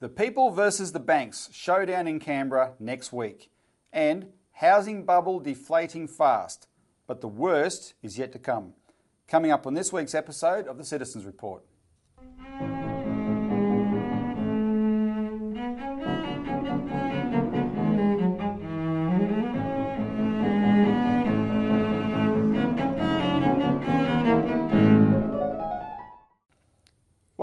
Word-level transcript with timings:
The 0.00 0.08
people 0.08 0.50
versus 0.50 0.92
the 0.92 0.98
banks 0.98 1.50
showdown 1.52 2.08
in 2.08 2.20
Canberra 2.20 2.72
next 2.80 3.12
week. 3.12 3.50
And 3.92 4.28
housing 4.52 5.04
bubble 5.04 5.40
deflating 5.40 6.08
fast. 6.08 6.68
But 7.06 7.20
the 7.20 7.28
worst 7.28 7.92
is 8.02 8.16
yet 8.16 8.32
to 8.32 8.38
come. 8.38 8.72
Coming 9.28 9.50
up 9.50 9.66
on 9.66 9.74
this 9.74 9.92
week's 9.92 10.14
episode 10.14 10.66
of 10.66 10.78
the 10.78 10.84
Citizens 10.84 11.26
Report. 11.26 11.64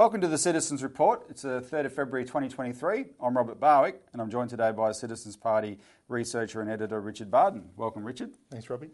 Welcome 0.08 0.22
to 0.22 0.30
the 0.30 0.38
Citizens 0.38 0.84
Report. 0.84 1.26
It's 1.30 1.42
the 1.42 1.60
3rd 1.60 1.88
of 1.88 1.94
February 1.94 2.24
2023. 2.24 3.08
I'm 3.22 3.36
Robert 3.36 3.60
Barwick 3.60 4.02
and 4.14 4.22
I'm 4.22 4.30
joined 4.30 4.50
today 4.50 4.72
by 4.72 4.94
Citizens 4.94 5.36
Party 5.36 5.80
researcher 6.08 6.62
and 6.62 6.72
editor 6.72 7.02
Richard 7.02 7.30
Bardon. 7.30 7.72
Welcome, 7.76 8.06
Richard. 8.06 8.30
Thanks, 8.50 8.70
Robbie. 8.70 8.92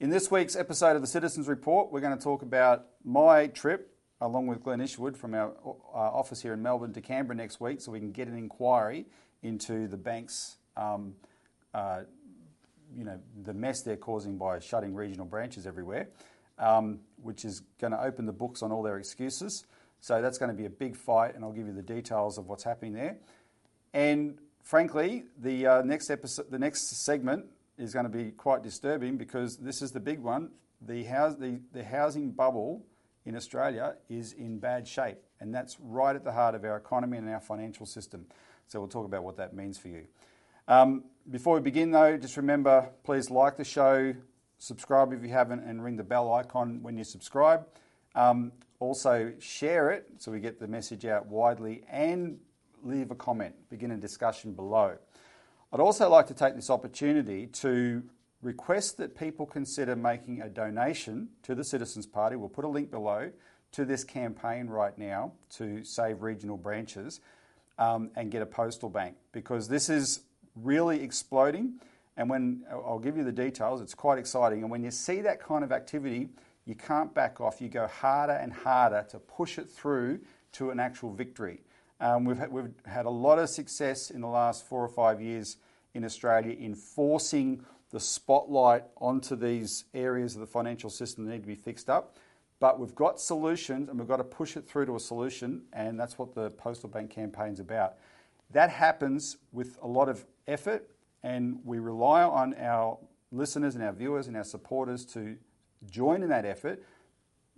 In 0.00 0.10
this 0.10 0.28
week's 0.28 0.56
episode 0.56 0.96
of 0.96 1.00
the 1.00 1.06
Citizens 1.06 1.46
Report, 1.46 1.92
we're 1.92 2.00
going 2.00 2.18
to 2.18 2.22
talk 2.22 2.42
about 2.42 2.86
my 3.04 3.46
trip 3.46 3.94
along 4.20 4.48
with 4.48 4.64
Glenn 4.64 4.80
Isherwood 4.80 5.16
from 5.16 5.32
our 5.32 5.52
uh, 5.64 5.96
office 5.96 6.42
here 6.42 6.54
in 6.54 6.60
Melbourne 6.60 6.92
to 6.94 7.00
Canberra 7.00 7.36
next 7.36 7.60
week 7.60 7.80
so 7.80 7.92
we 7.92 8.00
can 8.00 8.10
get 8.10 8.26
an 8.26 8.36
inquiry 8.36 9.06
into 9.44 9.86
the 9.86 9.96
bank's, 9.96 10.56
um, 10.76 11.14
uh, 11.72 12.00
you 12.92 13.04
know, 13.04 13.20
the 13.44 13.54
mess 13.54 13.82
they're 13.84 13.96
causing 13.96 14.38
by 14.38 14.58
shutting 14.58 14.92
regional 14.92 15.24
branches 15.24 15.68
everywhere, 15.68 16.08
um, 16.58 16.98
which 17.22 17.44
is 17.44 17.62
going 17.80 17.92
to 17.92 18.02
open 18.02 18.26
the 18.26 18.32
books 18.32 18.60
on 18.60 18.72
all 18.72 18.82
their 18.82 18.98
excuses. 18.98 19.64
So 20.00 20.22
that's 20.22 20.38
going 20.38 20.50
to 20.50 20.56
be 20.56 20.66
a 20.66 20.70
big 20.70 20.96
fight, 20.96 21.34
and 21.34 21.44
I'll 21.44 21.52
give 21.52 21.66
you 21.66 21.72
the 21.72 21.82
details 21.82 22.38
of 22.38 22.46
what's 22.46 22.64
happening 22.64 22.92
there. 22.92 23.18
And 23.92 24.38
frankly, 24.62 25.24
the 25.38 25.66
uh, 25.66 25.82
next 25.82 26.10
episode, 26.10 26.50
the 26.50 26.58
next 26.58 27.04
segment 27.04 27.46
is 27.78 27.92
going 27.92 28.04
to 28.04 28.10
be 28.10 28.30
quite 28.30 28.62
disturbing 28.62 29.16
because 29.16 29.56
this 29.56 29.82
is 29.82 29.92
the 29.92 30.00
big 30.00 30.20
one. 30.20 30.50
The, 30.80 31.04
house, 31.04 31.36
the, 31.36 31.60
the 31.72 31.84
housing 31.84 32.30
bubble 32.30 32.84
in 33.24 33.34
Australia 33.36 33.96
is 34.08 34.32
in 34.32 34.58
bad 34.58 34.86
shape, 34.86 35.18
and 35.40 35.54
that's 35.54 35.78
right 35.80 36.14
at 36.14 36.24
the 36.24 36.32
heart 36.32 36.54
of 36.54 36.64
our 36.64 36.76
economy 36.76 37.18
and 37.18 37.28
our 37.28 37.40
financial 37.40 37.86
system. 37.86 38.26
So 38.68 38.80
we'll 38.80 38.88
talk 38.88 39.06
about 39.06 39.24
what 39.24 39.36
that 39.36 39.54
means 39.54 39.78
for 39.78 39.88
you. 39.88 40.06
Um, 40.68 41.04
before 41.30 41.54
we 41.54 41.60
begin, 41.60 41.90
though, 41.90 42.16
just 42.16 42.36
remember 42.36 42.90
please 43.04 43.30
like 43.30 43.56
the 43.56 43.64
show, 43.64 44.14
subscribe 44.58 45.12
if 45.12 45.22
you 45.22 45.28
haven't, 45.28 45.64
and 45.64 45.82
ring 45.82 45.96
the 45.96 46.04
bell 46.04 46.32
icon 46.32 46.82
when 46.82 46.96
you 46.96 47.04
subscribe. 47.04 47.66
Um, 48.16 48.52
also, 48.80 49.32
share 49.38 49.90
it 49.90 50.06
so 50.18 50.32
we 50.32 50.40
get 50.40 50.58
the 50.58 50.66
message 50.66 51.06
out 51.06 51.26
widely 51.26 51.84
and 51.88 52.38
leave 52.82 53.10
a 53.10 53.14
comment, 53.14 53.54
begin 53.70 53.92
a 53.92 53.96
discussion 53.96 54.52
below. 54.52 54.96
I'd 55.72 55.80
also 55.80 56.08
like 56.08 56.26
to 56.28 56.34
take 56.34 56.56
this 56.56 56.70
opportunity 56.70 57.46
to 57.46 58.02
request 58.42 58.96
that 58.98 59.16
people 59.16 59.46
consider 59.46 59.96
making 59.96 60.40
a 60.40 60.48
donation 60.48 61.28
to 61.42 61.54
the 61.54 61.64
Citizens 61.64 62.06
Party. 62.06 62.36
We'll 62.36 62.48
put 62.48 62.64
a 62.64 62.68
link 62.68 62.90
below 62.90 63.30
to 63.72 63.84
this 63.84 64.04
campaign 64.04 64.68
right 64.68 64.96
now 64.96 65.32
to 65.50 65.84
save 65.84 66.22
regional 66.22 66.56
branches 66.56 67.20
um, 67.78 68.10
and 68.16 68.30
get 68.30 68.42
a 68.42 68.46
postal 68.46 68.88
bank 68.88 69.16
because 69.32 69.68
this 69.68 69.88
is 69.88 70.20
really 70.54 71.02
exploding. 71.02 71.74
And 72.16 72.30
when 72.30 72.64
I'll 72.70 72.98
give 72.98 73.16
you 73.16 73.24
the 73.24 73.32
details, 73.32 73.82
it's 73.82 73.94
quite 73.94 74.18
exciting. 74.18 74.62
And 74.62 74.70
when 74.70 74.82
you 74.82 74.90
see 74.90 75.20
that 75.22 75.40
kind 75.40 75.62
of 75.64 75.72
activity, 75.72 76.28
you 76.66 76.74
can't 76.74 77.14
back 77.14 77.40
off. 77.40 77.60
You 77.60 77.68
go 77.68 77.86
harder 77.86 78.32
and 78.34 78.52
harder 78.52 79.06
to 79.10 79.18
push 79.18 79.58
it 79.58 79.70
through 79.70 80.20
to 80.52 80.70
an 80.70 80.80
actual 80.80 81.12
victory. 81.12 81.62
Um, 82.00 82.24
we've, 82.24 82.36
had, 82.36 82.50
we've 82.52 82.74
had 82.84 83.06
a 83.06 83.10
lot 83.10 83.38
of 83.38 83.48
success 83.48 84.10
in 84.10 84.20
the 84.20 84.28
last 84.28 84.66
four 84.66 84.82
or 84.82 84.88
five 84.88 85.20
years 85.22 85.56
in 85.94 86.04
Australia 86.04 86.54
in 86.58 86.74
forcing 86.74 87.64
the 87.90 88.00
spotlight 88.00 88.84
onto 88.98 89.36
these 89.36 89.84
areas 89.94 90.34
of 90.34 90.40
the 90.40 90.46
financial 90.46 90.90
system 90.90 91.24
that 91.24 91.30
need 91.30 91.42
to 91.42 91.46
be 91.46 91.54
fixed 91.54 91.88
up. 91.88 92.16
But 92.58 92.80
we've 92.80 92.94
got 92.94 93.20
solutions 93.20 93.88
and 93.88 93.98
we've 93.98 94.08
got 94.08 94.16
to 94.16 94.24
push 94.24 94.56
it 94.56 94.66
through 94.66 94.86
to 94.86 94.96
a 94.96 95.00
solution, 95.00 95.62
and 95.72 95.98
that's 95.98 96.18
what 96.18 96.34
the 96.34 96.50
Postal 96.50 96.88
Bank 96.88 97.10
campaign 97.10 97.52
is 97.52 97.60
about. 97.60 97.94
That 98.50 98.70
happens 98.70 99.36
with 99.52 99.78
a 99.82 99.86
lot 99.86 100.08
of 100.08 100.24
effort, 100.46 100.90
and 101.22 101.60
we 101.64 101.78
rely 101.78 102.22
on 102.22 102.54
our 102.54 102.98
listeners 103.30 103.74
and 103.74 103.84
our 103.84 103.92
viewers 103.92 104.26
and 104.26 104.36
our 104.36 104.44
supporters 104.44 105.04
to 105.06 105.36
join 105.90 106.22
in 106.22 106.28
that 106.28 106.44
effort, 106.44 106.82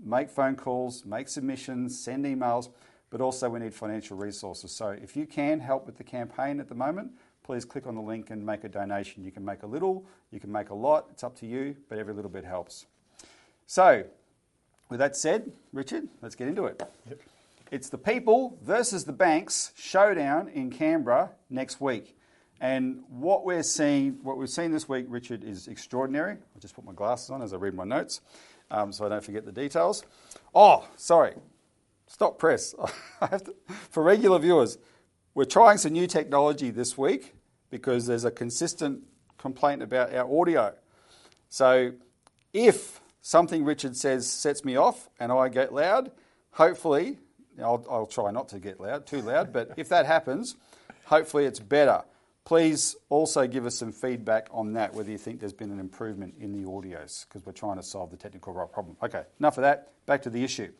make 0.04 0.30
phone 0.30 0.56
calls, 0.56 1.04
make 1.04 1.28
submissions, 1.28 1.98
send 1.98 2.24
emails, 2.24 2.70
but 3.10 3.20
also 3.20 3.48
we 3.48 3.60
need 3.60 3.74
financial 3.74 4.16
resources. 4.16 4.70
So 4.70 4.88
if 4.90 5.16
you 5.16 5.26
can 5.26 5.60
help 5.60 5.86
with 5.86 5.96
the 5.96 6.04
campaign 6.04 6.60
at 6.60 6.68
the 6.68 6.74
moment, 6.74 7.12
please 7.42 7.64
click 7.64 7.86
on 7.86 7.94
the 7.94 8.02
link 8.02 8.30
and 8.30 8.44
make 8.44 8.64
a 8.64 8.68
donation. 8.68 9.24
You 9.24 9.32
can 9.32 9.44
make 9.44 9.62
a 9.62 9.66
little, 9.66 10.04
you 10.30 10.38
can 10.40 10.52
make 10.52 10.70
a 10.70 10.74
lot, 10.74 11.06
it's 11.10 11.24
up 11.24 11.34
to 11.38 11.46
you, 11.46 11.76
but 11.88 11.98
every 11.98 12.12
little 12.12 12.30
bit 12.30 12.44
helps. 12.44 12.86
So, 13.66 14.04
with 14.90 15.00
that 15.00 15.16
said, 15.16 15.52
Richard, 15.72 16.08
let's 16.22 16.34
get 16.34 16.48
into 16.48 16.66
it. 16.66 16.82
Yep. 17.08 17.20
It's 17.70 17.88
the 17.90 17.98
people 17.98 18.58
versus 18.62 19.04
the 19.04 19.12
banks 19.12 19.72
showdown 19.76 20.48
in 20.48 20.70
Canberra 20.70 21.30
next 21.50 21.80
week. 21.80 22.17
And 22.60 23.02
what 23.08 23.44
we're 23.44 23.62
seeing, 23.62 24.18
what 24.22 24.36
we've 24.36 24.50
seen 24.50 24.72
this 24.72 24.88
week, 24.88 25.06
Richard, 25.08 25.44
is 25.44 25.68
extraordinary. 25.68 26.32
I'll 26.32 26.60
just 26.60 26.74
put 26.74 26.84
my 26.84 26.92
glasses 26.92 27.30
on 27.30 27.40
as 27.42 27.52
I 27.52 27.56
read 27.56 27.74
my 27.74 27.84
notes 27.84 28.20
um, 28.70 28.92
so 28.92 29.06
I 29.06 29.08
don't 29.08 29.24
forget 29.24 29.44
the 29.44 29.52
details. 29.52 30.04
Oh, 30.54 30.86
sorry. 30.96 31.34
Stop 32.06 32.38
press. 32.38 32.74
I 33.20 33.26
to, 33.26 33.54
for 33.90 34.02
regular 34.02 34.38
viewers, 34.38 34.78
we're 35.34 35.44
trying 35.44 35.78
some 35.78 35.92
new 35.92 36.06
technology 36.06 36.70
this 36.70 36.98
week 36.98 37.34
because 37.70 38.06
there's 38.06 38.24
a 38.24 38.30
consistent 38.30 39.02
complaint 39.36 39.82
about 39.82 40.12
our 40.14 40.40
audio. 40.40 40.74
So 41.48 41.92
if 42.52 43.00
something 43.20 43.64
Richard 43.64 43.96
says 43.96 44.28
sets 44.28 44.64
me 44.64 44.76
off 44.76 45.08
and 45.20 45.30
I 45.30 45.48
get 45.48 45.72
loud, 45.72 46.10
hopefully, 46.50 47.18
I'll, 47.62 47.84
I'll 47.90 48.06
try 48.06 48.30
not 48.30 48.48
to 48.50 48.58
get 48.58 48.80
loud, 48.80 49.06
too 49.06 49.22
loud, 49.22 49.52
but 49.52 49.72
if 49.76 49.88
that 49.90 50.06
happens, 50.06 50.56
hopefully 51.04 51.44
it's 51.44 51.60
better. 51.60 52.02
Please 52.48 52.96
also 53.10 53.46
give 53.46 53.66
us 53.66 53.76
some 53.76 53.92
feedback 53.92 54.48
on 54.52 54.72
that, 54.72 54.94
whether 54.94 55.10
you 55.10 55.18
think 55.18 55.38
there's 55.38 55.52
been 55.52 55.70
an 55.70 55.78
improvement 55.78 56.34
in 56.40 56.50
the 56.52 56.66
audios, 56.66 57.26
because 57.28 57.44
we're 57.44 57.52
trying 57.52 57.76
to 57.76 57.82
solve 57.82 58.10
the 58.10 58.16
technical 58.16 58.54
problem. 58.72 58.96
Okay, 59.02 59.24
enough 59.38 59.58
of 59.58 59.64
that. 59.64 59.92
Back 60.06 60.22
to 60.22 60.30
the 60.30 60.42
issue. 60.42 60.72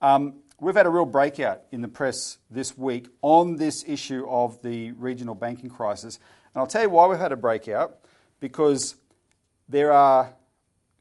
Um, 0.00 0.34
we've 0.60 0.76
had 0.76 0.86
a 0.86 0.88
real 0.88 1.06
breakout 1.06 1.62
in 1.72 1.80
the 1.82 1.88
press 1.88 2.38
this 2.48 2.78
week 2.78 3.08
on 3.22 3.56
this 3.56 3.82
issue 3.88 4.24
of 4.28 4.62
the 4.62 4.92
regional 4.92 5.34
banking 5.34 5.68
crisis. 5.68 6.20
And 6.54 6.60
I'll 6.60 6.68
tell 6.68 6.82
you 6.82 6.90
why 6.90 7.08
we've 7.08 7.18
had 7.18 7.32
a 7.32 7.36
breakout 7.36 7.96
because 8.38 8.94
there 9.68 9.90
are 9.90 10.32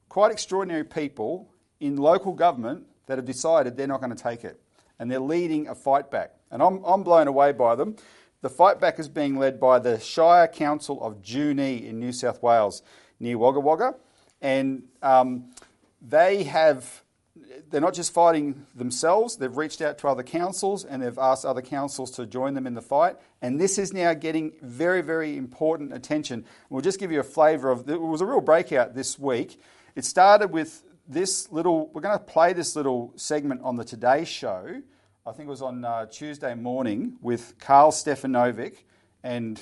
quite 0.09 0.31
extraordinary 0.31 0.85
people 0.85 1.53
in 1.79 1.97
local 1.97 2.33
government 2.33 2.87
that 3.05 3.19
have 3.19 3.25
decided 3.25 3.77
they're 3.77 3.85
not 3.85 4.01
going 4.01 4.15
to 4.15 4.23
take 4.23 4.43
it. 4.43 4.59
And 4.97 5.11
they're 5.11 5.19
leading 5.19 5.67
a 5.67 5.75
fight 5.75 6.09
back. 6.09 6.31
And 6.49 6.63
I'm, 6.63 6.83
I'm 6.83 7.03
blown 7.03 7.27
away 7.27 7.51
by 7.51 7.75
them. 7.75 7.95
The 8.41 8.49
fight 8.49 8.79
back 8.79 8.99
is 8.99 9.09
being 9.09 9.37
led 9.37 9.59
by 9.59 9.79
the 9.79 9.99
Shire 9.99 10.47
Council 10.47 11.03
of 11.03 11.21
Junee 11.21 11.85
in 11.85 11.99
New 11.99 12.13
South 12.13 12.41
Wales, 12.41 12.81
near 13.19 13.37
Wagga 13.37 13.59
Wagga. 13.59 13.95
And 14.41 14.83
um, 15.01 15.51
they 16.01 16.43
have, 16.43 17.03
they're 17.69 17.81
not 17.81 17.93
just 17.93 18.13
fighting 18.13 18.65
themselves, 18.73 19.35
they've 19.35 19.57
reached 19.57 19.81
out 19.81 19.97
to 19.97 20.07
other 20.07 20.23
councils 20.23 20.85
and 20.85 21.03
they've 21.03 21.17
asked 21.17 21.43
other 21.43 21.61
councils 21.61 22.11
to 22.11 22.25
join 22.25 22.53
them 22.53 22.65
in 22.65 22.75
the 22.75 22.81
fight. 22.81 23.17
And 23.41 23.59
this 23.59 23.77
is 23.77 23.91
now 23.91 24.13
getting 24.13 24.53
very, 24.61 25.01
very 25.01 25.35
important 25.35 25.91
attention. 25.91 26.45
We'll 26.69 26.81
just 26.81 26.97
give 26.97 27.11
you 27.11 27.19
a 27.19 27.23
flavour 27.23 27.69
of 27.69 27.89
it 27.89 27.99
was 27.99 28.21
a 28.21 28.25
real 28.25 28.39
breakout 28.39 28.95
this 28.95 29.19
week. 29.19 29.59
It 29.97 30.05
started 30.05 30.51
with 30.51 30.83
this 31.09 31.51
little, 31.51 31.89
we're 31.91 32.01
going 32.01 32.17
to 32.17 32.23
play 32.23 32.53
this 32.53 32.77
little 32.77 33.11
segment 33.17 33.61
on 33.63 33.75
the 33.75 33.83
Today 33.83 34.23
Show 34.23 34.81
I 35.25 35.31
think 35.31 35.47
it 35.47 35.51
was 35.51 35.61
on 35.61 35.83
uh, 35.83 36.05
Tuesday 36.05 36.55
morning 36.55 37.17
with 37.21 37.55
Karl 37.59 37.91
Stefanovic 37.91 38.77
and, 39.21 39.59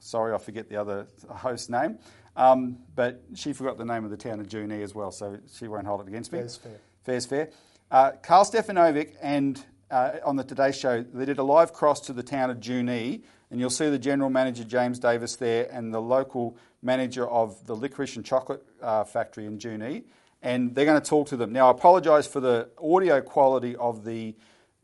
sorry, 0.00 0.34
I 0.34 0.38
forget 0.38 0.68
the 0.68 0.76
other 0.76 1.06
host 1.28 1.70
name, 1.70 1.98
um, 2.34 2.78
but 2.96 3.22
she 3.34 3.52
forgot 3.52 3.78
the 3.78 3.84
name 3.84 4.04
of 4.04 4.10
the 4.10 4.16
town 4.16 4.40
of 4.40 4.48
Junee 4.48 4.82
as 4.82 4.94
well, 4.94 5.12
so 5.12 5.38
she 5.54 5.68
won't 5.68 5.86
hold 5.86 6.00
it 6.00 6.08
against 6.08 6.32
me. 6.32 6.40
Fair's 6.40 6.56
fair. 6.56 6.80
Fair's 7.04 7.26
fair. 7.26 7.50
Uh, 7.90 8.10
Karl 8.20 8.44
Stefanovic 8.44 9.14
and 9.22 9.64
uh, 9.92 10.14
on 10.24 10.34
the 10.34 10.42
Today 10.42 10.72
Show, 10.72 11.02
they 11.02 11.24
did 11.24 11.38
a 11.38 11.44
live 11.44 11.72
cross 11.72 12.00
to 12.02 12.12
the 12.12 12.24
town 12.24 12.50
of 12.50 12.58
Junee, 12.58 13.22
and 13.52 13.60
you'll 13.60 13.70
see 13.70 13.88
the 13.88 13.98
general 13.98 14.28
manager 14.28 14.64
James 14.64 14.98
Davis 14.98 15.36
there 15.36 15.68
and 15.70 15.94
the 15.94 16.02
local 16.02 16.56
manager 16.82 17.28
of 17.28 17.64
the 17.66 17.76
licorice 17.76 18.16
and 18.16 18.24
chocolate 18.24 18.62
uh, 18.82 19.04
factory 19.04 19.46
in 19.46 19.58
Junee, 19.58 20.02
and 20.42 20.74
they're 20.74 20.84
going 20.84 21.00
to 21.00 21.08
talk 21.08 21.28
to 21.28 21.36
them. 21.36 21.52
Now, 21.52 21.68
I 21.68 21.70
apologise 21.70 22.26
for 22.26 22.40
the 22.40 22.68
audio 22.82 23.20
quality 23.20 23.76
of 23.76 24.04
the 24.04 24.34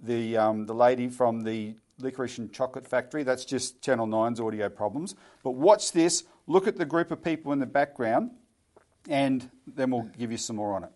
the, 0.02 0.36
um, 0.36 0.66
the 0.66 0.74
lady 0.74 1.08
from 1.08 1.42
the 1.42 1.76
licorice 1.98 2.38
and 2.38 2.52
chocolate 2.52 2.86
factory. 2.86 3.22
That's 3.22 3.44
just 3.44 3.80
Channel 3.80 4.06
9's 4.06 4.40
audio 4.40 4.68
problems. 4.68 5.14
But 5.42 5.52
watch 5.52 5.92
this, 5.92 6.24
look 6.46 6.66
at 6.66 6.76
the 6.76 6.84
group 6.84 7.10
of 7.10 7.22
people 7.22 7.52
in 7.52 7.60
the 7.60 7.66
background, 7.66 8.32
and 9.08 9.48
then 9.66 9.90
we'll 9.90 10.10
give 10.18 10.30
you 10.32 10.38
some 10.38 10.56
more 10.56 10.74
on 10.74 10.84
it. 10.84 10.90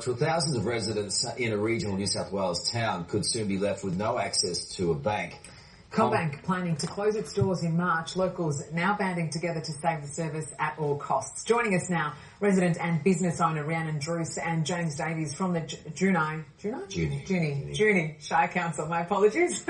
So 0.00 0.14
thousands 0.14 0.56
of 0.56 0.64
residents 0.64 1.26
in 1.38 1.52
a 1.52 1.56
regional 1.56 1.96
New 1.96 2.06
South 2.06 2.30
Wales 2.30 2.70
town 2.70 3.04
could 3.06 3.26
soon 3.26 3.48
be 3.48 3.58
left 3.58 3.82
with 3.82 3.96
no 3.96 4.18
access 4.18 4.76
to 4.76 4.92
a 4.92 4.94
bank. 4.94 5.40
CommBank 5.90 6.42
planning 6.44 6.76
to 6.76 6.86
close 6.86 7.16
its 7.16 7.32
doors 7.32 7.64
in 7.64 7.76
March. 7.76 8.14
Locals 8.14 8.62
now 8.72 8.96
banding 8.96 9.30
together 9.30 9.60
to 9.60 9.72
save 9.72 10.02
the 10.02 10.06
service 10.06 10.52
at 10.58 10.78
all 10.78 10.96
costs. 10.96 11.44
Joining 11.44 11.74
us 11.74 11.88
now, 11.88 12.12
resident 12.40 12.78
and 12.80 13.02
business 13.02 13.40
owner 13.40 13.64
Rhiannon 13.64 13.98
Druce 13.98 14.38
and 14.38 14.64
James 14.64 14.94
Davies 14.96 15.34
from 15.34 15.52
the 15.52 15.60
Junee, 15.60 16.44
Junee? 16.60 16.86
Junee. 16.88 17.26
Junee, 17.26 17.76
Junee 17.76 18.14
Shire 18.20 18.48
Council. 18.48 18.86
My 18.86 19.00
apologies. 19.02 19.64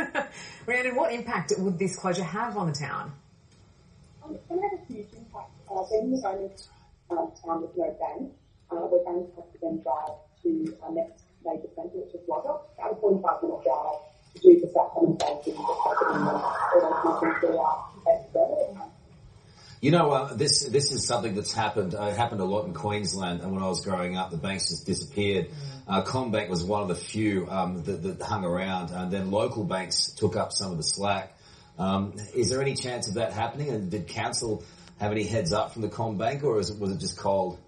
Rhiannon, 0.66 0.96
what 0.96 1.12
impact 1.12 1.52
would 1.58 1.78
this 1.78 1.96
closure 1.96 2.24
have 2.24 2.56
on 2.56 2.66
the 2.66 2.74
town? 2.74 3.12
Um, 4.24 4.34
it's 4.34 4.46
going 4.46 4.60
to 4.60 4.68
have 4.68 4.78
a 4.78 4.92
huge 4.92 5.08
impact. 5.16 5.50
Uh, 5.70 5.82
being 5.90 6.10
the 6.12 6.28
only 6.28 6.50
um, 7.10 7.32
town 7.44 7.62
with 7.62 7.76
no 7.76 7.96
bank, 7.98 8.32
uh, 8.70 8.86
we're 8.90 9.04
going 9.04 9.26
to 9.26 9.34
have 9.36 9.52
to 9.52 9.58
then 9.62 9.80
drive 9.82 10.16
to 10.42 10.76
our 10.82 10.92
next 10.92 11.24
major 11.44 11.68
centre, 11.74 11.96
which 11.96 12.14
is 12.14 12.20
Wagga, 12.26 12.60
about 12.76 12.92
a 12.92 12.96
45 13.00 13.42
minute 13.42 13.64
drive 13.64 14.00
to 14.34 14.40
do 14.40 14.60
just 14.60 14.74
that 14.74 14.88
kind 14.94 15.08
of 15.08 15.18
banking 15.18 15.56
you 19.80 19.92
know, 19.92 20.10
uh, 20.10 20.34
this 20.34 20.64
this 20.64 20.90
is 20.90 21.06
something 21.06 21.34
that's 21.34 21.52
happened. 21.52 21.94
Uh, 21.94 22.04
it 22.04 22.16
happened 22.16 22.40
a 22.40 22.44
lot 22.44 22.66
in 22.66 22.74
Queensland, 22.74 23.40
and 23.42 23.52
when 23.52 23.62
I 23.62 23.68
was 23.68 23.84
growing 23.84 24.16
up, 24.16 24.30
the 24.30 24.36
banks 24.36 24.70
just 24.70 24.86
disappeared. 24.86 25.50
Uh, 25.86 26.02
CommBank 26.02 26.48
was 26.48 26.64
one 26.64 26.82
of 26.82 26.88
the 26.88 26.96
few 26.96 27.48
um, 27.48 27.82
that, 27.84 28.02
that, 28.02 28.20
hung 28.20 28.44
around, 28.44 28.90
and 28.90 29.10
then 29.10 29.30
local 29.30 29.64
banks 29.64 30.10
took 30.12 30.36
up 30.36 30.52
some 30.52 30.70
of 30.72 30.76
the 30.76 30.82
slack. 30.82 31.34
Um, 31.78 32.14
is 32.34 32.50
there 32.50 32.60
any 32.60 32.74
chance 32.74 33.08
of 33.08 33.14
that 33.14 33.32
happening? 33.32 33.70
And 33.70 33.90
did 33.90 34.08
council 34.08 34.64
have 34.98 35.12
any 35.12 35.22
heads 35.22 35.52
up 35.52 35.72
from 35.72 35.82
the 35.82 35.88
CommBank, 35.88 36.42
or 36.42 36.60
it, 36.60 36.78
was 36.78 36.90
it 36.90 36.98
just 36.98 37.16
cold? 37.16 37.58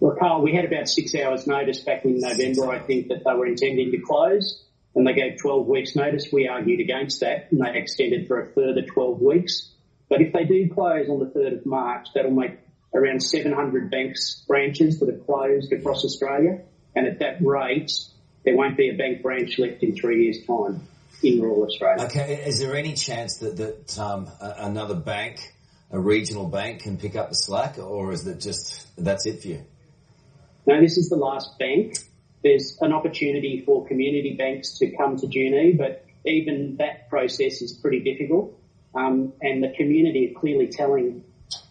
Well, 0.00 0.16
Karl, 0.18 0.42
we 0.42 0.52
had 0.52 0.64
about 0.64 0.88
six 0.88 1.14
hours 1.14 1.46
notice 1.46 1.78
back 1.80 2.04
in 2.04 2.18
November, 2.18 2.70
I 2.70 2.80
think, 2.80 3.08
that 3.08 3.22
they 3.24 3.34
were 3.34 3.46
intending 3.46 3.92
to 3.92 3.98
close, 3.98 4.64
and 4.96 5.06
they 5.06 5.12
gave 5.12 5.38
12 5.40 5.66
weeks 5.66 5.94
notice. 5.94 6.28
We 6.32 6.48
argued 6.48 6.80
against 6.80 7.20
that, 7.20 7.52
and 7.52 7.60
they 7.60 7.78
extended 7.78 8.26
for 8.26 8.40
a 8.40 8.46
further 8.46 8.82
12 8.82 9.20
weeks. 9.20 9.72
But 10.12 10.20
if 10.20 10.34
they 10.34 10.44
do 10.44 10.68
close 10.68 11.08
on 11.08 11.20
the 11.20 11.24
3rd 11.24 11.60
of 11.60 11.66
March, 11.66 12.08
that'll 12.14 12.32
make 12.32 12.58
around 12.94 13.22
700 13.22 13.90
banks 13.90 14.44
branches 14.46 15.00
that 15.00 15.08
are 15.08 15.16
closed 15.16 15.72
across 15.72 16.04
Australia, 16.04 16.60
and 16.94 17.06
at 17.06 17.20
that 17.20 17.38
rate, 17.40 17.90
there 18.44 18.54
won't 18.54 18.76
be 18.76 18.90
a 18.90 18.92
bank 18.92 19.22
branch 19.22 19.58
left 19.58 19.82
in 19.82 19.96
three 19.96 20.24
years' 20.24 20.44
time 20.46 20.86
in 21.22 21.40
rural 21.40 21.64
Australia. 21.64 22.04
Okay, 22.04 22.44
is 22.46 22.58
there 22.58 22.76
any 22.76 22.92
chance 22.92 23.38
that, 23.38 23.56
that 23.56 23.98
um, 23.98 24.28
another 24.38 24.96
bank, 24.96 25.54
a 25.90 25.98
regional 25.98 26.44
bank, 26.46 26.82
can 26.82 26.98
pick 26.98 27.16
up 27.16 27.30
the 27.30 27.34
slack, 27.34 27.78
or 27.78 28.12
is 28.12 28.24
that 28.24 28.38
just 28.38 28.94
that's 29.02 29.24
it 29.24 29.40
for 29.40 29.48
you? 29.48 29.64
No, 30.66 30.78
this 30.78 30.98
is 30.98 31.08
the 31.08 31.16
last 31.16 31.58
bank. 31.58 31.96
There's 32.44 32.76
an 32.82 32.92
opportunity 32.92 33.62
for 33.64 33.86
community 33.88 34.34
banks 34.36 34.76
to 34.80 34.94
come 34.94 35.16
to 35.16 35.26
Junee, 35.26 35.78
but 35.78 36.04
even 36.26 36.76
that 36.80 37.08
process 37.08 37.62
is 37.62 37.72
pretty 37.72 38.00
difficult. 38.00 38.58
Um, 38.94 39.32
and 39.40 39.62
the 39.62 39.72
community 39.76 40.30
are 40.30 40.38
clearly 40.38 40.68
telling 40.68 41.24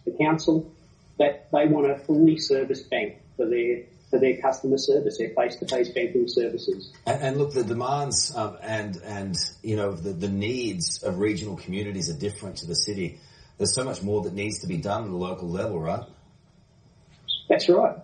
the 0.04 0.12
council 0.12 0.72
that 1.18 1.48
they 1.52 1.66
want 1.66 1.90
a 1.90 1.96
fully 1.96 2.38
serviced 2.38 2.90
bank 2.90 3.16
for 3.36 3.46
their 3.46 3.84
for 4.10 4.18
their 4.18 4.36
customer 4.36 4.76
service, 4.76 5.16
their 5.16 5.30
face-to-face 5.30 5.88
banking 5.88 6.28
services. 6.28 6.92
And, 7.06 7.22
and 7.22 7.36
look, 7.38 7.54
the 7.54 7.64
demands 7.64 8.30
um, 8.36 8.58
and 8.60 9.00
and 9.04 9.36
you 9.62 9.76
know 9.76 9.92
the, 9.92 10.12
the 10.12 10.28
needs 10.28 11.02
of 11.02 11.18
regional 11.18 11.56
communities 11.56 12.10
are 12.10 12.18
different 12.18 12.56
to 12.58 12.66
the 12.66 12.74
city. 12.74 13.18
There's 13.58 13.74
so 13.74 13.84
much 13.84 14.02
more 14.02 14.22
that 14.22 14.34
needs 14.34 14.60
to 14.60 14.66
be 14.66 14.76
done 14.76 15.04
at 15.04 15.10
the 15.10 15.16
local 15.16 15.48
level, 15.48 15.78
right? 15.78 16.04
That's 17.48 17.68
right. 17.68 17.96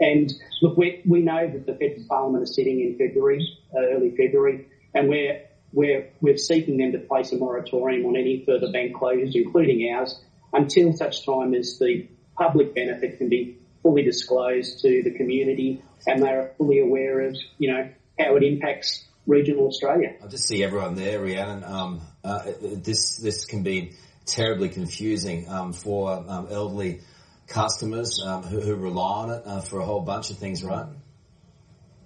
And 0.00 0.32
look, 0.60 0.76
we, 0.76 1.00
we 1.06 1.20
know 1.22 1.48
that 1.48 1.64
the 1.64 1.74
federal 1.74 2.04
parliament 2.08 2.42
is 2.42 2.54
sitting 2.54 2.80
in 2.80 2.98
February, 2.98 3.56
uh, 3.74 3.78
early 3.78 4.10
February, 4.10 4.66
and 4.94 5.08
we're, 5.08 5.42
we're, 5.72 6.10
we're 6.20 6.36
seeking 6.36 6.76
them 6.76 6.92
to 6.92 6.98
place 6.98 7.32
a 7.32 7.36
moratorium 7.36 8.06
on 8.06 8.16
any 8.16 8.44
further 8.44 8.70
bank 8.70 8.94
closures, 8.94 9.34
including 9.34 9.92
ours, 9.94 10.20
until 10.52 10.92
such 10.92 11.24
time 11.24 11.54
as 11.54 11.78
the 11.78 12.08
public 12.36 12.74
benefit 12.74 13.18
can 13.18 13.28
be 13.28 13.58
fully 13.82 14.02
disclosed 14.02 14.80
to 14.80 15.02
the 15.02 15.10
community 15.10 15.82
and 16.06 16.22
they 16.22 16.28
are 16.28 16.50
fully 16.58 16.80
aware 16.80 17.20
of, 17.20 17.36
you 17.58 17.72
know, 17.72 17.88
how 18.18 18.36
it 18.36 18.42
impacts 18.42 19.04
regional 19.26 19.66
Australia. 19.66 20.14
I 20.22 20.26
just 20.26 20.46
see 20.46 20.62
everyone 20.62 20.94
there, 20.94 21.20
Rhiannon. 21.20 21.64
Um, 21.64 22.00
uh, 22.24 22.52
this 22.60 23.16
this 23.16 23.44
can 23.44 23.62
be 23.62 23.92
terribly 24.26 24.68
confusing 24.68 25.48
um, 25.48 25.72
for 25.72 26.12
um, 26.12 26.48
elderly 26.50 27.00
customers 27.48 28.22
um, 28.24 28.42
who, 28.42 28.60
who, 28.60 28.74
rely 28.74 29.22
on 29.22 29.30
it 29.30 29.42
uh, 29.44 29.60
for 29.60 29.80
a 29.80 29.84
whole 29.84 30.00
bunch 30.00 30.30
of 30.30 30.38
things, 30.38 30.62
right? 30.62 30.86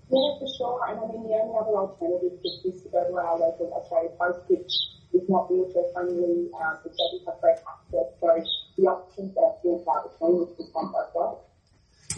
Yeah, 0.08 0.38
for 0.38 0.48
sure. 0.56 0.80
And 0.88 0.98
I 0.98 1.06
mean, 1.10 1.26
the 1.26 1.34
only 1.34 1.54
other 1.58 1.76
alternative 1.76 2.38
is 2.44 2.82
to 2.82 2.88
go 2.90 3.02
to 3.08 3.14
our 3.18 3.38
local 3.38 3.72
Australia 3.74 4.10
Post, 4.18 4.40
which 4.46 4.72
is 5.12 5.28
not 5.28 5.50
wheelchair 5.50 5.82
friendly, 5.92 6.50
um, 6.54 6.78
which 6.84 6.94
doesn't 6.94 7.26
have 7.26 7.40
great 7.40 7.58
access. 7.58 8.08
So 8.20 8.44
the 8.76 8.86
options 8.86 9.36
are 9.36 9.54
still 9.58 9.84
out 9.90 10.12
between, 10.12 10.46
which 10.46 10.58
is 10.58 10.70
one 10.72 10.92
both 10.92 11.14
ways. 11.14 11.42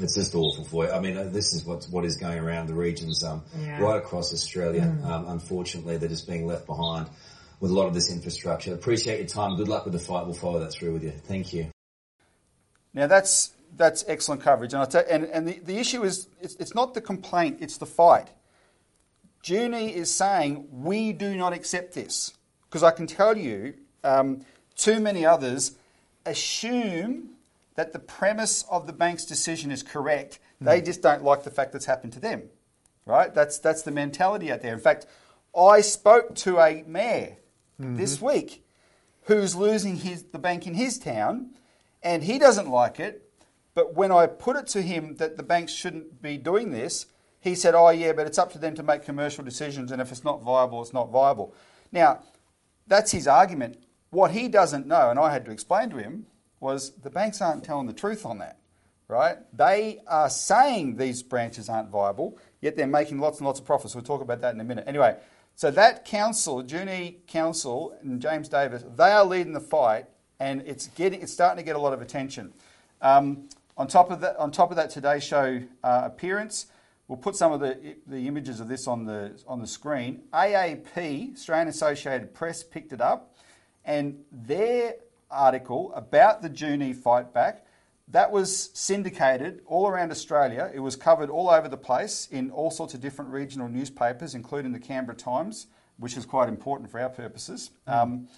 It's 0.00 0.14
just 0.14 0.34
awful 0.34 0.64
for 0.64 0.84
you. 0.84 0.92
I 0.92 1.00
mean, 1.00 1.16
uh, 1.16 1.24
this 1.24 1.54
is 1.54 1.64
what 1.64 1.84
what 1.90 2.04
is 2.04 2.16
going 2.18 2.38
around 2.38 2.68
the 2.68 2.74
regions 2.74 3.24
um, 3.24 3.42
yeah. 3.58 3.80
right 3.80 3.96
across 3.96 4.32
Australia. 4.32 4.82
Mm. 4.82 5.04
Um, 5.04 5.28
unfortunately, 5.28 5.96
they're 5.96 6.08
just 6.08 6.28
being 6.28 6.46
left 6.46 6.66
behind 6.66 7.08
with 7.58 7.70
a 7.70 7.74
lot 7.74 7.86
of 7.86 7.94
this 7.94 8.10
infrastructure. 8.10 8.74
Appreciate 8.74 9.18
your 9.18 9.28
time. 9.28 9.56
Good 9.56 9.68
luck 9.68 9.84
with 9.84 9.94
the 9.94 9.98
fight. 9.98 10.26
We'll 10.26 10.34
follow 10.34 10.60
that 10.60 10.72
through 10.72 10.92
with 10.92 11.02
you. 11.02 11.10
Thank 11.10 11.52
you. 11.52 11.70
Now 12.94 13.06
that's 13.06 13.52
that's 13.76 14.04
excellent 14.08 14.42
coverage, 14.42 14.72
and 14.74 14.82
I 14.82 15.00
and, 15.02 15.24
and 15.24 15.48
the, 15.48 15.58
the 15.60 15.78
issue 15.78 16.02
is 16.04 16.28
it's, 16.40 16.54
it's 16.56 16.74
not 16.74 16.94
the 16.94 17.00
complaint, 17.00 17.58
it's 17.60 17.76
the 17.76 17.86
fight. 17.86 18.28
Junee 19.42 19.92
is 19.92 20.12
saying 20.12 20.68
we 20.70 21.12
do 21.12 21.36
not 21.36 21.52
accept 21.52 21.94
this 21.94 22.34
because 22.68 22.82
I 22.82 22.90
can 22.90 23.06
tell 23.06 23.36
you, 23.36 23.74
um, 24.04 24.42
too 24.76 25.00
many 25.00 25.24
others 25.24 25.76
assume 26.26 27.30
that 27.76 27.92
the 27.92 27.98
premise 27.98 28.64
of 28.70 28.86
the 28.86 28.92
bank's 28.92 29.24
decision 29.24 29.70
is 29.70 29.82
correct. 29.82 30.40
Mm. 30.60 30.66
They 30.66 30.80
just 30.82 31.02
don't 31.02 31.22
like 31.22 31.44
the 31.44 31.50
fact 31.50 31.72
that's 31.72 31.86
happened 31.86 32.12
to 32.14 32.20
them, 32.20 32.50
right? 33.06 33.32
That's 33.32 33.58
that's 33.58 33.82
the 33.82 33.90
mentality 33.90 34.50
out 34.50 34.62
there. 34.62 34.74
In 34.74 34.80
fact, 34.80 35.06
I 35.56 35.80
spoke 35.80 36.34
to 36.36 36.58
a 36.58 36.82
mayor 36.86 37.36
mm-hmm. 37.80 37.96
this 37.96 38.20
week 38.20 38.64
who's 39.22 39.54
losing 39.54 39.96
his 39.96 40.24
the 40.24 40.38
bank 40.38 40.66
in 40.66 40.74
his 40.74 40.98
town 40.98 41.50
and 42.02 42.24
he 42.24 42.38
doesn't 42.38 42.68
like 42.68 43.00
it. 43.00 43.27
But 43.78 43.94
when 43.94 44.10
I 44.10 44.26
put 44.26 44.56
it 44.56 44.66
to 44.70 44.82
him 44.82 45.14
that 45.18 45.36
the 45.36 45.44
banks 45.44 45.72
shouldn't 45.72 46.20
be 46.20 46.36
doing 46.36 46.72
this, 46.72 47.06
he 47.38 47.54
said, 47.54 47.76
Oh, 47.76 47.90
yeah, 47.90 48.10
but 48.10 48.26
it's 48.26 48.36
up 48.36 48.50
to 48.54 48.58
them 48.58 48.74
to 48.74 48.82
make 48.82 49.04
commercial 49.04 49.44
decisions, 49.44 49.92
and 49.92 50.02
if 50.02 50.10
it's 50.10 50.24
not 50.24 50.42
viable, 50.42 50.82
it's 50.82 50.92
not 50.92 51.12
viable. 51.12 51.54
Now, 51.92 52.24
that's 52.88 53.12
his 53.12 53.28
argument. 53.28 53.78
What 54.10 54.32
he 54.32 54.48
doesn't 54.48 54.88
know, 54.88 55.10
and 55.10 55.18
I 55.20 55.32
had 55.32 55.44
to 55.44 55.52
explain 55.52 55.90
to 55.90 55.96
him, 55.96 56.26
was 56.58 56.90
the 56.90 57.08
banks 57.08 57.40
aren't 57.40 57.62
telling 57.62 57.86
the 57.86 57.92
truth 57.92 58.26
on 58.26 58.38
that, 58.38 58.58
right? 59.06 59.36
They 59.56 60.00
are 60.08 60.28
saying 60.28 60.96
these 60.96 61.22
branches 61.22 61.68
aren't 61.68 61.90
viable, 61.90 62.36
yet 62.60 62.74
they're 62.74 62.88
making 62.88 63.20
lots 63.20 63.38
and 63.38 63.46
lots 63.46 63.60
of 63.60 63.64
profits. 63.64 63.94
We'll 63.94 64.02
talk 64.02 64.22
about 64.22 64.40
that 64.40 64.54
in 64.54 64.60
a 64.60 64.64
minute. 64.64 64.88
Anyway, 64.88 65.16
so 65.54 65.70
that 65.70 66.04
council, 66.04 66.64
Junee 66.64 67.24
Council 67.28 67.96
and 68.02 68.20
James 68.20 68.48
Davis, 68.48 68.82
they 68.96 69.12
are 69.12 69.24
leading 69.24 69.52
the 69.52 69.60
fight 69.60 70.06
and 70.40 70.62
it's 70.66 70.88
getting 70.88 71.22
it's 71.22 71.32
starting 71.32 71.58
to 71.58 71.62
get 71.62 71.76
a 71.76 71.78
lot 71.78 71.92
of 71.92 72.02
attention. 72.02 72.52
Um, 73.00 73.48
on 73.78 73.86
top 73.86 74.10
of 74.10 74.20
that, 74.20 74.36
on 74.36 74.50
top 74.50 74.70
of 74.70 74.76
that 74.76 74.90
Today 74.90 75.20
Show 75.20 75.62
uh, 75.84 76.02
appearance, 76.04 76.66
we'll 77.06 77.16
put 77.16 77.36
some 77.36 77.52
of 77.52 77.60
the 77.60 77.96
the 78.06 78.26
images 78.26 78.60
of 78.60 78.68
this 78.68 78.86
on 78.86 79.04
the 79.04 79.40
on 79.46 79.60
the 79.60 79.66
screen. 79.66 80.22
AAP, 80.32 81.34
Australian 81.34 81.68
Associated 81.68 82.34
Press, 82.34 82.62
picked 82.62 82.92
it 82.92 83.00
up, 83.00 83.34
and 83.84 84.18
their 84.32 84.96
article 85.30 85.92
about 85.94 86.42
the 86.42 86.50
Junee 86.50 86.94
fight 86.94 87.32
back. 87.32 87.64
That 88.10 88.32
was 88.32 88.70
syndicated 88.72 89.60
all 89.66 89.86
around 89.86 90.10
Australia. 90.10 90.70
It 90.74 90.80
was 90.80 90.96
covered 90.96 91.28
all 91.28 91.50
over 91.50 91.68
the 91.68 91.76
place 91.76 92.26
in 92.30 92.50
all 92.50 92.70
sorts 92.70 92.94
of 92.94 93.00
different 93.00 93.30
regional 93.30 93.68
newspapers, 93.68 94.34
including 94.34 94.72
the 94.72 94.78
Canberra 94.78 95.14
Times, 95.14 95.66
which 95.98 96.16
is 96.16 96.24
quite 96.24 96.48
important 96.48 96.90
for 96.90 97.00
our 97.00 97.10
purposes. 97.10 97.70
Mm. 97.86 97.92
Um, 97.92 98.28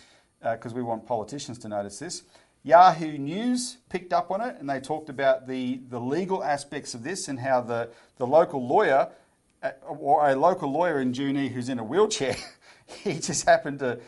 because 0.40 0.72
uh, 0.72 0.76
we 0.76 0.82
want 0.82 1.06
politicians 1.06 1.58
to 1.58 1.68
notice 1.68 1.98
this. 1.98 2.22
Yahoo 2.62 3.16
News 3.16 3.78
picked 3.88 4.12
up 4.12 4.30
on 4.30 4.40
it 4.40 4.56
and 4.58 4.68
they 4.68 4.80
talked 4.80 5.08
about 5.08 5.46
the, 5.46 5.80
the 5.88 5.98
legal 5.98 6.44
aspects 6.44 6.94
of 6.94 7.02
this 7.02 7.28
and 7.28 7.38
how 7.40 7.60
the, 7.60 7.88
the 8.18 8.26
local 8.26 8.66
lawyer, 8.66 9.08
uh, 9.62 9.70
or 9.86 10.28
a 10.28 10.36
local 10.36 10.70
lawyer 10.70 11.00
in 11.00 11.12
Junee 11.12 11.50
who's 11.50 11.68
in 11.68 11.78
a 11.78 11.84
wheelchair, 11.84 12.36
he 12.86 13.14
just 13.14 13.46
happened 13.46 13.78
to 13.78 14.00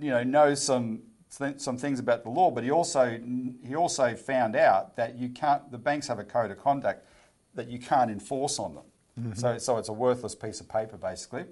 you 0.00 0.10
know, 0.10 0.22
know 0.22 0.54
some, 0.54 1.00
some 1.28 1.76
things 1.76 2.00
about 2.00 2.24
the 2.24 2.30
law, 2.30 2.50
but 2.50 2.64
he 2.64 2.70
also, 2.70 3.18
he 3.64 3.76
also 3.76 4.16
found 4.16 4.56
out 4.56 4.96
that 4.96 5.16
you 5.16 5.28
can't, 5.28 5.70
the 5.70 5.78
banks 5.78 6.08
have 6.08 6.18
a 6.18 6.24
code 6.24 6.50
of 6.50 6.58
conduct 6.58 7.06
that 7.54 7.68
you 7.68 7.78
can't 7.78 8.10
enforce 8.10 8.58
on 8.58 8.74
them. 8.74 8.84
Mm-hmm. 9.20 9.38
So, 9.38 9.58
so 9.58 9.76
it's 9.76 9.88
a 9.88 9.92
worthless 9.92 10.34
piece 10.34 10.60
of 10.60 10.68
paper, 10.68 10.96
basically. 10.96 11.44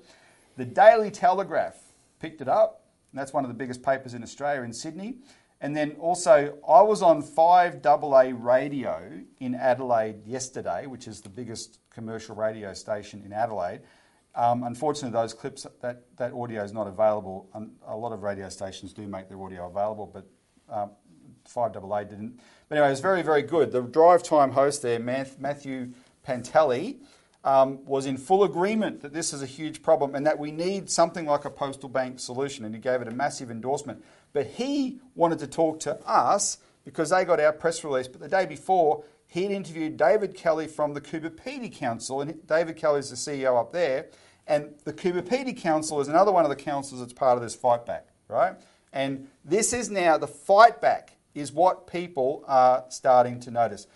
The 0.56 0.64
Daily 0.64 1.10
Telegraph 1.10 1.76
picked 2.18 2.40
it 2.40 2.48
up 2.48 2.82
and 3.12 3.18
that's 3.18 3.32
one 3.32 3.44
of 3.44 3.48
the 3.48 3.54
biggest 3.54 3.82
papers 3.82 4.14
in 4.14 4.22
Australia 4.22 4.62
in 4.62 4.72
Sydney. 4.72 5.16
And 5.60 5.76
then 5.76 5.96
also, 5.98 6.56
I 6.68 6.82
was 6.82 7.02
on 7.02 7.22
5AA 7.22 8.36
radio 8.38 9.00
in 9.40 9.54
Adelaide 9.56 10.24
yesterday, 10.24 10.86
which 10.86 11.08
is 11.08 11.20
the 11.20 11.28
biggest 11.28 11.80
commercial 11.90 12.36
radio 12.36 12.72
station 12.74 13.22
in 13.24 13.32
Adelaide. 13.32 13.80
Um, 14.36 14.62
unfortunately, 14.62 15.18
those 15.18 15.34
clips, 15.34 15.66
that, 15.82 16.04
that 16.16 16.32
audio 16.32 16.62
is 16.62 16.72
not 16.72 16.86
available. 16.86 17.48
Um, 17.54 17.72
a 17.86 17.96
lot 17.96 18.12
of 18.12 18.22
radio 18.22 18.48
stations 18.48 18.92
do 18.92 19.08
make 19.08 19.28
their 19.28 19.42
audio 19.42 19.68
available, 19.68 20.06
but 20.06 20.26
um, 20.72 20.90
5AA 21.52 22.08
didn't. 22.08 22.38
But 22.68 22.76
anyway, 22.76 22.88
it 22.88 22.90
was 22.90 23.00
very, 23.00 23.22
very 23.22 23.42
good. 23.42 23.72
The 23.72 23.82
drive 23.82 24.22
time 24.22 24.52
host 24.52 24.82
there, 24.82 25.00
Matthew 25.00 25.92
Pantelis, 26.24 26.98
um, 27.44 27.84
was 27.84 28.06
in 28.06 28.16
full 28.16 28.44
agreement 28.44 29.00
that 29.00 29.12
this 29.12 29.32
is 29.32 29.42
a 29.42 29.46
huge 29.46 29.82
problem 29.82 30.14
and 30.14 30.26
that 30.26 30.38
we 30.38 30.50
need 30.50 30.90
something 30.90 31.24
like 31.24 31.44
a 31.44 31.50
postal 31.50 31.88
bank 31.88 32.20
solution, 32.20 32.64
and 32.64 32.74
he 32.74 32.80
gave 32.80 33.00
it 33.00 33.08
a 33.08 33.12
massive 33.12 33.50
endorsement. 33.50 34.04
But 34.32 34.46
he 34.46 35.00
wanted 35.14 35.38
to 35.40 35.46
talk 35.46 35.80
to 35.80 35.96
us 36.06 36.58
because 36.84 37.10
they 37.10 37.24
got 37.24 37.40
our 37.40 37.52
press 37.52 37.84
release. 37.84 38.08
But 38.08 38.20
the 38.20 38.28
day 38.28 38.46
before, 38.46 39.04
he'd 39.26 39.50
interviewed 39.50 39.96
David 39.96 40.34
Kelly 40.34 40.66
from 40.66 40.94
the 40.94 41.00
Coober 41.00 41.30
Pedy 41.30 41.72
Council, 41.72 42.20
and 42.20 42.46
David 42.46 42.76
Kelly 42.76 43.00
is 43.00 43.10
the 43.10 43.16
CEO 43.16 43.58
up 43.58 43.72
there. 43.72 44.06
And 44.46 44.74
the 44.84 44.92
Coober 44.92 45.22
Pedy 45.22 45.56
Council 45.56 46.00
is 46.00 46.08
another 46.08 46.32
one 46.32 46.44
of 46.44 46.50
the 46.50 46.56
councils 46.56 47.00
that's 47.00 47.12
part 47.12 47.36
of 47.36 47.42
this 47.42 47.54
fight 47.54 47.84
back, 47.84 48.08
right? 48.28 48.54
And 48.92 49.28
this 49.44 49.72
is 49.72 49.90
now 49.90 50.16
the 50.16 50.26
fight 50.26 50.80
back 50.80 51.16
is 51.34 51.52
what 51.52 51.86
people 51.86 52.44
are 52.48 52.84
starting 52.88 53.38
to 53.40 53.50
notice. 53.50 53.86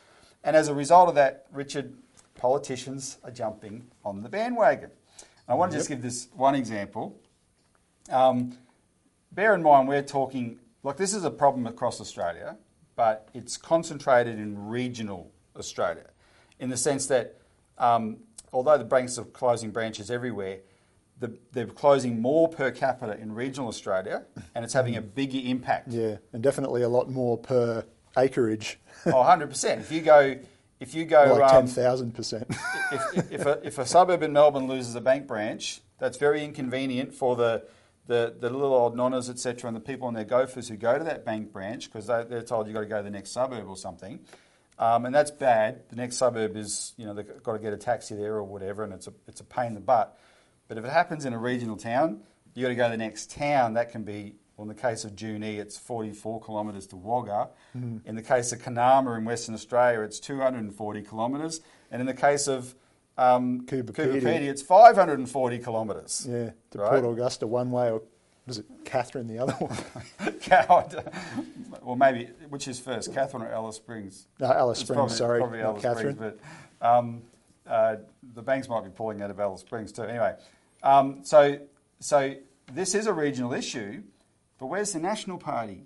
And 0.45 0.55
as 0.55 0.69
a 0.69 0.75
result 0.75 1.09
of 1.09 1.15
that, 1.15 1.47
Richard, 1.51 1.95
politicians 2.35 3.19
are 3.25 3.31
jumping 3.31 3.87
on 4.05 4.23
the 4.23 4.29
bandwagon. 4.29 4.91
I 5.49 5.55
want 5.55 5.73
to 5.73 5.77
yep. 5.77 5.81
just 5.81 5.89
give 5.89 6.03
this 6.03 6.29
one 6.35 6.55
example. 6.55 7.19
Um, 8.11 8.59
bear 9.35 9.55
in 9.55 9.62
mind, 9.62 9.89
we're 9.89 10.03
talking, 10.03 10.59
like, 10.83 10.97
this 10.97 11.15
is 11.15 11.25
a 11.25 11.31
problem 11.31 11.67
across 11.67 12.01
Australia, 12.01 12.57
but 12.97 13.29
it's 13.35 13.57
concentrated 13.57 14.39
in 14.39 14.69
regional 14.69 15.33
Australia 15.57 16.07
in 16.59 16.71
the 16.71 16.77
sense 16.77 17.07
that 17.07 17.39
um, 17.79 18.19
although 18.53 18.79
the 18.79 18.85
banks 18.85 19.19
are 19.19 19.25
closing 19.25 19.71
branches 19.71 20.11
everywhere, 20.11 20.59
the, 21.19 21.37
they're 21.53 21.67
closing 21.67 22.21
more 22.21 22.49
per 22.49 22.71
capita 22.71 23.19
in 23.19 23.33
regional 23.33 23.69
Australia, 23.69 24.25
and 24.55 24.65
it's 24.65 24.75
having 24.75 24.97
a 24.97 25.01
bigger 25.01 25.39
impact. 25.43 25.89
Yeah, 25.89 26.17
and 26.33 26.43
definitely 26.43 26.83
a 26.83 26.89
lot 26.89 27.11
more 27.11 27.39
per 27.39 27.85
acreage. 28.17 28.79
oh, 29.07 29.19
100 29.19 29.49
percent. 29.49 29.81
If 29.81 29.93
you 29.93 30.01
go, 30.01 30.37
if 30.81 30.95
you 30.95 31.05
go, 31.05 31.37
like 31.39 31.53
um, 31.53 31.67
ten 31.67 31.75
thousand 31.75 32.15
percent. 32.15 32.47
If, 32.93 33.33
if, 33.33 33.47
a, 33.47 33.61
if 33.65 33.79
a 33.79 33.87
suburb 33.87 34.23
in 34.23 34.33
Melbourne 34.33 34.67
loses 34.67 34.95
a 34.95 35.01
bank 35.01 35.27
branch, 35.27 35.81
that's 35.99 36.19
very 36.19 36.45
inconvenient 36.45 37.15
for 37.15 37.37
the 37.37 37.65
the, 38.06 38.35
the 38.38 38.50
little 38.50 38.75
old 38.75 38.97
nonnas, 38.97 39.30
etc., 39.30 39.68
and 39.68 39.76
the 39.76 39.80
people 39.80 40.09
on 40.09 40.14
their 40.14 40.25
gophers 40.25 40.68
who 40.68 40.76
go 40.76 40.99
to 40.99 41.04
that 41.04 41.25
bank 41.25 41.52
branch 41.52 41.90
because 41.90 42.06
they, 42.06 42.25
they're 42.28 42.42
told 42.42 42.66
you've 42.66 42.75
got 42.75 42.80
to 42.80 42.87
go 42.87 42.99
to 42.99 43.02
the 43.04 43.11
next 43.11 43.30
suburb 43.30 43.68
or 43.68 43.76
something. 43.76 44.21
Um, 44.78 45.06
and 45.06 45.14
that's 45.14 45.30
bad. 45.30 45.82
The 45.90 45.97
next 45.97 46.16
suburb 46.16 46.56
is, 46.56 46.94
you 46.97 47.06
know, 47.06 47.14
they've 47.14 47.42
got 47.42 47.52
to 47.52 47.59
get 47.59 47.73
a 47.73 47.76
taxi 47.76 48.16
there 48.16 48.35
or 48.35 48.42
whatever, 48.42 48.82
and 48.82 48.92
it's 48.92 49.06
a, 49.06 49.12
it's 49.28 49.40
a 49.40 49.44
pain 49.44 49.68
in 49.68 49.75
the 49.75 49.80
butt. 49.80 50.18
But 50.66 50.78
if 50.78 50.85
it 50.85 50.90
happens 50.90 51.25
in 51.25 51.32
a 51.32 51.38
regional 51.38 51.76
town, 51.76 52.23
you've 52.54 52.64
got 52.64 52.68
to 52.68 52.75
go 52.75 52.85
to 52.87 52.90
the 52.90 52.97
next 52.97 53.30
town. 53.30 53.75
That 53.75 53.90
can 53.90 54.02
be, 54.02 54.37
well, 54.56 54.68
in 54.68 54.75
the 54.75 54.80
case 54.80 55.04
of 55.04 55.14
Junee, 55.14 55.59
it's 55.59 55.78
44 55.78 56.42
kilometres 56.42 56.87
to 56.88 56.97
Wagga. 56.97 57.50
Mm-hmm. 57.76 58.09
In 58.09 58.16
the 58.16 58.23
case 58.23 58.52
of 58.52 58.61
Kunama 58.61 59.16
in 59.16 59.25
Western 59.25 59.54
Australia, 59.54 60.00
it's 60.00 60.18
240 60.18 61.02
kilometres. 61.02 61.61
And 61.90 62.00
in 62.00 62.06
the 62.06 62.14
case 62.14 62.49
of 62.49 62.75
um, 63.19 63.66
it's 63.71 64.62
540 64.62 65.59
kilometres. 65.59 66.26
Yeah, 66.28 66.50
to 66.71 66.78
right? 66.78 67.02
Port 67.02 67.04
Augusta 67.04 67.47
one 67.47 67.71
way, 67.71 67.90
or 67.90 68.02
was 68.47 68.59
it 68.59 68.66
Katherine 68.85 69.28
the 69.28 69.38
other 69.38 69.52
one? 69.54 69.76
well, 71.83 71.97
maybe, 71.97 72.31
which 72.49 72.69
is 72.69 72.81
first, 72.81 73.12
Katherine 73.12 73.42
or 73.45 73.52
Alice 73.52 73.76
Springs? 73.76 74.26
No, 74.40 74.50
Alice 74.50 74.81
Springs, 74.81 74.97
probably, 74.97 75.14
sorry, 75.14 75.40
probably 75.40 75.61
Alice 75.61 75.83
Katherine. 75.83 76.16
Springs, 76.16 76.40
but 76.81 76.87
um, 76.87 77.23
uh, 77.66 77.97
the 78.35 78.42
banks 78.42 78.69
might 78.69 78.85
be 78.85 78.90
pulling 78.90 79.23
out 79.23 79.31
of 79.31 79.38
Alice 79.38 79.61
Springs 79.61 79.92
too. 79.92 80.02
Anyway, 80.02 80.35
um, 80.83 81.21
so, 81.23 81.59
so 82.00 82.35
this 82.73 82.95
is 82.95 83.07
a 83.07 83.12
regional 83.12 83.52
issue, 83.52 84.02
but 84.59 84.66
where's 84.66 84.92
the 84.92 84.99
National 84.99 85.38
Party 85.38 85.85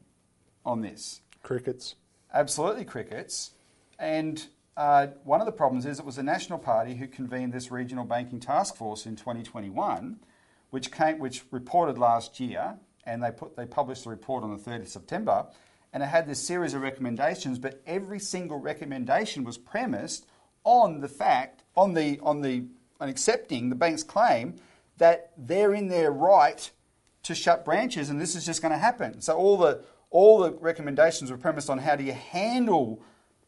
on 0.65 0.81
this? 0.81 1.21
Crickets. 1.43 1.97
Absolutely 2.33 2.85
crickets. 2.85 3.53
And 3.99 4.45
uh, 4.77 5.09
one 5.25 5.41
of 5.41 5.47
the 5.47 5.53
problems 5.53 5.87
is 5.87 5.99
it 5.99 6.05
was 6.05 6.17
the 6.17 6.23
National 6.23 6.59
Party 6.59 6.97
who 6.97 7.07
convened 7.07 7.53
this 7.53 7.71
regional 7.71 8.05
banking 8.05 8.41
task 8.41 8.77
force 8.77 9.07
in 9.07 9.17
2021, 9.17 10.19
which 10.71 10.93
came, 10.93 11.19
which 11.19 11.45
reported 11.51 11.97
last 11.97 12.39
year, 12.39 12.77
and 13.05 13.23
they 13.23 13.31
put 13.31 13.57
they 13.57 13.65
published 13.65 14.05
the 14.05 14.11
report 14.11 14.45
on 14.45 14.51
the 14.51 14.63
30th 14.63 14.83
of 14.83 14.89
September, 14.89 15.47
and 15.93 16.03
it 16.03 16.07
had 16.07 16.27
this 16.27 16.47
series 16.47 16.75
of 16.75 16.83
recommendations, 16.83 17.59
but 17.59 17.81
every 17.87 18.19
single 18.19 18.59
recommendation 18.59 19.45
was 19.45 19.57
premised 19.57 20.27
on 20.65 21.01
the 21.01 21.09
fact, 21.09 21.63
on 21.75 21.95
the 21.95 22.21
on 22.21 22.43
the 22.43 22.65
on 23.01 23.09
accepting 23.09 23.71
the 23.71 23.75
bank's 23.75 24.03
claim 24.03 24.57
that 24.99 25.33
they're 25.39 25.75
in 25.75 25.89
their 25.89 26.11
right 26.11 26.71
to 27.23 27.35
shut 27.35 27.65
branches, 27.65 28.11
and 28.11 28.21
this 28.21 28.35
is 28.35 28.45
just 28.45 28.61
going 28.61 28.73
to 28.73 28.79
happen. 28.79 29.23
So 29.23 29.37
all 29.37 29.57
the 29.57 29.85
all 30.11 30.39
the 30.39 30.53
recommendations 30.53 31.31
were 31.31 31.39
premised 31.39 31.71
on 31.71 31.79
how 31.79 31.97
do 31.97 32.05
you 32.05 32.13
handle 32.13 33.03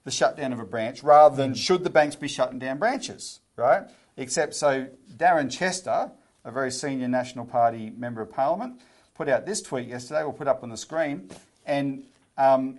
the 0.04 0.10
shutdown 0.10 0.52
of 0.52 0.58
a 0.58 0.64
branch 0.64 1.02
rather 1.02 1.36
than 1.36 1.54
should 1.54 1.84
the 1.84 1.90
banks 1.90 2.16
be 2.16 2.28
shutting 2.28 2.58
down 2.58 2.78
branches, 2.78 3.40
right? 3.56 3.82
Except 4.16 4.54
so 4.54 4.88
Darren 5.16 5.50
Chester, 5.50 6.10
a 6.44 6.50
very 6.50 6.70
senior 6.70 7.08
National 7.08 7.44
Party 7.44 7.90
member 7.90 8.22
of 8.22 8.30
Parliament, 8.30 8.80
put 9.14 9.28
out 9.28 9.46
this 9.46 9.60
tweet 9.60 9.88
yesterday. 9.88 10.22
We'll 10.22 10.32
put 10.32 10.48
up 10.48 10.62
on 10.62 10.70
the 10.70 10.76
screen, 10.76 11.30
and 11.66 12.04
um, 12.36 12.78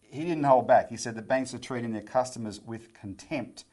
he 0.00 0.20
didn't 0.20 0.44
hold 0.44 0.66
back. 0.66 0.90
He 0.90 0.96
said 0.96 1.14
the 1.14 1.22
banks 1.22 1.52
are 1.54 1.58
treating 1.58 1.92
their 1.92 2.02
customers 2.02 2.60
with 2.60 2.94
contempt, 2.94 3.64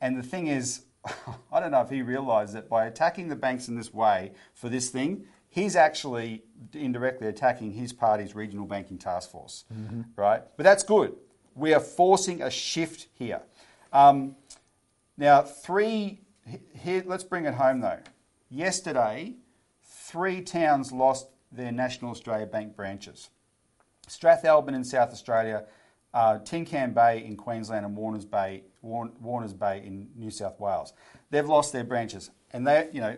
and 0.00 0.16
the 0.16 0.22
thing 0.22 0.46
is, 0.46 0.84
I 1.52 1.60
don't 1.60 1.72
know 1.72 1.82
if 1.82 1.90
he 1.90 2.02
realised 2.02 2.54
that 2.54 2.68
by 2.68 2.86
attacking 2.86 3.28
the 3.28 3.36
banks 3.36 3.68
in 3.68 3.76
this 3.76 3.92
way 3.92 4.32
for 4.54 4.68
this 4.68 4.90
thing, 4.90 5.26
he's 5.48 5.76
actually 5.76 6.44
indirectly 6.72 7.26
attacking 7.26 7.72
his 7.72 7.92
party's 7.92 8.34
regional 8.34 8.66
banking 8.66 8.98
task 8.98 9.30
force, 9.30 9.64
mm-hmm. 9.72 10.02
right? 10.16 10.42
But 10.56 10.62
that's 10.64 10.84
good 10.84 11.16
we 11.54 11.74
are 11.74 11.80
forcing 11.80 12.42
a 12.42 12.50
shift 12.50 13.08
here. 13.14 13.42
Um, 13.92 14.36
now, 15.16 15.42
three, 15.42 16.20
here, 16.74 17.02
let's 17.06 17.24
bring 17.24 17.44
it 17.44 17.54
home 17.54 17.80
though. 17.80 17.98
Yesterday, 18.50 19.34
three 19.84 20.42
towns 20.42 20.92
lost 20.92 21.28
their 21.50 21.72
National 21.72 22.10
Australia 22.10 22.46
Bank 22.46 22.76
branches. 22.76 23.30
Strathalbyn 24.08 24.74
in 24.74 24.84
South 24.84 25.12
Australia, 25.12 25.64
uh, 26.12 26.38
Tin 26.38 26.64
Can 26.64 26.92
Bay 26.92 27.24
in 27.24 27.36
Queensland, 27.36 27.86
and 27.86 27.96
Warners 27.96 28.24
Bay, 28.24 28.64
Warners 28.82 29.54
Bay 29.54 29.82
in 29.84 30.08
New 30.16 30.30
South 30.30 30.58
Wales. 30.58 30.92
They've 31.30 31.46
lost 31.46 31.72
their 31.72 31.84
branches, 31.84 32.30
and 32.52 32.66
they, 32.66 32.88
you 32.92 33.00
know, 33.00 33.16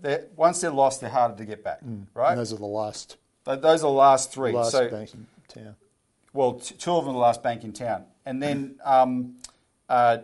they're, 0.00 0.26
once 0.34 0.60
they're 0.60 0.70
lost, 0.70 1.00
they're 1.00 1.10
harder 1.10 1.36
to 1.36 1.44
get 1.44 1.62
back. 1.62 1.82
Mm. 1.84 2.06
Right? 2.12 2.30
And 2.30 2.40
those 2.40 2.52
are 2.52 2.56
the 2.56 2.66
last. 2.66 3.16
Those 3.44 3.64
are 3.64 3.78
the 3.78 3.88
last 3.88 4.32
three. 4.32 4.52
Last 4.52 4.72
so, 4.72 4.90
banking 4.90 5.26
town 5.46 5.76
well, 6.36 6.54
t- 6.54 6.74
two 6.74 6.92
of 6.92 7.04
them 7.04 7.10
are 7.10 7.14
the 7.14 7.18
last 7.18 7.42
bank 7.42 7.64
in 7.64 7.72
town. 7.72 8.04
And 8.24 8.42
then 8.42 8.78
um, 8.84 9.36
uh, 9.88 10.18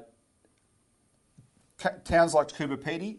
ca- 1.79 1.95
towns 2.05 2.35
like 2.35 2.49
Coober 2.49 2.77
Pedy, 2.77 3.19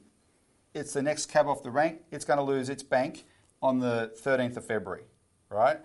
it's 0.73 0.93
the 0.93 1.01
next 1.01 1.27
cab 1.27 1.47
off 1.47 1.63
the 1.63 1.71
rank. 1.71 2.01
It's 2.12 2.25
going 2.25 2.38
to 2.38 2.43
lose 2.43 2.69
its 2.69 2.83
bank 2.83 3.25
on 3.62 3.79
the 3.79 4.13
13th 4.23 4.57
of 4.57 4.65
February, 4.65 5.03
right? 5.50 5.79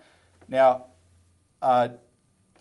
Now, 0.47 0.85
uh, 1.61 1.89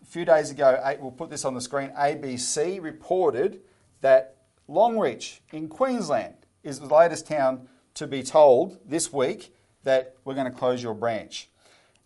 a 0.00 0.06
few 0.06 0.24
days 0.24 0.50
ago, 0.50 0.80
we'll 1.00 1.10
put 1.10 1.30
this 1.30 1.44
on 1.44 1.54
the 1.54 1.60
screen, 1.60 1.90
ABC 1.90 2.82
reported 2.82 3.60
that 4.00 4.36
Longreach 4.68 5.40
in 5.52 5.68
Queensland 5.68 6.34
is 6.62 6.80
the 6.80 6.86
latest 6.86 7.26
town 7.26 7.68
to 7.94 8.06
be 8.06 8.22
told 8.22 8.78
this 8.86 9.12
week 9.12 9.54
that 9.84 10.16
we're 10.24 10.34
going 10.34 10.50
to 10.50 10.56
close 10.56 10.82
your 10.82 10.94
branch. 10.94 11.48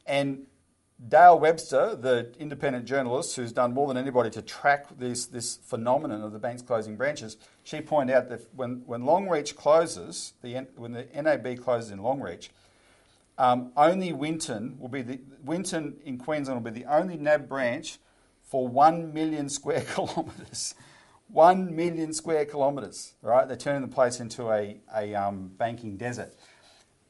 And 0.06 0.46
Dale 1.08 1.38
Webster, 1.38 1.96
the 1.96 2.32
independent 2.38 2.84
journalist 2.84 3.34
who's 3.34 3.52
done 3.52 3.74
more 3.74 3.88
than 3.88 3.96
anybody 3.96 4.30
to 4.30 4.42
track 4.42 4.86
this, 4.98 5.26
this 5.26 5.56
phenomenon 5.56 6.22
of 6.22 6.32
the 6.32 6.38
banks 6.38 6.62
closing 6.62 6.96
branches, 6.96 7.36
she 7.64 7.80
pointed 7.80 8.14
out 8.14 8.28
that 8.28 8.42
when, 8.54 8.82
when 8.86 9.02
Longreach 9.02 9.56
closes, 9.56 10.34
the, 10.42 10.66
when 10.76 10.92
the 10.92 11.06
NAB 11.14 11.60
closes 11.60 11.90
in 11.90 11.98
Longreach, 11.98 12.50
um, 13.38 13.72
only 13.76 14.12
Winton 14.12 14.76
will 14.78 14.88
be 14.88 15.02
the 15.02 15.18
Winton 15.42 15.96
in 16.04 16.18
Queensland 16.18 16.62
will 16.62 16.70
be 16.70 16.80
the 16.80 16.86
only 16.86 17.16
NAB 17.16 17.48
branch 17.48 17.98
for 18.42 18.68
one 18.68 19.12
million 19.12 19.48
square 19.48 19.80
kilometres. 19.94 20.74
one 21.28 21.74
million 21.74 22.12
square 22.12 22.44
kilometres, 22.44 23.14
right? 23.22 23.48
They're 23.48 23.56
turning 23.56 23.82
the 23.82 23.88
place 23.88 24.20
into 24.20 24.50
a, 24.50 24.78
a 24.94 25.14
um, 25.14 25.50
banking 25.56 25.96
desert. 25.96 26.34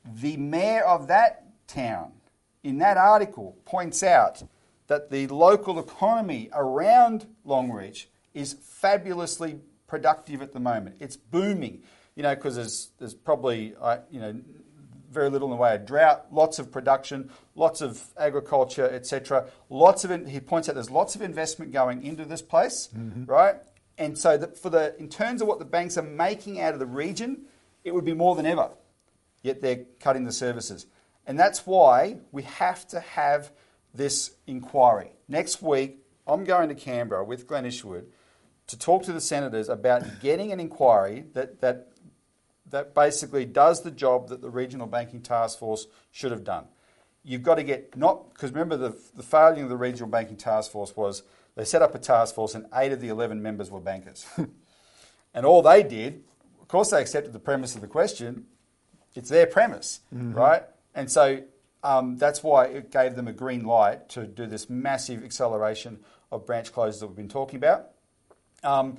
The 0.05 0.37
mayor 0.37 0.85
of 0.85 1.09
that 1.09 1.45
town 1.67 2.13
in 2.63 2.79
that 2.79 2.97
article 2.97 3.57
points 3.65 4.03
out 4.03 4.43
that 4.87 5.11
the 5.11 5.27
local 5.29 5.79
economy 5.79 6.51
around 6.53 7.27
Longreach 7.47 8.07
is 8.35 8.55
fabulously 8.55 9.61
productive 9.87 10.43
at 10.43 10.53
the 10.53 10.61
moment. 10.61 10.97
It's 11.01 11.17
booming, 11.17 11.83
you 12.15 12.23
know, 12.23 12.35
because 12.35 12.57
there's, 12.57 12.91
there's 12.99 13.15
probably, 13.15 13.75
uh, 13.81 13.99
you 14.11 14.21
know, 14.21 14.41
very 15.11 15.29
little 15.29 15.49
in 15.49 15.57
the 15.57 15.63
way 15.63 15.75
of 15.75 15.85
drought, 15.85 16.27
lots 16.33 16.59
of 16.59 16.73
production, 16.73 17.31
lots 17.55 17.83
of 17.83 18.03
agriculture, 18.19 18.89
etc. 18.91 19.47
Lots 19.69 20.05
of 20.05 20.11
in, 20.11 20.27
he 20.27 20.41
points 20.41 20.69
out 20.69 20.75
there's 20.75 20.91
lots 20.91 21.15
of 21.15 21.23
investment 21.23 21.73
going 21.73 22.03
into 22.03 22.25
this 22.25 22.41
place, 22.41 22.89
right? 23.27 23.57
And 23.99 24.17
so 24.17 24.39
that 24.39 24.57
for 24.57 24.71
the 24.71 24.99
in 24.99 25.09
terms 25.11 25.43
of 25.43 25.49
what 25.49 25.59
the 25.59 25.67
banks 25.67 25.99
are 25.99 26.03
making 26.03 26.61
out 26.61 26.73
of 26.73 26.81
the 26.81 26.87
region, 26.87 27.43
it 27.85 27.95
would 27.95 28.07
be 28.07 28.15
more 28.15 28.35
than 28.35 28.47
ever. 28.47 28.71
Yet 29.43 29.61
they're 29.61 29.85
cutting 30.01 30.25
the 30.25 30.33
services, 30.33 30.87
and 31.27 31.39
that's 31.39 31.67
why 31.67 32.19
we 32.31 32.43
have 32.43 32.87
to 32.89 33.01
have 33.01 33.53
this 33.95 34.35
inquiry 34.47 35.13
next 35.29 35.63
week. 35.63 35.99
I'm 36.27 36.45
going 36.45 36.69
to 36.69 36.75
Canberra 36.75 37.25
with 37.25 37.47
Glenn 37.47 37.67
Isherwood 37.67 38.07
to 38.69 38.79
talk 38.79 39.03
to 39.05 39.13
the 39.13 39.21
senators 39.21 39.69
about 39.69 40.21
getting 40.21 40.53
an 40.53 40.61
inquiry 40.61 41.25
that, 41.35 41.61
that, 41.61 41.89
that 42.71 42.95
basically 42.95 43.45
does 43.45 43.83
the 43.83 43.91
job 43.91 44.29
that 44.29 44.41
the 44.41 44.51
Regional 44.51 44.87
Banking 44.87 45.21
Task 45.21 45.59
Force 45.59 45.87
should 46.11 46.31
have 46.31 46.45
done. 46.45 46.65
You've 47.25 47.43
got 47.43 47.57
to 47.57 47.63
get, 47.63 47.97
not, 47.97 48.33
because 48.33 48.51
remember 48.51 48.77
the, 48.77 48.97
the 49.15 49.23
failure 49.23 49.63
of 49.63 49.69
the 49.69 49.77
Regional 49.77 50.09
Banking 50.09 50.37
Task 50.37 50.71
Force 50.71 50.97
was 50.97 51.23
they 51.55 51.65
set 51.65 51.83
up 51.83 51.95
a 51.95 51.99
task 51.99 52.35
force 52.35 52.55
and 52.55 52.67
eight 52.75 52.93
of 52.93 53.01
the 53.01 53.09
11 53.09 53.43
members 53.43 53.71
were 53.71 53.81
bankers. 53.81 54.27
and 55.35 55.47
all 55.47 55.63
they 55.63 55.83
did, 55.83 56.25
of 56.61 56.69
course, 56.69 56.91
they 56.91 57.01
accepted 57.01 57.33
the 57.33 57.39
premise 57.39 57.75
of 57.75 57.81
the 57.81 57.87
question, 57.87 58.47
it's 59.15 59.29
their 59.29 59.47
premise, 59.47 60.01
mm-hmm. 60.15 60.33
right? 60.33 60.63
And 60.95 61.11
so 61.11 61.43
um, 61.83 62.17
that's 62.17 62.43
why 62.43 62.67
it 62.67 62.91
gave 62.91 63.17
them 63.17 63.29
a 63.29 63.33
green 63.33 63.65
light 63.65 64.09
to 64.11 64.27
do 64.27 64.47
this 64.47 64.71
massive 64.71 65.25
acceleration 65.25 66.01
of 66.31 66.47
branch 66.47 66.73
closures 66.73 67.01
that 67.01 67.09
we've 67.09 67.17
been 67.17 67.29
talking 67.29 67.57
about. 67.57 67.91
Um, 68.63 68.99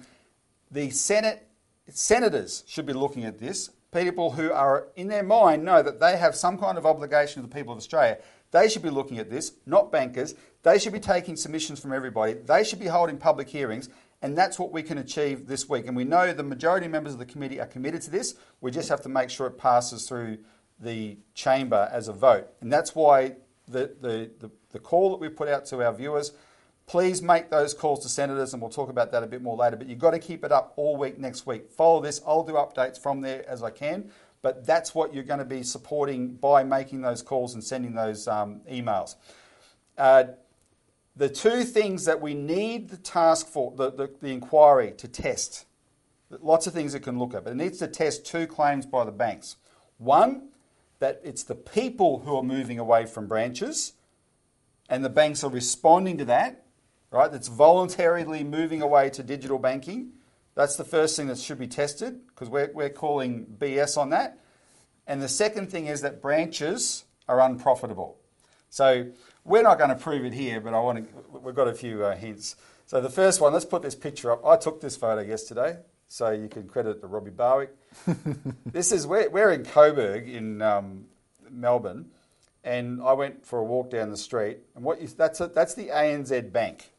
the 0.71 0.89
Senate 0.89 1.47
senators 1.89 2.63
should 2.67 2.85
be 2.85 2.93
looking 2.93 3.23
at 3.25 3.39
this. 3.39 3.69
People 3.91 4.31
who 4.31 4.51
are 4.51 4.87
in 4.95 5.07
their 5.07 5.23
mind 5.23 5.63
know 5.63 5.83
that 5.83 5.99
they 5.99 6.17
have 6.17 6.35
some 6.35 6.57
kind 6.57 6.77
of 6.77 6.85
obligation 6.85 7.41
to 7.41 7.47
the 7.47 7.53
people 7.53 7.73
of 7.73 7.77
Australia. 7.77 8.17
They 8.51 8.67
should 8.67 8.81
be 8.81 8.89
looking 8.89 9.19
at 9.19 9.29
this, 9.29 9.53
not 9.65 9.91
bankers. 9.91 10.35
They 10.63 10.79
should 10.79 10.93
be 10.93 10.99
taking 10.99 11.35
submissions 11.35 11.79
from 11.79 11.93
everybody. 11.93 12.33
They 12.33 12.63
should 12.63 12.79
be 12.79 12.87
holding 12.87 13.17
public 13.17 13.49
hearings, 13.49 13.89
and 14.21 14.37
that's 14.37 14.57
what 14.57 14.71
we 14.71 14.83
can 14.83 14.97
achieve 14.97 15.47
this 15.47 15.69
week. 15.69 15.87
And 15.87 15.95
we 15.95 16.03
know 16.03 16.33
the 16.33 16.43
majority 16.43 16.87
members 16.87 17.13
of 17.13 17.19
the 17.19 17.25
committee 17.25 17.59
are 17.59 17.67
committed 17.67 18.01
to 18.03 18.11
this. 18.11 18.35
We 18.61 18.71
just 18.71 18.89
have 18.89 19.01
to 19.01 19.09
make 19.09 19.29
sure 19.29 19.47
it 19.47 19.57
passes 19.57 20.07
through 20.07 20.39
the 20.79 21.17
chamber 21.33 21.89
as 21.91 22.07
a 22.07 22.13
vote. 22.13 22.47
And 22.61 22.71
that's 22.71 22.95
why 22.95 23.35
the, 23.67 23.95
the, 24.01 24.31
the, 24.39 24.51
the 24.71 24.79
call 24.79 25.11
that 25.11 25.19
we 25.19 25.29
put 25.29 25.47
out 25.47 25.65
to 25.67 25.83
our 25.83 25.93
viewers 25.93 26.33
Please 26.85 27.21
make 27.21 27.49
those 27.49 27.73
calls 27.73 28.01
to 28.01 28.09
senators, 28.09 28.53
and 28.53 28.61
we'll 28.61 28.71
talk 28.71 28.89
about 28.89 29.11
that 29.11 29.23
a 29.23 29.27
bit 29.27 29.41
more 29.41 29.55
later. 29.55 29.77
But 29.77 29.87
you've 29.87 29.99
got 29.99 30.11
to 30.11 30.19
keep 30.19 30.43
it 30.43 30.51
up 30.51 30.73
all 30.75 30.97
week 30.97 31.17
next 31.17 31.45
week. 31.45 31.71
Follow 31.71 32.01
this. 32.01 32.21
I'll 32.27 32.43
do 32.43 32.53
updates 32.53 32.99
from 32.99 33.21
there 33.21 33.47
as 33.49 33.63
I 33.63 33.69
can. 33.69 34.11
But 34.41 34.65
that's 34.65 34.93
what 34.93 35.13
you're 35.13 35.23
going 35.23 35.39
to 35.39 35.45
be 35.45 35.63
supporting 35.63 36.33
by 36.33 36.63
making 36.63 37.01
those 37.01 37.21
calls 37.21 37.53
and 37.53 37.63
sending 37.63 37.95
those 37.95 38.27
um, 38.27 38.59
emails. 38.69 39.15
Uh, 39.97 40.25
the 41.15 41.29
two 41.29 41.63
things 41.63 42.03
that 42.05 42.19
we 42.19 42.33
need 42.33 42.89
the 42.89 42.97
task 42.97 43.47
for, 43.47 43.71
the, 43.71 43.89
the, 43.91 44.11
the 44.21 44.27
inquiry 44.27 44.93
to 44.97 45.07
test, 45.07 45.65
lots 46.41 46.67
of 46.67 46.73
things 46.73 46.93
it 46.93 46.99
can 46.99 47.17
look 47.17 47.33
at, 47.33 47.45
but 47.45 47.51
it 47.51 47.55
needs 47.55 47.77
to 47.77 47.87
test 47.87 48.25
two 48.25 48.45
claims 48.45 48.85
by 48.85 49.05
the 49.05 49.11
banks. 49.11 49.55
One, 49.99 50.49
that 51.03 51.21
it's 51.23 51.43
the 51.43 51.55
people 51.55 52.19
who 52.19 52.35
are 52.35 52.43
moving 52.43 52.79
away 52.79 53.05
from 53.05 53.27
branches, 53.27 53.93
and 54.89 55.05
the 55.05 55.09
banks 55.09 55.43
are 55.43 55.51
responding 55.51 56.17
to 56.17 56.25
that 56.25 56.63
right? 57.13 57.31
That's 57.31 57.47
voluntarily 57.47 58.43
moving 58.43 58.81
away 58.81 59.09
to 59.11 59.23
digital 59.23 59.59
banking. 59.59 60.13
That's 60.55 60.75
the 60.75 60.83
first 60.83 61.15
thing 61.15 61.27
that 61.27 61.37
should 61.37 61.59
be 61.59 61.67
tested 61.67 62.27
because 62.27 62.49
we're, 62.49 62.71
we're 62.73 62.89
calling 62.89 63.45
BS 63.57 63.97
on 63.97 64.09
that. 64.09 64.39
And 65.07 65.21
the 65.21 65.29
second 65.29 65.69
thing 65.69 65.87
is 65.87 66.01
that 66.01 66.21
branches 66.21 67.05
are 67.27 67.39
unprofitable. 67.39 68.17
So 68.69 69.11
we're 69.45 69.61
not 69.61 69.77
going 69.77 69.91
to 69.91 69.95
prove 69.95 70.25
it 70.25 70.33
here, 70.33 70.59
but 70.59 70.73
I 70.73 70.79
want 70.79 71.07
to, 71.07 71.39
we've 71.39 71.55
got 71.55 71.67
a 71.67 71.73
few 71.73 72.03
uh, 72.03 72.15
hints. 72.15 72.55
So 72.87 72.99
the 72.99 73.09
first 73.09 73.39
one, 73.39 73.53
let's 73.53 73.65
put 73.65 73.83
this 73.83 73.95
picture 73.95 74.31
up. 74.31 74.45
I 74.45 74.57
took 74.57 74.81
this 74.81 74.97
photo 74.97 75.21
yesterday, 75.21 75.77
so 76.13 76.31
you 76.31 76.47
can 76.47 76.67
credit 76.67 77.01
to 77.01 77.07
Robbie 77.07 77.31
Barwick. 77.31 77.75
this 78.65 78.91
is, 78.91 79.07
we're, 79.07 79.29
we're 79.29 79.51
in 79.51 79.63
Coburg 79.63 80.29
in 80.29 80.61
um, 80.61 81.05
Melbourne, 81.49 82.11
and 82.63 83.01
I 83.01 83.13
went 83.13 83.45
for 83.45 83.59
a 83.59 83.63
walk 83.63 83.89
down 83.89 84.11
the 84.11 84.17
street, 84.17 84.59
and 84.75 84.83
what 84.83 85.01
you, 85.01 85.07
that's, 85.07 85.41
a, 85.41 85.47
that's 85.47 85.73
the 85.73 85.87
ANZ 85.87 86.51
Bank 86.51 86.91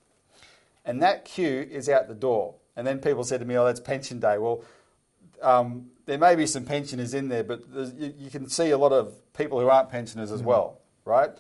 and 0.85 1.03
that 1.03 1.24
queue 1.24 1.66
is 1.70 1.88
out 1.88 2.09
the 2.09 2.14
door. 2.14 2.55
And 2.77 2.87
then 2.87 2.98
people 2.98 3.24
said 3.24 3.40
to 3.40 3.46
me, 3.46 3.57
"Oh, 3.57 3.64
that's 3.64 3.81
pension 3.81 4.20
day." 4.20 4.38
Well, 4.38 4.62
um, 5.42 5.90
there 6.07 6.18
may 6.18 6.35
be 6.35 6.46
some 6.46 6.64
pensioners 6.64 7.14
in 7.14 7.29
there, 7.29 7.44
but 7.44 7.62
you, 7.72 8.14
you, 8.18 8.31
can 8.31 8.48
see 8.48 8.70
a 8.70 8.79
lot 8.79 8.92
of 8.92 9.14
people 9.33 9.61
who 9.61 9.68
aren't 9.68 9.90
pensioners 9.90 10.31
as 10.33 10.42
mm. 10.42 10.46
well, 10.46 10.81
right? 11.05 11.31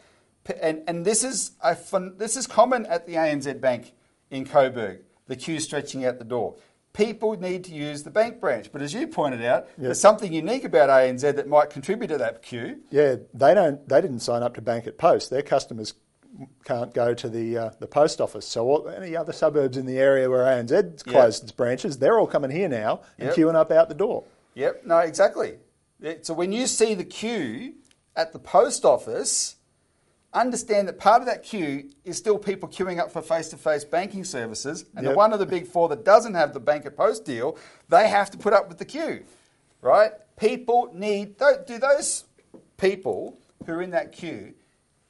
And, 0.60 0.82
and 0.86 1.04
this 1.04 1.24
is 1.24 1.52
a 1.62 1.74
fun, 1.74 2.14
this 2.18 2.36
is 2.36 2.46
common 2.46 2.86
at 2.86 3.06
the 3.06 3.14
ANZ 3.14 3.60
Bank 3.60 3.92
in 4.30 4.44
Coburg. 4.44 5.00
The 5.26 5.36
queue 5.36 5.58
stretching 5.58 6.04
out 6.04 6.18
the 6.18 6.24
door. 6.24 6.56
People 6.94 7.38
need 7.38 7.64
to 7.64 7.74
use 7.74 8.04
the 8.04 8.10
bank 8.10 8.40
branch, 8.40 8.70
but 8.72 8.80
as 8.80 8.94
you 8.94 9.08
pointed 9.08 9.44
out, 9.44 9.64
yep. 9.66 9.74
there's 9.78 10.00
something 10.00 10.32
unique 10.32 10.64
about 10.64 10.88
ANZ 10.88 11.20
that 11.22 11.48
might 11.48 11.68
contribute 11.68 12.08
to 12.08 12.18
that 12.18 12.40
queue. 12.42 12.78
Yeah, 12.90 13.16
they 13.34 13.52
don't. 13.52 13.86
They 13.88 14.00
didn't 14.00 14.20
sign 14.20 14.42
up 14.42 14.54
to 14.54 14.62
Bank 14.62 14.86
at 14.86 14.96
Post. 14.96 15.28
Their 15.28 15.42
customers 15.42 15.94
can't 16.64 16.94
go 16.94 17.12
to 17.14 17.28
the 17.28 17.58
uh, 17.58 17.70
the 17.80 17.86
post 17.86 18.20
office. 18.20 18.46
So 18.46 18.64
all, 18.66 18.88
any 18.88 19.16
other 19.16 19.32
suburbs 19.32 19.76
in 19.76 19.86
the 19.86 19.98
area 19.98 20.30
where 20.30 20.44
ANZ's 20.44 21.02
closed 21.02 21.42
yep. 21.42 21.44
its 21.44 21.52
branches, 21.52 21.98
they're 21.98 22.18
all 22.18 22.26
coming 22.26 22.50
here 22.50 22.68
now 22.68 23.00
and 23.18 23.28
yep. 23.28 23.36
queuing 23.36 23.54
up 23.54 23.70
out 23.70 23.88
the 23.88 23.94
door. 23.94 24.24
Yep. 24.54 24.86
No, 24.86 24.98
exactly. 24.98 25.58
So 26.22 26.34
when 26.34 26.52
you 26.52 26.66
see 26.66 26.94
the 26.94 27.04
queue 27.04 27.74
at 28.14 28.32
the 28.32 28.38
post 28.38 28.84
office, 28.84 29.56
understand 30.34 30.88
that 30.88 30.98
part 30.98 31.22
of 31.22 31.26
that 31.26 31.42
queue 31.42 31.90
is 32.04 32.16
still 32.16 32.38
people 32.38 32.68
queuing 32.68 32.98
up 32.98 33.10
for 33.12 33.22
face-to-face 33.22 33.84
banking 33.84 34.24
services, 34.24 34.84
and 34.96 35.04
yep. 35.04 35.12
the 35.12 35.16
one 35.16 35.32
of 35.32 35.38
the 35.38 35.46
big 35.46 35.66
four 35.66 35.88
that 35.88 36.04
doesn't 36.04 36.34
have 36.34 36.52
the 36.52 36.60
bank 36.60 36.84
at 36.84 36.96
post 36.96 37.24
deal, 37.24 37.56
they 37.88 38.08
have 38.08 38.30
to 38.30 38.38
put 38.38 38.52
up 38.52 38.68
with 38.68 38.78
the 38.78 38.84
queue, 38.84 39.24
right? 39.80 40.12
People 40.36 40.90
need. 40.92 41.36
Do 41.66 41.78
those 41.78 42.24
people 42.76 43.38
who 43.64 43.72
are 43.72 43.82
in 43.82 43.90
that 43.90 44.12
queue 44.12 44.54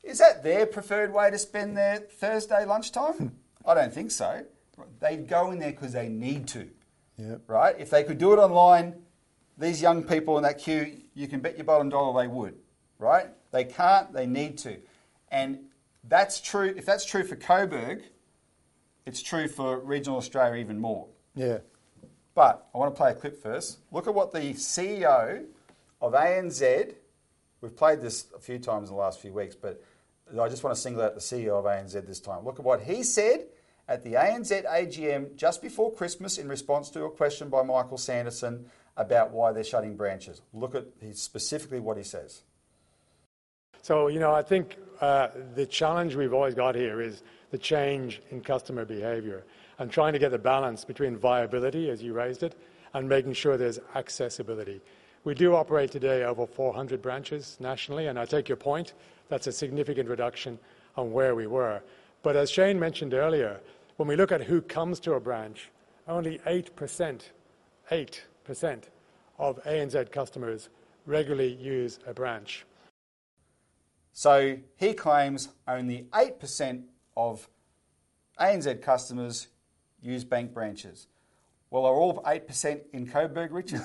is 0.03 0.19
that 0.19 0.45
their 0.45 0.67
preferred 0.67 1.13
way 1.13 1.31
to 1.31 1.39
spend 1.39 1.77
their 1.77 1.97
Thursday 1.99 2.65
lunchtime? 2.67 3.15
Hmm. 3.15 3.29
I 3.67 3.75
don't 3.75 3.93
think 3.93 4.11
so. 4.11 4.45
They 5.01 5.17
go 5.17 5.51
in 5.51 5.59
there 5.59 5.71
because 5.71 5.93
they 5.93 6.09
need 6.09 6.47
to. 6.49 6.69
Yep. 7.17 7.43
Right? 7.47 7.77
If 7.79 7.91
they 7.91 8.05
could 8.05 8.19
do 8.19 8.33
it 8.35 8.37
online, 8.37 8.97
these 9.57 9.81
young 9.81 10.03
people 10.03 10.37
in 10.37 10.43
that 10.43 10.59
queue, 10.59 11.01
you 11.15 11.29
can 11.29 11.41
bet 11.41 11.57
your 11.57 11.65
bottom 11.65 11.89
dollar 11.89 12.23
they 12.23 12.29
would. 12.29 12.57
Right? 12.99 13.29
They 13.51 13.65
can't, 13.65 14.13
they 14.13 14.27
need 14.27 14.59
to. 14.59 14.77
And 15.35 15.59
that's 16.05 16.40
true. 16.40 16.73
If 16.77 16.87
that's 16.87 17.05
true 17.05 17.25
for 17.25 17.35
Coburg, 17.35 18.05
it's 19.05 19.20
true 19.20 19.49
for 19.49 19.81
regional 19.81 20.16
Australia 20.16 20.61
even 20.61 20.79
more. 20.79 21.09
Yeah. 21.35 21.59
But 22.37 22.68
I 22.73 22.79
want 22.79 22.94
to 22.94 22.97
play 22.97 23.11
a 23.11 23.14
clip 23.14 23.42
first. 23.42 23.79
Look 23.90 24.07
at 24.07 24.14
what 24.14 24.33
the 24.33 24.55
CEO 24.55 25.44
of 26.01 26.12
ANZ, 26.12 26.94
we've 27.61 27.77
played 27.77 28.01
this 28.01 28.27
a 28.35 28.38
few 28.38 28.61
times 28.61 28.90
in 28.90 28.94
the 28.94 29.01
last 29.01 29.20
few 29.20 29.33
weeks, 29.33 29.57
but 29.57 29.83
I 30.40 30.49
just 30.49 30.62
want 30.62 30.77
to 30.77 30.81
single 30.81 31.03
out 31.03 31.14
the 31.14 31.20
CEO 31.20 31.59
of 31.59 31.64
ANZ 31.64 32.07
this 32.07 32.20
time. 32.20 32.44
Look 32.44 32.61
at 32.61 32.64
what 32.64 32.83
he 32.83 33.03
said 33.03 33.47
at 33.88 34.05
the 34.05 34.12
ANZ 34.12 34.64
AGM 34.66 35.35
just 35.35 35.61
before 35.62 35.92
Christmas 35.92 36.38
in 36.38 36.49
response 36.49 36.90
to 36.90 37.05
a 37.05 37.11
question 37.11 37.49
by 37.49 37.62
Michael 37.62 37.99
Sanderson 37.99 38.66
about 38.97 39.33
why 39.33 39.53
they're 39.53 39.64
shutting 39.64 39.97
branches. 39.97 40.42
Look 40.53 40.77
at 40.77 40.87
specifically 41.12 41.81
what 41.81 41.97
he 41.97 42.05
says. 42.05 42.42
So, 43.85 44.09
you 44.09 44.18
know, 44.18 44.33
I 44.33 44.40
think 44.40 44.79
uh, 45.03 45.29
the 45.55 45.66
challenge 45.66 46.14
we've 46.14 46.33
always 46.33 46.55
got 46.55 46.75
here 46.75 47.03
is 47.03 47.23
the 47.51 47.59
change 47.59 48.23
in 48.31 48.40
customer 48.40 48.87
behavior 48.87 49.44
and 49.79 49.90
trying 49.90 50.14
to 50.14 50.18
get 50.18 50.31
the 50.31 50.38
balance 50.38 50.87
between 50.87 51.18
viability, 51.18 51.90
as 51.90 52.03
you 52.03 52.14
raised 52.14 52.42
it, 52.42 52.59
and 52.94 53.07
making 53.07 53.35
sure 53.35 53.59
there's 53.59 53.81
accessibility. 53.94 54.81
We 55.25 55.35
do 55.35 55.55
operate 55.55 55.90
today 55.90 56.25
over 56.25 56.47
400 56.47 57.03
branches 57.03 57.59
nationally, 57.61 58.07
and 58.07 58.18
I 58.18 58.25
take 58.25 58.49
your 58.49 58.57
point. 58.57 58.94
That's 59.29 59.49
a 59.49 59.53
significant 59.53 60.09
reduction 60.09 60.59
on 60.97 61.12
where 61.12 61.35
we 61.35 61.47
were. 61.47 61.83
But 62.23 62.37
as 62.37 62.51
Shane 62.51 62.81
mentioned 62.81 63.12
earlier, 63.12 63.61
when 63.99 64.09
we 64.09 64.16
look 64.16 64.33
at 64.33 64.40
who 64.40 64.62
comes 64.62 64.99
to 65.01 65.12
a 65.12 65.20
branch, 65.20 65.68
only 66.09 66.38
8%, 66.47 67.20
8% 67.90 68.83
of 69.38 69.62
ANZ 69.64 70.11
customers 70.11 70.70
regularly 71.05 71.53
use 71.53 71.99
a 72.07 72.14
branch. 72.14 72.64
So 74.14 74.59
he 74.77 74.94
claims 74.94 75.48
only 75.66 76.07
8% 76.12 76.85
of 77.16 77.48
ANZ 78.40 78.81
customers 78.81 79.48
use 80.00 80.24
bank 80.24 80.55
branches. 80.55 81.09
Well, 81.68 81.85
are 81.85 81.94
all 81.94 82.22
8% 82.22 82.81
in 82.92 83.09
Coburg, 83.09 83.50
Richard? 83.53 83.83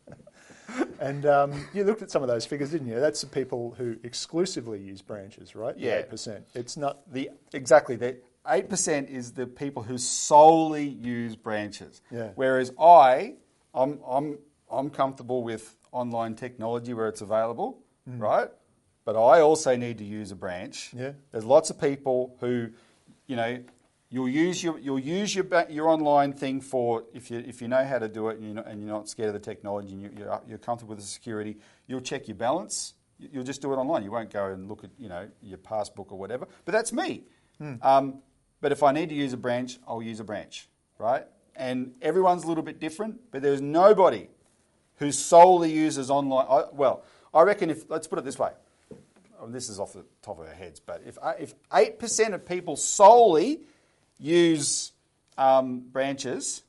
and 1.00 1.26
um, 1.26 1.66
you 1.74 1.84
looked 1.84 2.00
at 2.00 2.10
some 2.10 2.22
of 2.22 2.28
those 2.28 2.46
figures, 2.46 2.70
didn't 2.70 2.88
you? 2.88 2.98
That's 2.98 3.20
the 3.20 3.26
people 3.26 3.74
who 3.76 3.96
exclusively 4.02 4.80
use 4.80 5.02
branches, 5.02 5.54
right? 5.54 5.76
Yeah, 5.76 5.98
eight 5.98 6.08
percent. 6.08 6.46
It's 6.54 6.78
not 6.78 7.12
the 7.12 7.28
exactly 7.52 7.96
the 7.96 8.16
eight 8.48 8.70
percent 8.70 9.10
is 9.10 9.32
the 9.32 9.46
people 9.46 9.82
who 9.82 9.98
solely 9.98 10.88
use 10.88 11.36
branches. 11.36 12.00
Yeah. 12.10 12.30
Whereas 12.34 12.72
I, 12.80 13.34
I'm 13.74 14.00
I'm 14.08 14.38
I'm 14.70 14.88
comfortable 14.88 15.42
with 15.42 15.76
online 15.92 16.34
technology 16.34 16.94
where 16.94 17.08
it's 17.08 17.20
available. 17.20 17.82
right? 18.06 18.48
But 19.04 19.16
I 19.16 19.40
also 19.40 19.76
need 19.76 19.98
to 19.98 20.04
use 20.04 20.30
a 20.30 20.34
branch. 20.36 20.90
Yeah. 20.96 21.12
There's 21.30 21.44
lots 21.44 21.70
of 21.70 21.80
people 21.80 22.36
who, 22.40 22.68
you 23.26 23.36
know, 23.36 23.62
you'll 24.10 24.28
use 24.28 24.62
your 24.62 24.78
you'll 24.78 24.98
use 24.98 25.34
your 25.34 25.46
your 25.68 25.88
online 25.88 26.32
thing 26.32 26.60
for 26.60 27.04
if 27.12 27.30
you 27.30 27.38
if 27.40 27.60
you 27.60 27.68
know 27.68 27.84
how 27.84 27.98
to 27.98 28.08
do 28.08 28.28
it 28.28 28.38
and 28.38 28.44
you're 28.46 28.54
not, 28.54 28.66
and 28.66 28.80
you're 28.80 28.88
not 28.90 29.08
scared 29.08 29.28
of 29.28 29.34
the 29.34 29.40
technology 29.40 29.92
and 29.92 30.02
you, 30.02 30.10
you're 30.16 30.40
you're 30.48 30.58
comfortable 30.58 30.94
with 30.94 31.00
the 31.04 31.10
security. 31.10 31.56
You'll 31.86 32.00
check 32.00 32.28
your 32.28 32.36
balance. 32.36 32.94
You- 33.18 33.28
You'll 33.32 33.44
just 33.44 33.62
do 33.62 33.72
it 33.72 33.76
online. 33.76 34.02
You 34.02 34.10
won't 34.10 34.30
go 34.30 34.46
and 34.46 34.68
look 34.68 34.82
at 34.84 34.90
you 34.98 35.08
know 35.08 35.28
your 35.42 35.58
passbook 35.58 36.10
or 36.12 36.18
whatever. 36.18 36.46
But 36.64 36.72
that's 36.72 36.92
me. 36.92 37.24
Um, 37.82 38.22
but 38.60 38.72
if 38.72 38.82
I 38.82 38.90
need 38.92 39.08
to 39.10 39.14
use 39.14 39.32
a 39.32 39.36
branch, 39.36 39.78
I'll 39.86 40.02
use 40.02 40.18
a 40.20 40.24
branch, 40.24 40.68
right? 40.98 41.24
And 41.54 41.94
everyone's 42.02 42.42
a 42.44 42.48
little 42.48 42.64
bit 42.64 42.80
different. 42.80 43.20
But 43.30 43.42
there's 43.42 43.60
nobody 43.60 44.28
who 44.96 45.12
solely 45.12 45.70
uses 45.70 46.10
online. 46.10 46.46
I, 46.50 46.64
well, 46.72 47.04
I 47.32 47.42
reckon 47.42 47.70
if 47.70 47.88
let's 47.88 48.06
put 48.08 48.18
it 48.18 48.24
this 48.24 48.38
way. 48.38 48.50
Oh, 49.44 49.48
this 49.50 49.68
is 49.68 49.78
off 49.78 49.92
the 49.92 50.04
top 50.22 50.38
of 50.38 50.46
our 50.46 50.54
heads, 50.54 50.80
but 50.80 51.02
if 51.06 51.18
uh, 51.20 51.34
if 51.38 51.54
eight 51.74 51.98
percent 51.98 52.32
of 52.32 52.46
people 52.46 52.76
solely 52.76 53.60
use 54.18 54.92
um, 55.36 55.80
branches, 55.80 56.62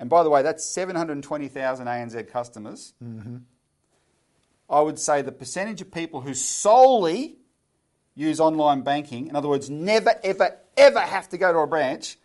and 0.00 0.08
by 0.08 0.22
the 0.22 0.30
way, 0.30 0.40
that's 0.42 0.64
seven 0.64 0.96
hundred 0.96 1.22
twenty 1.22 1.48
thousand 1.48 1.86
ANZ 1.86 2.28
customers. 2.30 2.94
I 4.70 4.80
would 4.80 4.98
say 4.98 5.22
the 5.22 5.32
percentage 5.32 5.80
of 5.80 5.90
people 5.90 6.20
who 6.20 6.34
solely 6.34 7.36
use 8.14 8.38
online 8.40 8.82
banking, 8.82 9.28
in 9.28 9.36
other 9.36 9.48
words, 9.48 9.70
never, 9.70 10.12
ever, 10.22 10.56
ever 10.76 11.00
have 11.00 11.28
to 11.30 11.38
go 11.38 11.52
to 11.52 11.58
a 11.60 11.66
branch, 11.66 12.18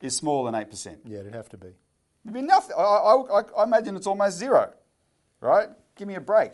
is 0.00 0.16
smaller 0.16 0.50
than 0.50 0.60
eight 0.60 0.70
percent. 0.70 0.98
Yeah, 1.06 1.20
it'd 1.20 1.34
have 1.34 1.48
to 1.50 1.56
be. 1.56 1.68
It'd 2.24 2.34
be 2.34 2.42
nothing. 2.42 2.76
I, 2.78 2.82
I- 2.82 3.42
I 3.60 3.64
imagine 3.64 3.96
it's 3.96 4.06
almost 4.06 4.36
zero, 4.38 4.72
right? 5.40 5.68
Give 5.96 6.08
me 6.08 6.14
a 6.14 6.20
break. 6.20 6.52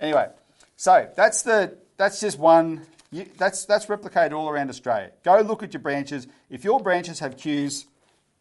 Anyway, 0.00 0.28
so 0.76 1.08
that's 1.16 1.42
the 1.42 1.76
that's 1.98 2.20
just 2.20 2.38
one. 2.38 2.82
You, 3.10 3.26
that's 3.36 3.64
that's 3.64 3.86
replicated 3.86 4.32
all 4.32 4.48
around 4.48 4.70
Australia. 4.70 5.10
Go 5.24 5.40
look 5.40 5.62
at 5.62 5.74
your 5.74 5.82
branches. 5.82 6.26
If 6.48 6.64
your 6.64 6.80
branches 6.80 7.18
have 7.20 7.36
queues, 7.36 7.86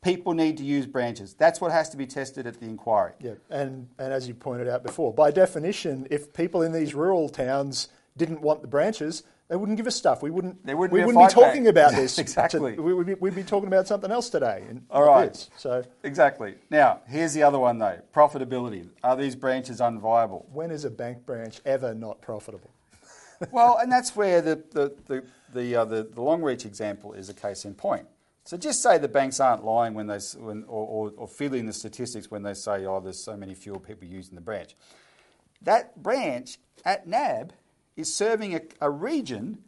people 0.01 0.33
need 0.33 0.57
to 0.57 0.63
use 0.63 0.85
branches. 0.85 1.33
That's 1.33 1.59
what 1.59 1.71
has 1.71 1.89
to 1.89 1.97
be 1.97 2.05
tested 2.05 2.47
at 2.47 2.59
the 2.59 2.65
inquiry. 2.65 3.13
Yeah, 3.19 3.33
and, 3.49 3.89
and 3.97 4.13
as 4.13 4.27
you 4.27 4.33
pointed 4.33 4.67
out 4.67 4.83
before, 4.83 5.13
by 5.13 5.31
definition, 5.31 6.07
if 6.09 6.33
people 6.33 6.61
in 6.61 6.71
these 6.71 6.93
rural 6.93 7.29
towns 7.29 7.89
didn't 8.15 8.41
want 8.41 8.61
the 8.61 8.67
branches, 8.67 9.23
they 9.47 9.55
wouldn't 9.55 9.77
give 9.77 9.87
us 9.87 9.95
stuff. 9.95 10.21
We 10.21 10.29
wouldn't. 10.29 10.65
There 10.65 10.75
wouldn't 10.75 10.93
we 10.93 10.99
be 10.99 11.05
wouldn't 11.05 11.29
be 11.29 11.33
talking 11.33 11.63
back. 11.63 11.71
about 11.71 11.91
this. 11.93 12.19
Exactly. 12.27 12.75
to- 12.75 12.81
we 12.81 12.93
would 12.93 13.07
be, 13.07 13.13
we'd 13.15 13.35
be 13.35 13.43
talking 13.43 13.67
about 13.67 13.87
something 13.87 14.11
else 14.11 14.29
today. 14.29 14.63
All 14.91 15.21
this. 15.21 15.49
So 15.57 15.83
Exactly. 16.03 16.55
Now, 16.69 17.01
here's 17.07 17.33
the 17.33 17.43
other 17.43 17.57
one 17.57 17.79
though: 17.79 17.99
profitability. 18.13 18.89
Are 19.03 19.15
these 19.15 19.35
branches 19.35 19.79
unviable? 19.79 20.45
when 20.51 20.71
is 20.71 20.83
a 20.83 20.91
bank 20.91 21.25
branch 21.25 21.61
ever 21.65 21.93
not 21.93 22.21
profitable? 22.21 22.71
Well, 23.51 23.77
and 23.77 23.91
that's 23.91 24.15
where 24.15 24.41
the 24.41 24.63
the 24.71 24.95
the 25.05 25.23
the, 25.53 25.75
uh, 25.75 25.85
the 25.85 26.03
the 26.03 26.21
Longreach 26.21 26.65
example 26.65 27.13
is 27.13 27.29
a 27.29 27.33
case 27.33 27.65
in 27.65 27.73
point. 27.73 28.07
So 28.43 28.55
just 28.55 28.81
say 28.81 28.97
the 28.97 29.09
banks 29.09 29.39
aren't 29.39 29.65
lying 29.65 29.93
when 29.93 30.07
they 30.07 30.19
when 30.37 30.63
or, 30.67 30.87
or, 30.87 31.13
or 31.17 31.27
fiddling 31.27 31.65
the 31.65 31.73
statistics 31.73 32.31
when 32.31 32.43
they 32.43 32.53
say, 32.53 32.85
oh, 32.85 33.01
there's 33.01 33.21
so 33.21 33.35
many 33.35 33.53
fewer 33.53 33.79
people 33.79 34.07
using 34.07 34.35
the 34.35 34.41
branch. 34.41 34.75
That 35.61 36.01
branch 36.01 36.57
at 36.85 37.07
NAB 37.07 37.51
is 37.97 38.13
serving 38.13 38.55
a, 38.55 38.61
a 38.79 38.89
region 38.89 39.63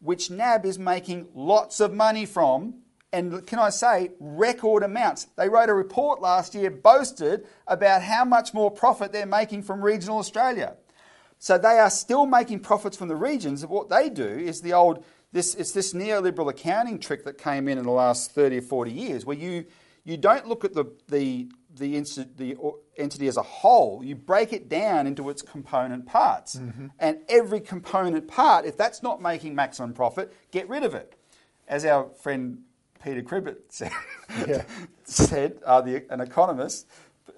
which 0.00 0.30
NAB 0.30 0.66
is 0.66 0.78
making 0.78 1.28
lots 1.34 1.80
of 1.80 1.94
money 1.94 2.26
from. 2.26 2.74
And 3.14 3.46
can 3.46 3.58
I 3.58 3.70
say, 3.70 4.10
record 4.20 4.82
amounts. 4.82 5.24
They 5.36 5.48
wrote 5.48 5.70
a 5.70 5.74
report 5.74 6.20
last 6.20 6.54
year, 6.54 6.70
boasted 6.70 7.46
about 7.66 8.02
how 8.02 8.26
much 8.26 8.52
more 8.52 8.70
profit 8.70 9.12
they're 9.12 9.24
making 9.24 9.62
from 9.62 9.82
regional 9.82 10.18
Australia. 10.18 10.76
So 11.38 11.56
they 11.58 11.78
are 11.78 11.90
still 11.90 12.26
making 12.26 12.60
profits 12.60 12.96
from 12.96 13.08
the 13.08 13.16
regions. 13.16 13.64
What 13.64 13.88
they 13.88 14.08
do 14.08 14.26
is 14.26 14.60
the 14.60 14.72
old 14.72 15.04
this 15.32 15.54
it's 15.54 15.72
this 15.72 15.92
neoliberal 15.92 16.48
accounting 16.48 16.98
trick 16.98 17.24
that 17.24 17.38
came 17.38 17.68
in 17.68 17.78
in 17.78 17.84
the 17.84 17.90
last 17.90 18.32
30 18.32 18.58
or 18.58 18.62
40 18.62 18.90
years 18.90 19.26
where 19.26 19.36
you 19.36 19.66
you 20.04 20.16
don't 20.16 20.48
look 20.48 20.64
at 20.64 20.74
the 20.74 20.86
the 21.08 21.48
the, 21.78 22.02
the 22.36 22.56
entity 22.96 23.28
as 23.28 23.36
a 23.36 23.42
whole, 23.42 24.02
you 24.02 24.14
break 24.14 24.52
it 24.52 24.68
down 24.68 25.06
into 25.06 25.30
its 25.30 25.42
component 25.42 26.06
parts. 26.06 26.56
And 26.98 27.18
every 27.28 27.60
component 27.60 28.26
part, 28.26 28.64
if 28.64 28.76
that's 28.76 29.02
not 29.02 29.22
making 29.22 29.54
maximum 29.54 29.92
profit, 29.92 30.34
get 30.50 30.68
rid 30.68 30.82
of 30.82 30.94
it. 30.94 31.14
As 31.68 31.84
our 31.84 32.08
friend 32.08 32.62
Peter 33.02 33.22
Cribbett 33.22 33.58
said, 33.68 33.92
Yeah. 34.46 34.64
said 35.04 35.58
uh, 35.64 35.80
the, 35.80 36.04
an 36.10 36.20
economist, 36.20 36.86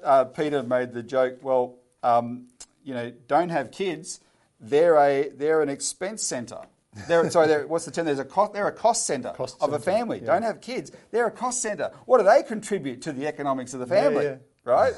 uh, 0.02 0.24
Peter 0.24 0.62
made 0.62 0.92
the 0.92 1.02
joke, 1.02 1.38
well, 1.42 1.76
um, 2.02 2.46
you 2.84 2.94
know, 2.94 3.12
don't 3.28 3.48
have 3.50 3.70
kids. 3.70 4.20
They're 4.60 4.96
a 4.96 5.28
they're 5.30 5.62
an 5.62 5.68
expense 5.68 6.22
centre. 6.22 6.62
They're, 7.06 7.30
sorry, 7.30 7.46
they're, 7.46 7.66
what's 7.68 7.84
the 7.84 7.92
term? 7.92 8.04
There's 8.06 8.18
a 8.18 8.24
cost, 8.24 8.52
they're 8.52 8.66
a 8.66 8.72
cost 8.72 9.06
centre 9.06 9.30
Cost 9.36 9.62
of 9.62 9.72
a 9.72 9.78
family. 9.78 10.18
yeah. 10.18 10.26
Don't 10.26 10.42
have 10.42 10.60
kids. 10.60 10.90
They're 11.12 11.28
a 11.28 11.30
cost 11.30 11.62
centre. 11.62 11.92
What 12.04 12.18
do 12.18 12.24
they 12.24 12.42
contribute 12.42 13.02
to 13.02 13.12
the 13.12 13.28
economics 13.28 13.74
of 13.74 13.80
the 13.80 13.86
Yeah, 13.94 14.02
family? 14.02 14.24
yeah. 14.24 14.36
Right? 14.64 14.92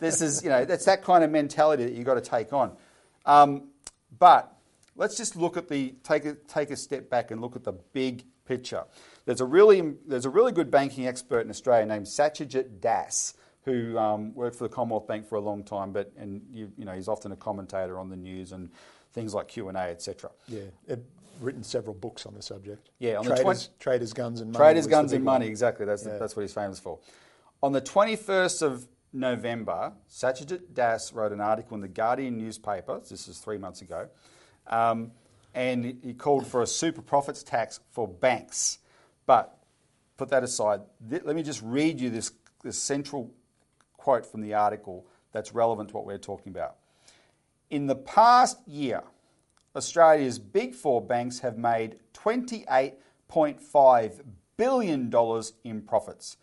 this 0.00 0.20
is 0.20 0.42
you 0.42 0.50
know 0.50 0.64
that's 0.64 0.84
that 0.86 1.02
kind 1.04 1.22
of 1.24 1.30
mentality 1.30 1.84
that 1.84 1.92
you've 1.92 2.04
got 2.06 2.14
to 2.14 2.20
take 2.20 2.52
on. 2.52 2.76
Um, 3.24 3.68
but 4.18 4.52
let's 4.96 5.16
just 5.16 5.36
look 5.36 5.56
at 5.56 5.68
the 5.68 5.94
take 6.02 6.24
a, 6.24 6.34
take 6.34 6.70
a 6.70 6.76
step 6.76 7.08
back 7.08 7.30
and 7.30 7.40
look 7.40 7.56
at 7.56 7.64
the 7.64 7.72
big 7.92 8.24
picture. 8.44 8.84
There's 9.24 9.40
a 9.40 9.44
really 9.46 9.94
there's 10.06 10.26
a 10.26 10.30
really 10.30 10.52
good 10.52 10.70
banking 10.70 11.06
expert 11.06 11.40
in 11.40 11.50
Australia 11.50 11.86
named 11.86 12.06
Satyajit 12.06 12.80
Das 12.80 13.34
who 13.66 13.98
um, 13.98 14.32
worked 14.34 14.56
for 14.56 14.64
the 14.64 14.72
Commonwealth 14.72 15.06
Bank 15.08 15.26
for 15.28 15.34
a 15.34 15.40
long 15.40 15.62
time, 15.64 15.92
but 15.92 16.10
and 16.16 16.40
you, 16.52 16.72
you 16.78 16.84
know 16.86 16.92
he's 16.92 17.08
often 17.08 17.32
a 17.32 17.36
commentator 17.36 17.98
on 17.98 18.08
the 18.08 18.16
news 18.16 18.52
and 18.52 18.70
things 19.12 19.34
like 19.34 19.48
Q 19.48 19.68
and 19.68 19.76
A, 19.76 19.80
etc. 19.82 20.30
Yeah, 20.48 20.60
it, 20.86 21.04
written 21.40 21.62
several 21.64 21.94
books 21.94 22.24
on 22.24 22.34
the 22.34 22.40
subject. 22.42 22.88
Yeah, 23.00 23.16
on 23.18 23.24
the 23.26 23.34
traders, 23.34 23.66
20 23.66 23.68
traders, 23.80 24.12
guns 24.14 24.40
and 24.40 24.52
money. 24.52 24.62
Traders, 24.64 24.86
guns, 24.86 25.12
and 25.12 25.24
one. 25.26 25.34
money. 25.40 25.46
Exactly. 25.48 25.84
That's 25.84 26.06
Yeah. 26.06 26.16
that's 26.16 26.34
what 26.36 26.42
he's 26.42 26.54
famous 26.54 26.78
for. 26.78 26.98
On 27.62 27.72
the 27.72 27.80
21st 27.82 28.62
of 28.62 28.86
November, 29.12 29.92
Satyajit 30.08 30.72
Das 30.72 31.12
wrote 31.12 31.32
an 31.32 31.40
article 31.40 31.74
in 31.74 31.80
the 31.80 31.88
Guardian 31.88 32.38
newspaper. 32.38 33.00
This 33.00 33.26
is 33.28 33.38
three 33.38 33.58
months 33.58 33.82
ago, 33.82 34.08
um, 34.68 35.10
and 35.54 35.84
he- 35.84 35.98
he 36.02 36.14
called 36.14 36.46
for 36.46 36.62
a 36.62 36.66
super 36.68 37.02
profits 37.02 37.42
tax 37.42 37.80
for 37.90 38.06
banks. 38.06 38.78
But 39.26 39.58
put 40.18 40.28
that 40.28 40.44
aside. 40.44 40.82
Th- 41.10 41.22
let 41.24 41.34
me 41.34 41.42
just 41.42 41.62
read 41.62 42.00
you 42.00 42.10
this, 42.10 42.30
this 42.62 42.78
central 42.80 43.32
quote 44.06 44.24
from 44.24 44.40
the 44.40 44.54
article 44.54 45.04
that's 45.32 45.52
relevant 45.52 45.88
to 45.88 45.96
what 45.96 46.06
we're 46.06 46.16
talking 46.16 46.52
about. 46.52 46.76
In 47.70 47.88
the 47.88 47.96
past 47.96 48.56
year, 48.68 49.02
Australia's 49.74 50.38
big 50.38 50.76
four 50.76 51.04
banks 51.04 51.40
have 51.40 51.58
made 51.58 51.98
$28.5 52.14 54.20
billion 54.56 55.12
in 55.64 55.82
profits. 55.82 56.36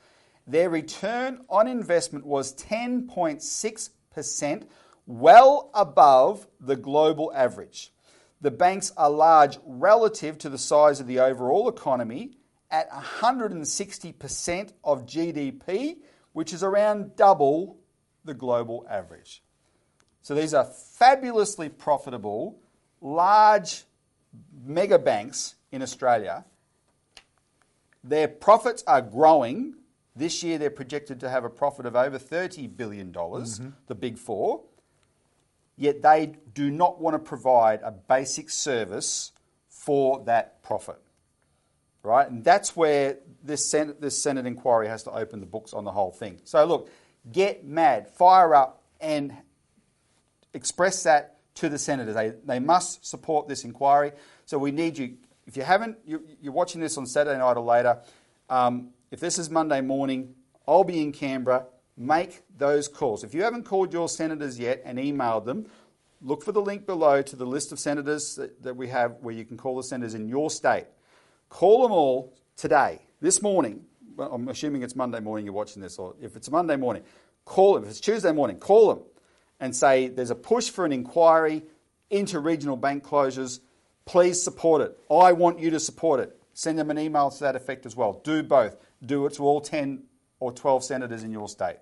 Their 0.46 0.70
return 0.70 1.46
on 1.48 1.70
investment 1.70 2.26
was 2.26 2.54
10.6%, 2.56 4.64
well 5.06 5.70
above 5.74 6.46
the 6.60 6.76
global 6.76 7.32
average. 7.34 7.94
The 8.42 8.52
banks 8.52 8.92
are 8.98 9.10
large 9.10 9.58
relative 9.66 10.38
to 10.40 10.50
the 10.50 10.58
size 10.58 11.00
of 11.00 11.08
the 11.08 11.22
overall 11.22 11.70
economy 11.70 12.32
at 12.70 12.92
160% 12.92 14.74
of 14.84 15.06
GDP, 15.06 16.00
which 16.34 16.52
is 16.54 16.64
around 16.64 17.16
double 17.16 17.78
the 18.26 18.34
global 18.34 18.86
average. 18.90 19.44
So 20.22 20.36
these 20.36 20.54
are 20.54 20.66
fabulously 20.66 21.70
profitable, 21.70 22.60
large 23.02 23.84
mega 24.66 24.98
banks 25.00 25.56
in 25.72 25.82
Australia. 25.82 26.46
Their 28.04 28.28
profits 28.28 28.84
are 28.88 29.02
growing. 29.02 29.76
This 30.16 30.44
year 30.44 30.58
they're 30.58 30.70
projected 30.70 31.20
to 31.22 31.30
have 31.30 31.44
a 31.44 31.50
profit 31.50 31.86
of 31.86 31.96
over 31.96 32.20
$30 32.20 32.76
billion, 32.76 33.12
mm-hmm. 33.12 33.70
the 33.88 33.96
big 33.96 34.18
four. 34.18 34.62
Yet 35.76 36.02
they 36.02 36.36
do 36.54 36.70
not 36.70 37.02
want 37.02 37.16
to 37.16 37.20
provide 37.20 37.82
a 37.82 37.92
basic 37.92 38.50
service 38.50 39.32
for 39.70 40.24
that 40.26 40.62
profit. 40.64 41.02
Right? 42.04 42.30
And 42.30 42.44
that's 42.44 42.76
where 42.76 43.18
this 43.44 43.70
Senate, 43.70 44.02
this 44.02 44.22
Senate 44.22 44.46
inquiry 44.46 44.88
has 44.88 45.04
to 45.04 45.12
open 45.12 45.40
the 45.40 45.46
books 45.46 45.74
on 45.74 45.84
the 45.84 45.92
whole 45.92 46.12
thing. 46.12 46.40
So 46.46 46.66
look, 46.66 46.90
get 47.32 47.66
mad, 47.66 48.08
fire 48.08 48.56
up, 48.56 48.84
and 49.02 49.36
express 50.54 51.04
that 51.04 51.38
to 51.56 51.70
the 51.70 51.78
senators. 51.78 52.16
They, 52.16 52.34
they 52.46 52.60
must 52.60 53.06
support 53.06 53.48
this 53.48 53.64
inquiry. 53.64 54.14
So 54.46 54.58
we 54.58 54.72
need 54.72 54.98
you. 54.98 55.18
If 55.46 55.58
you 55.58 55.64
haven't, 55.64 55.98
you, 56.06 56.24
you're 56.42 56.54
watching 56.54 56.82
this 56.82 56.98
on 56.98 57.06
Saturday 57.06 57.38
night 57.38 57.58
or 57.58 57.64
later. 57.64 58.00
Um, 58.50 58.90
if 59.12 59.20
this 59.20 59.38
is 59.38 59.50
Monday 59.50 59.82
morning, 59.82 60.36
I'll 60.68 60.84
be 60.84 61.02
in 61.02 61.12
Canberra. 61.12 61.66
Make 61.96 62.42
those 62.58 62.88
calls. 62.88 63.24
If 63.24 63.34
you 63.34 63.44
haven't 63.44 63.64
called 63.66 63.94
your 63.94 64.10
senators 64.10 64.58
yet 64.58 64.82
and 64.86 64.98
emailed 64.98 65.46
them, 65.46 65.68
look 66.22 66.44
for 66.44 66.52
the 66.52 66.62
link 66.62 66.86
below 66.86 67.22
to 67.22 67.36
the 67.36 67.46
list 67.46 67.72
of 67.72 67.80
senators 67.80 68.36
that, 68.36 68.64
that 68.64 68.76
we 68.76 68.88
have 68.88 69.18
where 69.22 69.36
you 69.36 69.46
can 69.46 69.58
call 69.58 69.76
the 69.76 69.84
senators 69.84 70.16
in 70.16 70.28
your 70.28 70.50
state. 70.50 70.86
Call 71.50 71.84
them 71.84 71.92
all 71.92 72.34
today, 72.56 73.02
this 73.24 73.42
morning. 73.42 73.86
Well, 74.18 74.34
I'm 74.34 74.50
assuming 74.50 74.84
it's 74.84 74.98
Monday 74.98 75.22
morning 75.22 75.46
you're 75.46 75.56
watching 75.56 75.82
this, 75.82 75.98
or 75.98 76.14
if 76.22 76.36
it's 76.36 76.52
Monday 76.52 76.76
morning, 76.76 77.04
call 77.46 77.74
them. 77.74 77.86
If 77.86 77.90
it's 77.90 78.02
Tuesday 78.02 78.34
morning, 78.34 78.58
call 78.58 78.94
them 78.94 79.04
and 79.62 79.74
say 79.74 80.10
there's 80.10 80.30
a 80.30 80.36
push 80.36 80.70
for 80.70 80.84
an 80.84 80.92
inquiry 80.92 81.64
into 82.10 82.40
regional 82.40 82.76
bank 82.76 83.02
closures. 83.02 83.62
Please 84.06 84.44
support 84.44 84.82
it. 84.82 85.00
I 85.10 85.32
want 85.32 85.58
you 85.60 85.70
to 85.70 85.80
support 85.80 86.20
it. 86.20 86.38
Send 86.54 86.78
them 86.78 86.92
an 86.92 87.00
email 87.00 87.32
to 87.32 87.40
that 87.40 87.56
effect 87.56 87.86
as 87.86 87.96
well. 87.96 88.20
Do 88.26 88.44
both. 88.44 88.76
Do 89.04 89.26
it 89.26 89.36
to 89.36 89.44
all 89.44 89.62
10 89.62 90.04
or 90.42 90.52
12 90.52 90.84
senators 90.84 91.24
in 91.24 91.32
your 91.32 91.48
state, 91.48 91.78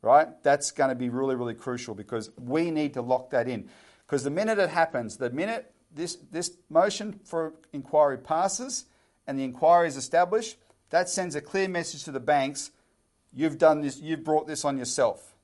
right? 0.00 0.28
That's 0.42 0.70
going 0.70 0.88
to 0.88 0.96
be 0.96 1.10
really, 1.10 1.36
really 1.36 1.54
crucial 1.54 1.94
because 1.94 2.30
we 2.38 2.70
need 2.70 2.94
to 2.94 3.02
lock 3.02 3.28
that 3.30 3.48
in. 3.48 3.68
Because 4.06 4.24
the 4.24 4.30
minute 4.30 4.58
it 4.58 4.70
happens, 4.70 5.18
the 5.18 5.28
minute 5.28 5.74
this, 5.94 6.16
this 6.32 6.56
motion 6.70 7.20
for 7.22 7.52
inquiry 7.74 8.16
passes 8.16 8.86
and 9.26 9.38
the 9.38 9.44
inquiry 9.44 9.88
is 9.88 9.98
established, 9.98 10.56
that 10.90 11.08
sends 11.08 11.34
a 11.34 11.40
clear 11.40 11.68
message 11.68 12.04
to 12.04 12.12
the 12.12 12.20
banks 12.20 12.70
you've 13.32 13.58
done 13.58 13.82
this, 13.82 14.00
you've 14.00 14.24
brought 14.24 14.46
this 14.46 14.64
on 14.64 14.78
yourself, 14.78 15.34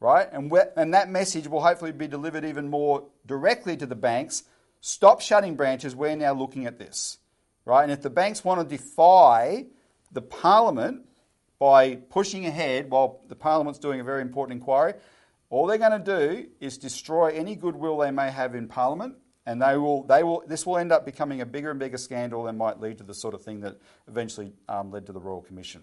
right? 0.00 0.28
And, 0.32 0.52
and 0.76 0.94
that 0.94 1.10
message 1.10 1.48
will 1.48 1.62
hopefully 1.62 1.92
be 1.92 2.06
delivered 2.06 2.44
even 2.44 2.68
more 2.68 3.04
directly 3.26 3.76
to 3.76 3.86
the 3.86 3.96
banks. 3.96 4.44
Stop 4.80 5.20
shutting 5.20 5.56
branches, 5.56 5.94
we're 5.94 6.16
now 6.16 6.32
looking 6.32 6.66
at 6.66 6.78
this, 6.78 7.18
right? 7.64 7.82
And 7.82 7.92
if 7.92 8.02
the 8.02 8.10
banks 8.10 8.44
want 8.44 8.60
to 8.60 8.76
defy 8.76 9.66
the 10.12 10.22
parliament 10.22 11.02
by 11.58 11.96
pushing 11.96 12.46
ahead 12.46 12.90
while 12.90 13.20
the 13.28 13.36
parliament's 13.36 13.78
doing 13.78 14.00
a 14.00 14.04
very 14.04 14.22
important 14.22 14.60
inquiry, 14.60 14.94
all 15.50 15.66
they're 15.66 15.78
going 15.78 16.02
to 16.02 16.18
do 16.18 16.48
is 16.60 16.78
destroy 16.78 17.28
any 17.28 17.56
goodwill 17.56 17.98
they 17.98 18.10
may 18.10 18.30
have 18.30 18.54
in 18.54 18.68
parliament 18.68 19.16
and 19.46 19.60
they 19.60 19.76
will, 19.76 20.04
they 20.04 20.22
will, 20.22 20.42
this 20.46 20.64
will 20.64 20.78
end 20.78 20.92
up 20.92 21.04
becoming 21.04 21.40
a 21.40 21.46
bigger 21.46 21.70
and 21.70 21.80
bigger 21.80 21.98
scandal 21.98 22.46
and 22.46 22.56
might 22.56 22.80
lead 22.80 22.98
to 22.98 23.04
the 23.04 23.14
sort 23.14 23.34
of 23.34 23.42
thing 23.42 23.60
that 23.60 23.76
eventually 24.08 24.52
um, 24.68 24.90
led 24.90 25.06
to 25.06 25.12
the 25.12 25.20
Royal 25.20 25.42
Commission. 25.42 25.82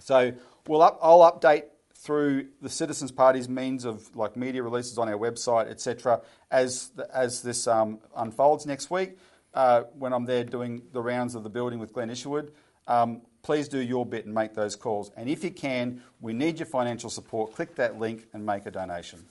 So 0.00 0.32
we'll 0.66 0.82
up, 0.82 0.98
I'll 1.02 1.20
update 1.20 1.64
through 1.96 2.48
the 2.60 2.68
Citizens 2.68 3.10
Party's 3.10 3.48
means 3.48 3.84
of 3.84 4.14
like 4.14 4.36
media 4.36 4.62
releases 4.62 4.98
on 4.98 5.08
our 5.08 5.16
website, 5.16 5.70
etc., 5.70 6.20
as 6.50 6.90
as 7.12 7.42
this 7.42 7.66
um, 7.66 8.00
unfolds 8.16 8.66
next 8.66 8.90
week. 8.90 9.16
Uh, 9.54 9.84
when 9.98 10.12
I'm 10.12 10.24
there 10.24 10.44
doing 10.44 10.82
the 10.92 11.00
rounds 11.00 11.34
of 11.34 11.44
the 11.44 11.48
building 11.48 11.78
with 11.78 11.92
Glenn 11.92 12.10
Isherwood, 12.10 12.52
um, 12.88 13.22
please 13.42 13.68
do 13.68 13.78
your 13.78 14.04
bit 14.04 14.26
and 14.26 14.34
make 14.34 14.52
those 14.54 14.74
calls. 14.74 15.12
And 15.16 15.28
if 15.28 15.44
you 15.44 15.50
can, 15.50 16.02
we 16.20 16.32
need 16.32 16.58
your 16.58 16.66
financial 16.66 17.08
support. 17.08 17.54
Click 17.54 17.76
that 17.76 17.98
link 17.98 18.26
and 18.32 18.44
make 18.44 18.66
a 18.66 18.70
donation. 18.70 19.24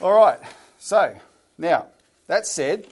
All 0.00 0.14
right. 0.14 0.38
So 0.78 1.14
now 1.60 1.86
that 2.26 2.46
said, 2.46 2.86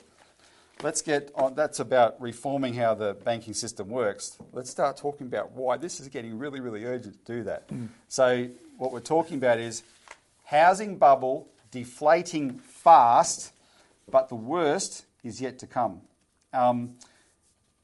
let's 0.83 1.03
get 1.03 1.31
on. 1.35 1.55
That's 1.55 1.81
about 1.81 2.21
reforming 2.21 2.75
how 2.75 2.95
the 2.95 3.15
banking 3.15 3.55
system 3.55 3.89
works. 3.89 4.37
Let's 4.53 4.71
start 4.71 4.97
talking 4.97 5.27
about 5.27 5.53
why 5.53 5.77
this 5.77 6.01
is 6.01 6.09
getting 6.09 6.39
really, 6.39 6.61
really 6.61 6.85
urgent 6.85 7.25
to 7.25 7.33
do 7.33 7.45
that. 7.45 7.69
Mm. 7.69 7.89
So, 8.09 8.49
what 8.77 8.93
we're 8.93 9.01
talking 9.01 9.37
about 9.37 9.59
is 9.59 9.83
housing 10.45 10.97
bubble 10.99 11.49
deflating 11.71 12.59
fast, 12.59 13.53
but 14.11 14.29
the 14.29 14.35
worst 14.35 15.05
is 15.23 15.41
yet 15.41 15.59
to 15.61 15.67
come. 15.67 16.01
Um, 16.53 16.97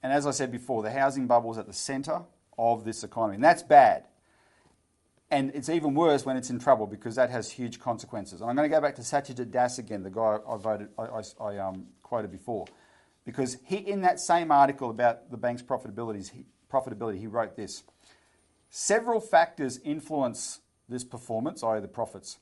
and 0.03 0.13
as 0.13 0.27
I 0.27 0.31
said 0.31 0.51
before, 0.51 0.83
the 0.83 0.91
housing 0.91 1.27
bubble 1.27 1.53
is 1.53 1.59
at 1.59 1.67
the 1.67 1.73
centre 1.73 2.23
of 2.59 2.85
this 2.85 3.05
economy, 3.05 3.37
and 3.37 3.45
that's 3.45 3.63
bad. 3.63 4.05
And 5.35 5.51
it's 5.53 5.69
even 5.69 5.95
worse 5.95 6.25
when 6.25 6.37
it's 6.37 6.51
in 6.51 6.61
trouble 6.61 6.87
because 6.87 7.17
that 7.17 7.29
has 7.29 7.51
huge 7.51 7.81
consequences. 7.81 8.41
And 8.41 8.49
I'm 8.49 8.55
going 8.55 8.71
to 8.71 8.73
go 8.73 8.81
back 8.81 8.95
to 8.95 9.03
Satyajit 9.03 9.51
Das 9.51 9.81
again, 9.81 10.05
the 10.05 10.11
guy 10.11 10.39
I 10.49 10.57
voted, 10.57 10.91
I, 10.97 11.03
I, 11.03 11.23
I 11.41 11.59
um, 11.59 11.87
quoted 12.05 12.31
before, 12.31 12.67
because 13.25 13.57
he, 13.65 13.79
in 13.79 14.03
that 14.03 14.21
same 14.21 14.53
article 14.53 14.91
about 14.91 15.33
the 15.33 15.37
bank's 15.37 15.61
profitability, 15.61 16.31
he, 16.31 16.45
profitability, 16.73 17.19
he 17.19 17.27
wrote 17.27 17.57
this: 17.57 17.83
several 18.71 19.19
factors 19.19 19.81
influence 19.83 20.61
this 20.89 21.03
performance, 21.03 21.65
i.e., 21.65 21.81
the 21.81 21.89
profits. 21.89 22.39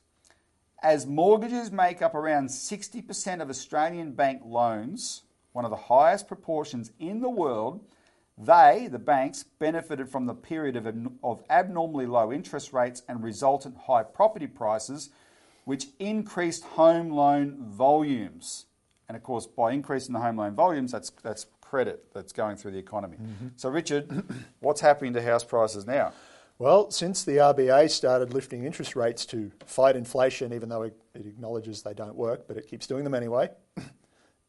As 0.83 1.07
mortgages 1.07 1.71
make 1.71 2.03
up 2.03 2.13
around 2.13 2.49
60% 2.49 3.41
of 3.41 3.49
Australian 3.49 4.11
bank 4.11 4.43
loans, 4.45 5.23
one 5.51 5.65
of 5.65 5.71
the 5.71 5.77
highest 5.77 6.27
proportions 6.27 6.91
in 6.99 7.21
the 7.21 7.29
world, 7.29 7.83
they, 8.37 8.87
the 8.91 8.99
banks, 8.99 9.43
benefited 9.43 10.09
from 10.09 10.25
the 10.25 10.33
period 10.33 10.75
of, 10.75 10.87
of 11.23 11.43
abnormally 11.49 12.05
low 12.05 12.31
interest 12.31 12.73
rates 12.73 13.03
and 13.07 13.23
resultant 13.23 13.77
high 13.85 14.03
property 14.03 14.47
prices, 14.47 15.09
which 15.65 15.87
increased 15.99 16.63
home 16.63 17.11
loan 17.11 17.57
volumes. 17.59 18.65
And 19.07 19.15
of 19.15 19.23
course, 19.23 19.45
by 19.45 19.71
increasing 19.71 20.13
the 20.13 20.19
home 20.19 20.37
loan 20.37 20.55
volumes, 20.55 20.91
that's, 20.91 21.11
that's 21.21 21.45
credit 21.61 22.05
that's 22.13 22.33
going 22.33 22.55
through 22.55 22.71
the 22.71 22.77
economy. 22.77 23.17
Mm-hmm. 23.17 23.47
So, 23.55 23.69
Richard, 23.69 24.23
what's 24.59 24.81
happening 24.81 25.13
to 25.13 25.21
house 25.21 25.43
prices 25.43 25.85
now? 25.85 26.13
Well, 26.59 26.91
since 26.91 27.23
the 27.23 27.37
RBA 27.37 27.89
started 27.89 28.33
lifting 28.33 28.63
interest 28.63 28.95
rates 28.95 29.25
to 29.27 29.51
fight 29.65 29.95
inflation, 29.95 30.53
even 30.53 30.69
though 30.69 30.83
it, 30.83 30.95
it 31.15 31.25
acknowledges 31.25 31.81
they 31.81 31.93
don't 31.93 32.15
work, 32.15 32.47
but 32.47 32.57
it 32.57 32.67
keeps 32.67 32.87
doing 32.87 33.03
them 33.03 33.15
anyway, 33.15 33.49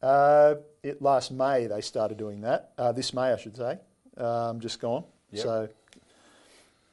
uh, 0.01 0.55
it, 0.83 1.01
last 1.01 1.31
May 1.31 1.67
they 1.67 1.81
started 1.81 2.17
doing 2.17 2.41
that. 2.41 2.73
Uh, 2.77 2.91
this 2.91 3.13
May, 3.13 3.33
I 3.33 3.37
should 3.37 3.55
say, 3.55 3.79
um, 4.17 4.59
just 4.59 4.79
gone. 4.79 5.03
Yep. 5.31 5.43
So, 5.43 5.69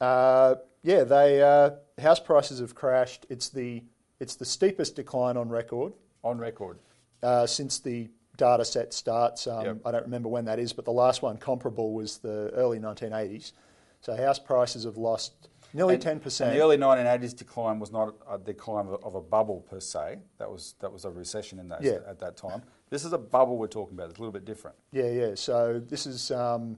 uh, 0.01 0.55
yeah, 0.81 1.03
they 1.03 1.41
uh, 1.41 1.71
house 2.01 2.19
prices 2.19 2.59
have 2.59 2.75
crashed. 2.75 3.25
It's 3.29 3.49
the 3.49 3.83
it's 4.19 4.35
the 4.35 4.45
steepest 4.45 4.95
decline 4.95 5.37
on 5.37 5.49
record. 5.49 5.93
On 6.23 6.37
record. 6.37 6.79
Uh, 7.21 7.45
since 7.45 7.79
the 7.79 8.09
data 8.37 8.65
set 8.65 8.93
starts. 8.93 9.47
Um, 9.47 9.65
yep. 9.65 9.77
I 9.85 9.91
don't 9.91 10.03
remember 10.03 10.29
when 10.29 10.45
that 10.45 10.59
is, 10.59 10.73
but 10.73 10.85
the 10.85 10.91
last 10.91 11.21
one 11.21 11.37
comparable 11.37 11.93
was 11.93 12.17
the 12.17 12.49
early 12.53 12.79
1980s. 12.79 13.51
So 14.01 14.15
house 14.15 14.39
prices 14.39 14.83
have 14.83 14.97
lost 14.97 15.49
Nearly 15.73 15.97
ten 15.97 16.19
percent. 16.19 16.53
The 16.53 16.61
early 16.61 16.77
1980s 16.77 17.35
decline 17.35 17.79
was 17.79 17.91
not 17.91 18.13
a 18.29 18.37
decline 18.37 18.87
of 19.01 19.15
a 19.15 19.21
bubble 19.21 19.61
per 19.61 19.79
se. 19.79 20.19
That 20.37 20.51
was 20.51 20.75
that 20.81 20.93
was 20.93 21.03
a 21.05 21.09
recession 21.09 21.57
in 21.59 21.67
that 21.69 21.81
yeah. 21.81 21.97
at 22.07 22.19
that 22.19 22.37
time. 22.37 22.61
This 22.93 23.05
is 23.05 23.13
a 23.13 23.17
bubble 23.17 23.57
we're 23.57 23.65
talking 23.65 23.95
about. 23.95 24.11
It's 24.11 24.19
a 24.19 24.21
little 24.21 24.31
bit 24.31 24.45
different. 24.45 24.77
Yeah, 24.91 25.09
yeah. 25.09 25.31
So 25.33 25.81
this 25.83 26.05
is 26.05 26.29
um, 26.29 26.77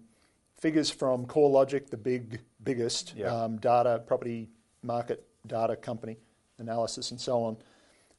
figures 0.57 0.89
from 0.89 1.25
CoreLogic, 1.25 1.89
the 1.89 1.97
big 1.97 2.39
biggest 2.63 3.13
yeah. 3.17 3.25
um, 3.25 3.57
data 3.57 4.01
property 4.07 4.47
market 4.81 5.27
data 5.45 5.75
company 5.75 6.15
analysis 6.57 7.11
and 7.11 7.19
so 7.19 7.43
on. 7.43 7.57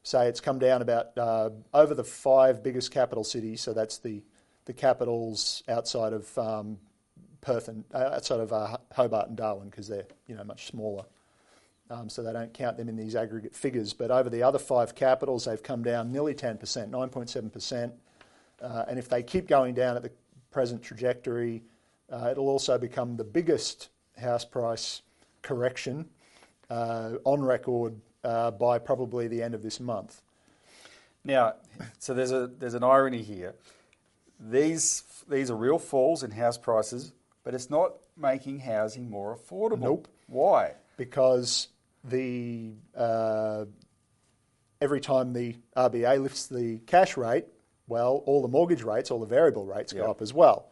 Say 0.03 0.27
it's 0.27 0.39
come 0.39 0.59
down 0.59 0.83
about 0.83 1.17
uh, 1.17 1.49
over 1.73 1.95
the 1.95 2.03
five 2.03 2.61
biggest 2.61 2.91
capital 2.91 3.23
cities. 3.23 3.61
So 3.61 3.73
that's 3.73 3.97
the 3.97 4.21
the 4.65 4.73
capitals 4.73 5.63
outside 5.67 6.13
of 6.13 6.37
um, 6.37 6.77
Perth 7.41 7.67
and 7.67 7.83
uh, 7.95 8.11
outside 8.13 8.41
of 8.41 8.53
uh, 8.53 8.77
Hobart 8.93 9.29
and 9.29 9.37
Darwin 9.37 9.69
because 9.69 9.87
they're 9.87 10.05
you 10.27 10.35
know 10.35 10.43
much 10.43 10.67
smaller. 10.67 11.05
Um, 11.89 12.09
so 12.09 12.21
they 12.21 12.33
don't 12.33 12.53
count 12.53 12.77
them 12.77 12.89
in 12.89 12.97
these 12.97 13.15
aggregate 13.15 13.55
figures. 13.55 13.93
But 13.93 14.11
over 14.11 14.29
the 14.29 14.43
other 14.43 14.59
five 14.59 14.93
capitals, 14.95 15.45
they've 15.45 15.61
come 15.61 15.83
down 15.83 16.11
nearly 16.11 16.33
10%, 16.33 16.59
9.7%. 16.59 17.91
Uh, 18.61 18.85
and 18.87 18.99
if 18.99 19.07
they 19.07 19.23
keep 19.23 19.47
going 19.47 19.73
down 19.73 19.95
at 19.95 20.03
the 20.03 20.11
present 20.51 20.81
trajectory, 20.83 21.63
uh, 22.11 22.29
it'll 22.31 22.49
also 22.49 22.77
become 22.77 23.15
the 23.15 23.23
biggest 23.23 23.89
house 24.17 24.43
price 24.43 25.01
correction 25.41 26.09
uh, 26.69 27.11
on 27.23 27.41
record 27.41 27.95
uh, 28.23 28.51
by 28.51 28.79
probably 28.79 29.27
the 29.27 29.41
end 29.41 29.53
of 29.53 29.63
this 29.63 29.79
month. 29.79 30.21
Now, 31.23 31.53
so 31.99 32.13
there's 32.13 32.31
a 32.31 32.47
there's 32.47 32.73
an 32.73 32.83
irony 32.83 33.21
here. 33.21 33.53
These 34.39 35.03
these 35.29 35.51
are 35.51 35.55
real 35.55 35.79
falls 35.79 36.23
in 36.23 36.31
house 36.31 36.57
prices 36.57 37.11
but 37.47 37.53
it's 37.53 37.69
not 37.69 37.93
making 38.17 38.59
housing 38.59 39.09
more 39.09 39.33
affordable. 39.33 39.79
Nope. 39.79 40.09
Why? 40.27 40.73
Because 40.97 41.69
the 42.09 42.71
uh, 42.95 43.65
every 44.81 44.99
time 44.99 45.33
the 45.33 45.55
RBA 45.75 46.21
lifts 46.21 46.47
the 46.47 46.79
cash 46.85 47.17
rate, 47.17 47.45
well, 47.87 48.23
all 48.25 48.41
the 48.41 48.47
mortgage 48.47 48.83
rates, 48.83 49.11
all 49.11 49.19
the 49.19 49.25
variable 49.25 49.65
rates 49.65 49.93
yep. 49.93 50.05
go 50.05 50.11
up 50.11 50.21
as 50.21 50.33
well. 50.33 50.69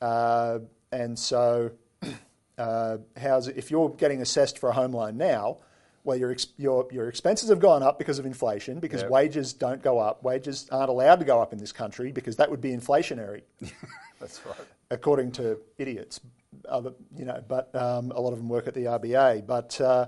Uh, 0.00 0.60
and 0.92 1.18
so, 1.18 1.72
uh, 2.58 2.98
how's 3.16 3.48
if 3.48 3.70
you're 3.70 3.90
getting 3.90 4.22
assessed 4.22 4.58
for 4.58 4.70
a 4.70 4.72
home 4.72 4.92
loan 4.92 5.16
now, 5.16 5.58
well, 6.04 6.16
your, 6.16 6.30
ex- 6.30 6.46
your, 6.56 6.86
your 6.90 7.08
expenses 7.08 7.50
have 7.50 7.58
gone 7.58 7.82
up 7.82 7.98
because 7.98 8.18
of 8.18 8.24
inflation, 8.24 8.80
because 8.80 9.02
yep. 9.02 9.10
wages 9.10 9.52
don't 9.52 9.82
go 9.82 9.98
up. 9.98 10.22
Wages 10.22 10.68
aren't 10.70 10.88
allowed 10.88 11.16
to 11.16 11.24
go 11.24 11.42
up 11.42 11.52
in 11.52 11.58
this 11.58 11.72
country 11.72 12.12
because 12.12 12.36
that 12.36 12.50
would 12.50 12.60
be 12.60 12.70
inflationary. 12.70 13.42
That's 14.20 14.44
right 14.46 14.56
according 14.90 15.32
to 15.32 15.58
idiots. 15.78 16.20
Other, 16.68 16.92
you 17.16 17.24
know, 17.24 17.42
but 17.46 17.74
um, 17.74 18.10
a 18.10 18.20
lot 18.20 18.32
of 18.32 18.38
them 18.38 18.48
work 18.48 18.66
at 18.66 18.74
the 18.74 18.84
RBA. 18.84 19.46
But 19.46 19.80
uh, 19.80 20.06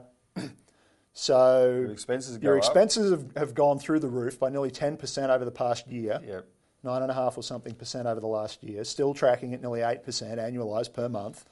so 1.12 1.80
your 1.82 1.92
expenses, 1.92 2.38
your 2.40 2.56
expenses 2.56 3.10
have, 3.10 3.26
have, 3.36 3.54
gone 3.54 3.78
through 3.78 4.00
the 4.00 4.08
roof 4.08 4.38
by 4.38 4.48
nearly 4.48 4.70
ten 4.70 4.96
percent 4.96 5.30
over 5.30 5.44
the 5.44 5.50
past 5.50 5.88
year. 5.88 6.20
Yep. 6.24 6.46
Nine 6.82 7.02
and 7.02 7.10
a 7.10 7.14
half 7.14 7.36
or 7.36 7.42
something 7.42 7.74
percent 7.74 8.06
over 8.06 8.20
the 8.20 8.26
last 8.26 8.62
year. 8.62 8.84
Still 8.84 9.12
tracking 9.12 9.52
at 9.52 9.60
nearly 9.60 9.82
eight 9.82 10.02
percent 10.02 10.40
annualized 10.40 10.94
per 10.94 11.08
month. 11.08 11.44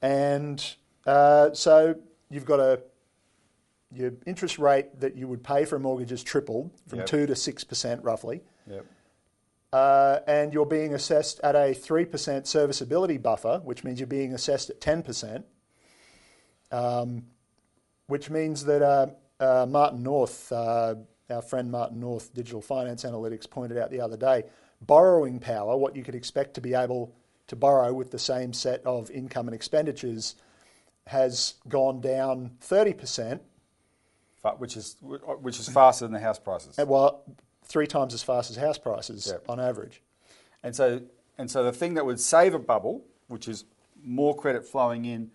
And 0.00 0.64
uh, 1.06 1.52
so 1.52 1.96
you've 2.30 2.46
got 2.46 2.60
a 2.60 2.82
your 3.92 4.12
interest 4.24 4.58
rate 4.58 5.00
that 5.00 5.16
you 5.16 5.26
would 5.26 5.42
pay 5.42 5.64
for 5.64 5.76
a 5.76 5.80
mortgage 5.80 6.10
has 6.10 6.22
tripled 6.22 6.70
from 6.86 7.00
yep. 7.00 7.06
two 7.06 7.26
to 7.26 7.34
six 7.34 7.64
percent 7.64 8.02
roughly. 8.04 8.40
Yep 8.70 8.86
uh, 9.72 10.18
and 10.26 10.52
you're 10.52 10.66
being 10.66 10.94
assessed 10.94 11.40
at 11.44 11.54
a 11.54 11.74
3% 11.74 12.46
serviceability 12.46 13.18
buffer, 13.18 13.60
which 13.64 13.84
means 13.84 14.00
you're 14.00 14.06
being 14.06 14.34
assessed 14.34 14.70
at 14.70 14.80
10%, 14.80 15.44
um, 16.72 17.24
which 18.10 18.28
means 18.28 18.64
that 18.64 18.82
uh, 18.82 19.06
uh, 19.38 19.66
Martin 19.66 20.02
North, 20.02 20.50
uh, 20.50 20.96
our 21.30 21.42
friend 21.42 21.70
Martin 21.70 22.00
North, 22.00 22.34
Digital 22.34 22.60
Finance 22.60 23.04
Analytics, 23.04 23.48
pointed 23.48 23.78
out 23.78 23.90
the 23.90 24.00
other 24.00 24.16
day, 24.16 24.42
borrowing 24.82 25.38
power, 25.38 25.76
what 25.76 25.94
you 25.94 26.02
could 26.02 26.16
expect 26.16 26.54
to 26.54 26.60
be 26.60 26.74
able 26.74 27.14
to 27.46 27.54
borrow 27.54 27.92
with 27.92 28.10
the 28.10 28.18
same 28.18 28.52
set 28.52 28.84
of 28.84 29.10
income 29.12 29.46
and 29.46 29.54
expenditures, 29.54 30.34
has 31.06 31.54
gone 31.68 32.00
down 32.00 32.50
30%, 32.68 33.38
which 34.58 34.76
is 34.76 34.96
which 35.00 35.58
is 35.60 35.68
faster 35.68 36.04
than 36.04 36.12
the 36.12 36.20
house 36.20 36.38
prices. 36.38 36.76
well, 36.78 37.22
three 37.64 37.86
times 37.86 38.12
as 38.12 38.22
fast 38.22 38.50
as 38.50 38.56
house 38.56 38.78
prices 38.78 39.28
Yep. 39.30 39.44
on 39.48 39.60
average. 39.60 40.02
And 40.64 40.74
so, 40.74 41.02
and 41.38 41.48
so 41.50 41.62
the 41.62 41.72
thing 41.72 41.94
that 41.94 42.04
would 42.04 42.18
save 42.20 42.54
a 42.54 42.58
bubble, 42.58 43.04
which 43.28 43.46
is 43.46 43.64
more 44.02 44.34
credit 44.34 44.66
flowing 44.66 45.04
in, 45.04 45.30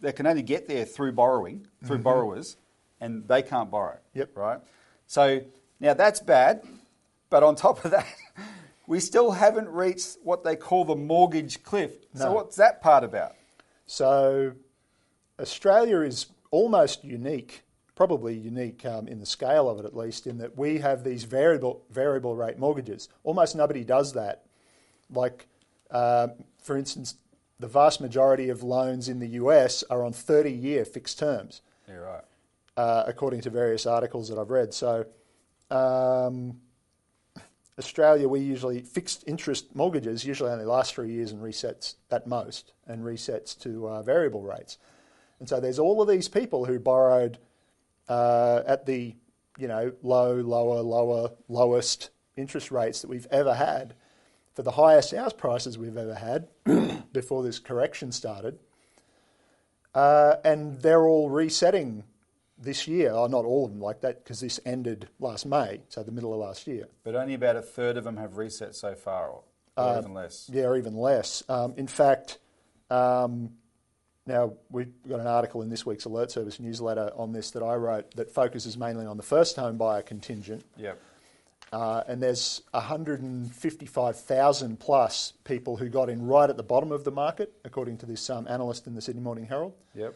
they 0.00 0.12
can 0.12 0.26
only 0.26 0.42
get 0.42 0.68
there 0.68 0.84
through 0.84 1.12
borrowing, 1.12 1.66
through 1.84 1.98
borrowers, 1.98 2.56
and 3.00 3.26
they 3.28 3.42
can't 3.42 3.70
borrow. 3.70 3.94
Mm-hmm. 3.94 4.18
Yep. 4.18 4.36
Right. 4.36 4.60
So 5.06 5.42
now 5.80 5.94
that's 5.94 6.20
bad, 6.20 6.62
but 7.30 7.42
on 7.42 7.54
top 7.56 7.84
of 7.84 7.90
that, 7.92 8.06
we 8.86 9.00
still 9.00 9.32
haven't 9.32 9.68
reached 9.68 10.16
what 10.22 10.44
they 10.44 10.56
call 10.56 10.84
the 10.84 10.96
mortgage 10.96 11.62
cliff. 11.62 11.92
So 12.14 12.32
what's 12.32 12.56
that 12.56 12.80
part 12.80 13.04
about? 13.04 13.34
So 13.86 14.52
Australia 15.40 16.00
is 16.00 16.26
almost 16.50 17.04
unique, 17.04 17.62
probably 17.94 18.34
unique 18.34 18.84
um, 18.84 19.08
in 19.08 19.20
the 19.20 19.26
scale 19.26 19.68
of 19.68 19.78
it 19.78 19.84
at 19.84 19.96
least, 19.96 20.26
in 20.26 20.38
that 20.38 20.56
we 20.56 20.78
have 20.78 21.04
these 21.04 21.24
variable 21.24 21.82
variable 21.90 22.34
rate 22.34 22.58
mortgages. 22.58 23.08
Almost 23.24 23.56
nobody 23.56 23.84
does 23.84 24.12
that. 24.14 24.44
Like, 25.10 25.46
um 25.90 26.32
for 26.62 26.76
instance, 26.76 27.14
the 27.60 27.68
vast 27.68 28.00
majority 28.00 28.48
of 28.48 28.62
loans 28.62 29.08
in 29.08 29.18
the 29.18 29.26
US 29.28 29.82
are 29.90 30.04
on 30.04 30.12
30 30.12 30.50
year 30.52 30.84
fixed 30.84 31.18
terms, 31.18 31.62
Yeah. 31.88 31.96
Right. 31.96 32.24
uh, 32.76 33.04
according 33.06 33.40
to 33.42 33.50
various 33.50 33.86
articles 33.86 34.28
that 34.28 34.38
I've 34.38 34.50
read. 34.50 34.72
So, 34.72 35.06
um, 35.70 36.60
Australia, 37.78 38.28
we 38.28 38.40
usually 38.40 38.80
fixed 38.80 39.24
interest 39.26 39.74
mortgages 39.74 40.24
usually 40.24 40.50
only 40.50 40.64
last 40.64 40.94
three 40.94 41.10
years 41.12 41.30
and 41.30 41.40
resets 41.40 41.94
at 42.10 42.26
most, 42.26 42.72
and 42.86 43.04
resets 43.04 43.58
to 43.60 43.88
uh, 43.88 44.02
variable 44.02 44.42
rates. 44.42 44.78
And 45.38 45.48
so 45.48 45.60
there's 45.60 45.78
all 45.78 46.02
of 46.02 46.08
these 46.08 46.28
people 46.28 46.64
who 46.64 46.80
borrowed 46.80 47.38
uh, 48.08 48.62
at 48.66 48.86
the 48.86 49.14
you 49.58 49.68
know 49.68 49.92
low, 50.02 50.34
lower, 50.36 50.80
lower, 50.80 51.30
lowest 51.48 52.10
interest 52.36 52.70
rates 52.72 53.00
that 53.02 53.08
we've 53.08 53.26
ever 53.30 53.54
had 53.54 53.94
for 54.58 54.64
the 54.64 54.72
highest 54.72 55.14
house 55.14 55.32
prices 55.32 55.78
we've 55.78 55.96
ever 55.96 56.16
had 56.16 56.48
before 57.12 57.44
this 57.44 57.60
correction 57.60 58.10
started, 58.10 58.58
uh, 59.94 60.34
and 60.44 60.80
they're 60.80 61.06
all 61.06 61.30
resetting 61.30 62.02
this 62.60 62.88
year. 62.88 63.12
Oh, 63.12 63.28
not 63.28 63.44
all 63.44 63.66
of 63.66 63.70
them 63.70 63.80
like 63.80 64.00
that 64.00 64.24
because 64.24 64.40
this 64.40 64.58
ended 64.66 65.10
last 65.20 65.46
May, 65.46 65.82
so 65.88 66.02
the 66.02 66.10
middle 66.10 66.32
of 66.34 66.40
last 66.40 66.66
year. 66.66 66.88
But 67.04 67.14
only 67.14 67.34
about 67.34 67.54
a 67.54 67.62
third 67.62 67.96
of 67.96 68.02
them 68.02 68.16
have 68.16 68.36
reset 68.36 68.74
so 68.74 68.96
far, 68.96 69.28
or, 69.28 69.42
or 69.76 69.84
Uh, 69.84 69.98
even 70.00 70.12
less. 70.12 70.50
Yeah, 70.52 70.64
or 70.64 70.76
even 70.76 70.96
less. 70.96 71.44
Um, 71.48 71.74
in 71.76 71.86
fact, 71.86 72.38
um, 72.90 73.50
now 74.26 74.54
we've 74.70 74.90
got 75.08 75.20
an 75.20 75.28
article 75.28 75.62
in 75.62 75.70
this 75.70 75.86
week's 75.86 76.04
Alert 76.04 76.32
Service 76.32 76.58
newsletter 76.58 77.12
on 77.14 77.30
this 77.30 77.52
that 77.52 77.62
I 77.62 77.76
wrote 77.76 78.10
that 78.16 78.28
focuses 78.28 78.76
mainly 78.76 79.06
on 79.06 79.18
the 79.18 79.22
first 79.22 79.54
home 79.54 79.76
buyer 79.76 80.02
contingent. 80.02 80.64
Yep. 80.76 81.00
Uh, 81.72 82.02
and 82.06 82.22
there's 82.22 82.62
155,000 82.70 84.80
plus 84.80 85.32
people 85.44 85.76
who 85.76 85.88
got 85.88 86.08
in 86.08 86.24
right 86.26 86.48
at 86.48 86.56
the 86.56 86.62
bottom 86.62 86.92
of 86.92 87.02
the 87.04 87.10
market, 87.10 87.52
according 87.64 87.98
to 87.98 88.06
this 88.06 88.30
um, 88.30 88.46
analyst 88.48 88.86
in 88.86 88.94
the 88.94 89.02
Sydney 89.02 89.20
Morning 89.20 89.44
Herald. 89.44 89.74
Yep. 89.94 90.14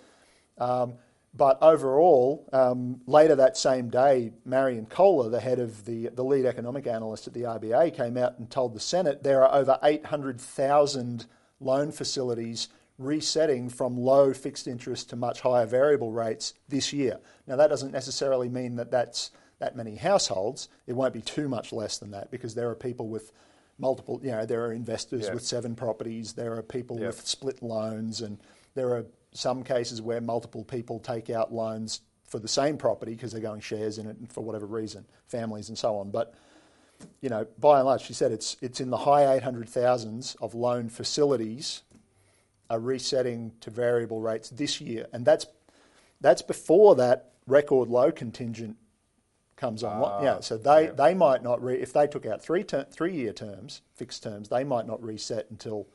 Um, 0.58 0.94
but 1.34 1.58
overall, 1.62 2.46
um, 2.52 3.00
later 3.06 3.34
that 3.36 3.56
same 3.56 3.88
day, 3.88 4.32
Marion 4.44 4.86
Kohler, 4.86 5.30
the 5.30 5.40
head 5.40 5.58
of 5.58 5.86
the, 5.86 6.08
the 6.08 6.22
lead 6.22 6.44
economic 6.44 6.86
analyst 6.86 7.26
at 7.26 7.32
the 7.32 7.42
RBA, 7.42 7.96
came 7.96 8.18
out 8.18 8.38
and 8.38 8.50
told 8.50 8.74
the 8.74 8.80
Senate 8.80 9.22
there 9.22 9.42
are 9.42 9.54
over 9.54 9.78
800,000 9.82 11.24
loan 11.60 11.90
facilities 11.90 12.68
resetting 12.98 13.70
from 13.70 13.96
low 13.96 14.34
fixed 14.34 14.66
interest 14.66 15.08
to 15.10 15.16
much 15.16 15.40
higher 15.40 15.64
variable 15.64 16.12
rates 16.12 16.52
this 16.68 16.92
year. 16.92 17.18
Now, 17.46 17.56
that 17.56 17.68
doesn't 17.68 17.92
necessarily 17.92 18.50
mean 18.50 18.76
that 18.76 18.90
that's 18.90 19.30
that 19.62 19.76
many 19.76 19.94
households. 19.94 20.68
It 20.88 20.94
won't 20.94 21.14
be 21.14 21.20
too 21.20 21.48
much 21.48 21.72
less 21.72 21.96
than 21.98 22.10
that 22.10 22.32
because 22.32 22.56
there 22.56 22.68
are 22.68 22.74
people 22.74 23.06
with 23.06 23.30
multiple, 23.78 24.20
you 24.22 24.32
know, 24.32 24.44
there 24.44 24.64
are 24.64 24.72
investors 24.72 25.26
Yeah. 25.26 25.34
with 25.34 25.44
seven 25.44 25.76
properties, 25.76 26.32
there 26.32 26.54
are 26.54 26.62
people 26.62 26.98
Yeah. 26.98 27.06
with 27.06 27.24
split 27.26 27.62
loans, 27.62 28.20
and 28.20 28.38
there 28.74 28.90
are 28.96 29.06
some 29.32 29.62
cases 29.62 30.02
where 30.02 30.20
multiple 30.20 30.64
people 30.64 30.98
take 30.98 31.30
out 31.30 31.54
loans 31.54 32.00
for 32.24 32.40
the 32.40 32.48
same 32.48 32.76
property 32.76 33.12
because 33.12 33.30
they're 33.30 33.40
going 33.40 33.60
shares 33.60 33.98
in 33.98 34.06
it 34.08 34.16
and 34.16 34.32
for 34.32 34.40
whatever 34.42 34.66
reason, 34.66 35.06
families 35.26 35.68
and 35.68 35.78
so 35.78 35.96
on. 35.96 36.10
But 36.10 36.34
you 37.20 37.28
know, 37.28 37.46
by 37.58 37.78
and 37.78 37.86
large, 37.86 38.02
she 38.02 38.14
said 38.14 38.32
it's 38.32 38.56
it's 38.60 38.80
in 38.80 38.90
the 38.90 38.96
high 38.98 39.32
eight 39.32 39.42
hundred 39.44 39.68
thousands 39.68 40.34
of 40.40 40.54
loan 40.56 40.88
facilities 40.88 41.82
are 42.68 42.80
resetting 42.80 43.52
to 43.60 43.70
variable 43.70 44.20
rates 44.20 44.50
this 44.50 44.80
year, 44.80 45.06
and 45.12 45.24
that's 45.24 45.46
that's 46.20 46.42
before 46.42 46.96
that 46.96 47.30
record 47.46 47.88
low 47.88 48.10
contingent 48.12 48.76
comes 49.62 49.84
on. 49.84 50.02
Ah, 50.04 50.22
yeah, 50.22 50.40
so 50.40 50.58
they, 50.58 50.86
yeah. 50.86 50.90
they 50.90 51.14
might 51.14 51.42
not 51.42 51.62
re- 51.62 51.80
if 51.80 51.92
they 51.92 52.08
took 52.08 52.26
out 52.26 52.42
three 52.42 52.64
ter- 52.64 52.86
three 52.90 53.14
year 53.14 53.32
terms, 53.32 53.80
fixed 53.94 54.24
terms, 54.24 54.48
they 54.48 54.64
might 54.64 54.88
not 54.88 55.00
reset 55.00 55.46
until 55.50 55.86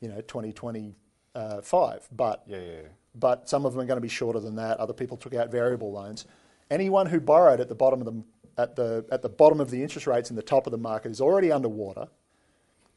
you 0.00 0.08
know 0.08 0.22
twenty 0.22 0.52
twenty 0.52 0.96
uh, 1.34 1.60
five. 1.60 2.08
But 2.10 2.42
yeah, 2.46 2.58
yeah. 2.58 2.80
but 3.14 3.50
some 3.50 3.66
of 3.66 3.74
them 3.74 3.82
are 3.82 3.86
going 3.86 3.98
to 3.98 4.02
be 4.02 4.08
shorter 4.08 4.40
than 4.40 4.56
that. 4.56 4.78
Other 4.78 4.94
people 4.94 5.18
took 5.18 5.34
out 5.34 5.50
variable 5.50 5.92
loans. 5.92 6.24
Anyone 6.70 7.06
who 7.06 7.20
borrowed 7.20 7.60
at 7.60 7.68
the 7.68 7.74
bottom 7.74 8.00
of 8.00 8.06
the 8.06 8.24
at 8.56 8.74
the 8.76 9.04
at 9.12 9.20
the 9.20 9.28
bottom 9.28 9.60
of 9.60 9.70
the 9.70 9.82
interest 9.82 10.06
rates 10.06 10.30
in 10.30 10.36
the 10.36 10.42
top 10.42 10.66
of 10.66 10.70
the 10.70 10.78
market 10.78 11.10
is 11.10 11.20
already 11.20 11.52
underwater. 11.52 12.08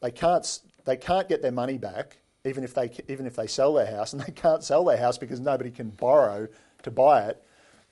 They 0.01 0.11
can't 0.11 0.61
they 0.85 0.95
can't 0.95 1.27
get 1.27 1.41
their 1.41 1.51
money 1.51 1.77
back 1.77 2.19
even 2.45 2.63
if 2.63 2.73
they 2.73 2.89
even 3.09 3.25
if 3.25 3.35
they 3.35 3.47
sell 3.47 3.73
their 3.73 3.85
house, 3.85 4.13
and 4.13 4.21
they 4.21 4.31
can't 4.31 4.63
sell 4.63 4.85
their 4.85 4.97
house 4.97 5.17
because 5.17 5.39
nobody 5.39 5.71
can 5.71 5.89
borrow 5.89 6.47
to 6.83 6.91
buy 6.91 7.25
it, 7.25 7.43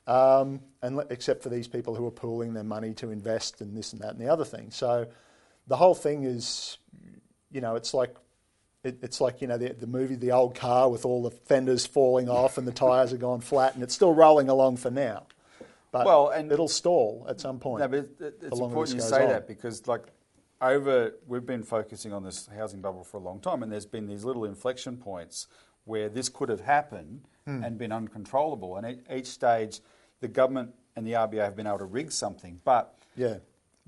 um, 0.08 0.62
and 0.82 1.02
except 1.10 1.44
for 1.44 1.50
these 1.50 1.68
people 1.68 1.94
who 1.96 2.06
are 2.08 2.12
pooling 2.12 2.54
their 2.54 2.64
money 2.64 2.94
to 2.96 3.12
invest 3.12 3.62
in 3.62 3.76
this 3.76 3.94
and 3.94 4.02
that 4.02 4.12
and 4.12 4.20
the 4.20 4.30
other 4.30 4.46
thing. 4.46 4.72
So 4.72 5.08
the 5.68 5.76
whole 5.76 5.94
thing 5.96 6.24
is, 6.24 6.78
you 7.52 7.62
know, 7.62 7.76
it's 7.76 7.94
like 7.94 8.16
it, 8.84 9.00
it's 9.02 9.20
like 9.20 9.42
you 9.42 9.48
know 9.48 9.58
the, 9.58 9.74
the 9.74 9.88
movie 9.88 10.16
The 10.16 10.32
Old 10.32 10.56
Car 10.56 10.90
with 10.90 11.04
all 11.06 11.22
the 11.24 11.32
fenders 11.32 11.86
falling 11.86 12.30
off 12.30 12.58
and 12.58 12.68
the 12.68 12.72
tires 12.72 13.12
are 13.14 13.18
gone 13.18 13.42
flat, 13.42 13.74
and 13.76 13.84
it's 13.84 13.94
still 13.94 14.14
rolling 14.14 14.50
along 14.50 14.78
for 14.78 14.90
now. 14.92 15.28
But 15.92 16.06
Well, 16.06 16.30
and- 16.30 16.52
it'll 16.52 16.68
stall 16.68 17.26
at 17.30 17.40
some 17.40 17.60
point. 17.60 17.82
No, 17.82 17.88
but 17.88 17.98
it, 18.00 18.10
it- 18.20 18.40
it's 18.44 18.60
important 18.60 18.96
you 18.96 19.02
say 19.02 19.24
on. 19.24 19.30
that 19.30 19.48
because, 19.48 19.88
like, 19.88 20.04
over 20.62 21.14
we've 21.28 21.46
been 21.46 21.64
focusing 21.64 22.14
on 22.14 22.24
this 22.24 22.48
housing 22.56 22.82
bubble 22.82 23.04
for 23.04 23.18
a 23.18 23.20
long 23.22 23.40
time, 23.40 23.64
and 23.64 23.72
there's 23.72 23.86
been 23.86 24.08
these 24.08 24.24
little 24.24 24.46
inflection 24.46 24.98
points 24.98 25.48
where 25.86 26.10
this 26.10 26.30
could 26.30 26.50
have 26.50 26.62
happened 26.62 27.22
Hmm. 27.46 27.64
and 27.64 27.78
been 27.78 27.94
uncontrollable. 27.94 28.76
And 28.76 28.86
at 28.86 29.00
each 29.18 29.28
stage, 29.28 29.80
the 30.20 30.28
government 30.28 30.74
and 30.96 31.06
the 31.06 31.14
RBA 31.14 31.44
have 31.44 31.56
been 31.56 31.68
able 31.68 31.80
to 31.80 31.86
rig 31.86 32.12
something, 32.12 32.60
but. 32.64 32.94
Yeah. 33.16 33.38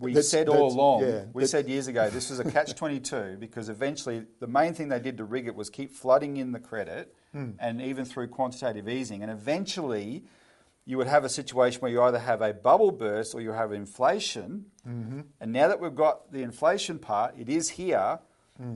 We 0.02 0.14
That's- 0.14 0.30
said 0.30 0.48
all 0.48 0.72
along, 0.72 1.02
yeah, 1.04 1.26
we 1.34 1.46
said 1.46 1.68
years 1.68 1.88
ago, 1.88 2.10
this 2.10 2.30
was 2.30 2.40
a 2.40 2.50
catch 2.50 2.74
22 2.74 3.36
because 3.40 3.68
eventually 3.68 4.24
the 4.40 4.48
main 4.48 4.74
thing 4.74 4.88
they 4.88 5.00
did 5.00 5.18
to 5.18 5.26
rig 5.26 5.46
it 5.46 5.56
was 5.56 5.70
keep 5.70 5.92
flooding 5.92 6.38
in 6.38 6.54
the 6.54 6.60
credit 6.60 7.14
Hmm. 7.34 7.52
and 7.60 7.82
even 7.82 8.06
through 8.06 8.30
quantitative 8.30 8.88
easing. 8.88 9.22
And 9.24 9.30
eventually 9.32 10.24
you 10.86 10.98
would 10.98 11.08
have 11.08 11.26
a 11.26 11.30
situation 11.30 11.82
where 11.82 11.92
you 11.92 12.02
either 12.02 12.18
have 12.18 12.42
a 12.42 12.54
bubble 12.54 12.92
burst 12.92 13.36
or 13.36 13.42
you 13.42 13.52
have 13.52 13.74
inflation. 13.74 14.68
Mm-hmm. 14.88 15.20
And 15.42 15.52
now 15.52 15.68
that 15.68 15.80
we've 15.82 15.94
got 15.94 16.32
the 16.32 16.44
inflation 16.44 16.98
part, 16.98 17.36
it 17.38 17.50
is 17.50 17.70
here. 17.72 18.20
Hmm. 18.58 18.76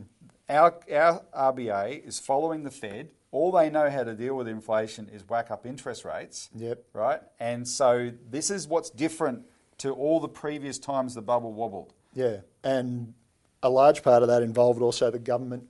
Our, 0.49 0.75
our 0.93 1.23
RBA 1.53 2.05
is 2.05 2.19
following 2.19 2.63
the 2.63 2.69
Fed. 2.71 3.11
All 3.33 3.51
they 3.51 3.71
know 3.71 3.89
how 3.89 4.03
to 4.03 4.13
deal 4.13 4.35
with 4.35 4.47
inflation 4.47 5.09
is 5.11 5.27
whack 5.27 5.49
up 5.49 5.65
interest 5.65 6.05
rates. 6.05 6.49
Yep. 6.55 6.83
Right? 6.93 7.19
And 7.39 7.67
so 7.67 8.11
this 8.29 8.51
is 8.51 8.67
what's 8.67 8.91
different 8.91 9.41
to 9.79 9.91
all 9.91 10.19
the 10.19 10.27
previous 10.29 10.77
times 10.77 11.15
the 11.15 11.21
bubble 11.23 11.51
wobbled. 11.51 11.93
Yeah, 12.13 12.41
and 12.63 13.15
a 13.63 13.69
large 13.71 14.03
part 14.03 14.21
of 14.21 14.27
that 14.29 14.43
involved 14.43 14.83
also 14.83 15.09
the 15.09 15.17
government, 15.17 15.63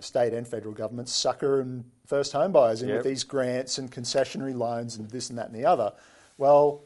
state 0.00 0.32
and 0.34 0.46
federal 0.46 0.74
governments, 0.74 1.12
sucker 1.12 1.60
and 1.60 1.84
first 2.04 2.32
home 2.32 2.50
buyers 2.50 2.82
in 2.82 2.88
Yep. 2.88 2.96
with 2.98 3.06
these 3.06 3.22
grants 3.22 3.78
and 3.78 3.88
concessionary 3.92 4.56
loans 4.56 4.96
and 4.96 5.08
this 5.08 5.30
and 5.30 5.38
that 5.38 5.46
and 5.46 5.54
the 5.54 5.64
other. 5.64 5.92
Well, 6.36 6.82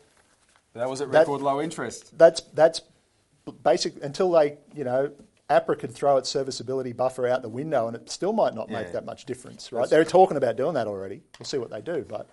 That 0.75 0.91
was 0.91 1.01
at 1.01 1.11
That- 1.11 1.21
record 1.21 1.41
low 1.41 1.63
interest. 1.63 2.19
that's 2.19 2.43
that's 2.53 2.83
basic 3.63 4.03
until 4.05 4.31
they 4.33 4.59
you 4.75 4.85
know 4.85 5.11
APRA 5.55 5.79
could 5.79 5.93
throw 5.93 6.17
its 6.17 6.29
serviceability 6.29 6.93
buffer 6.93 7.27
out 7.27 7.43
the 7.43 7.49
window 7.49 7.87
and 7.87 7.97
it 7.97 8.11
still 8.11 8.33
might 8.33 8.55
not 8.55 8.69
make 8.71 8.93
that 8.93 9.05
much 9.05 9.25
difference, 9.25 9.73
right? 9.73 9.89
They're 9.89 10.05
talking 10.05 10.37
about 10.37 10.57
doing 10.57 10.75
that 10.75 10.87
already. 10.87 11.23
We'll 11.39 11.47
see 11.47 11.59
what 11.59 11.71
they 11.71 11.81
do, 11.81 12.05
but 12.09 12.29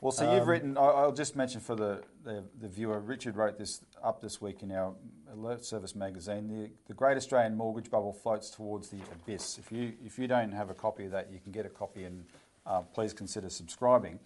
Well, 0.00 0.12
so 0.12 0.28
Um, 0.28 0.36
you've 0.36 0.48
written, 0.48 0.76
I- 0.76 0.82
I'll 0.82 1.12
just 1.12 1.34
mention 1.34 1.60
for 1.62 1.74
the, 1.74 2.02
the, 2.24 2.44
the 2.60 2.68
viewer, 2.68 3.00
Richard 3.00 3.36
wrote 3.36 3.56
this 3.58 3.80
up 4.02 4.20
this 4.20 4.38
week 4.38 4.62
in 4.62 4.70
our 4.70 4.94
Alert 5.32 5.64
Service 5.64 5.94
magazine. 5.96 6.46
The, 6.46 6.70
the 6.88 6.92
Great 6.94 7.16
Australian 7.16 7.56
Mortgage 7.56 7.90
Bubble 7.90 8.12
floats 8.12 8.50
towards 8.50 8.90
the 8.90 8.98
abyss. 9.12 9.56
If 9.58 9.72
you, 9.72 9.94
if 10.04 10.18
you 10.18 10.26
don't 10.26 10.52
have 10.52 10.68
a 10.68 10.74
copy 10.74 11.06
of 11.06 11.12
that, 11.12 11.32
you 11.32 11.40
can 11.40 11.52
get 11.52 11.64
a 11.64 11.70
copy 11.70 12.04
and 12.04 12.26
uh, 12.66 12.82
please 12.82 13.14
consider 13.14 13.48
subscribing. 13.48 14.18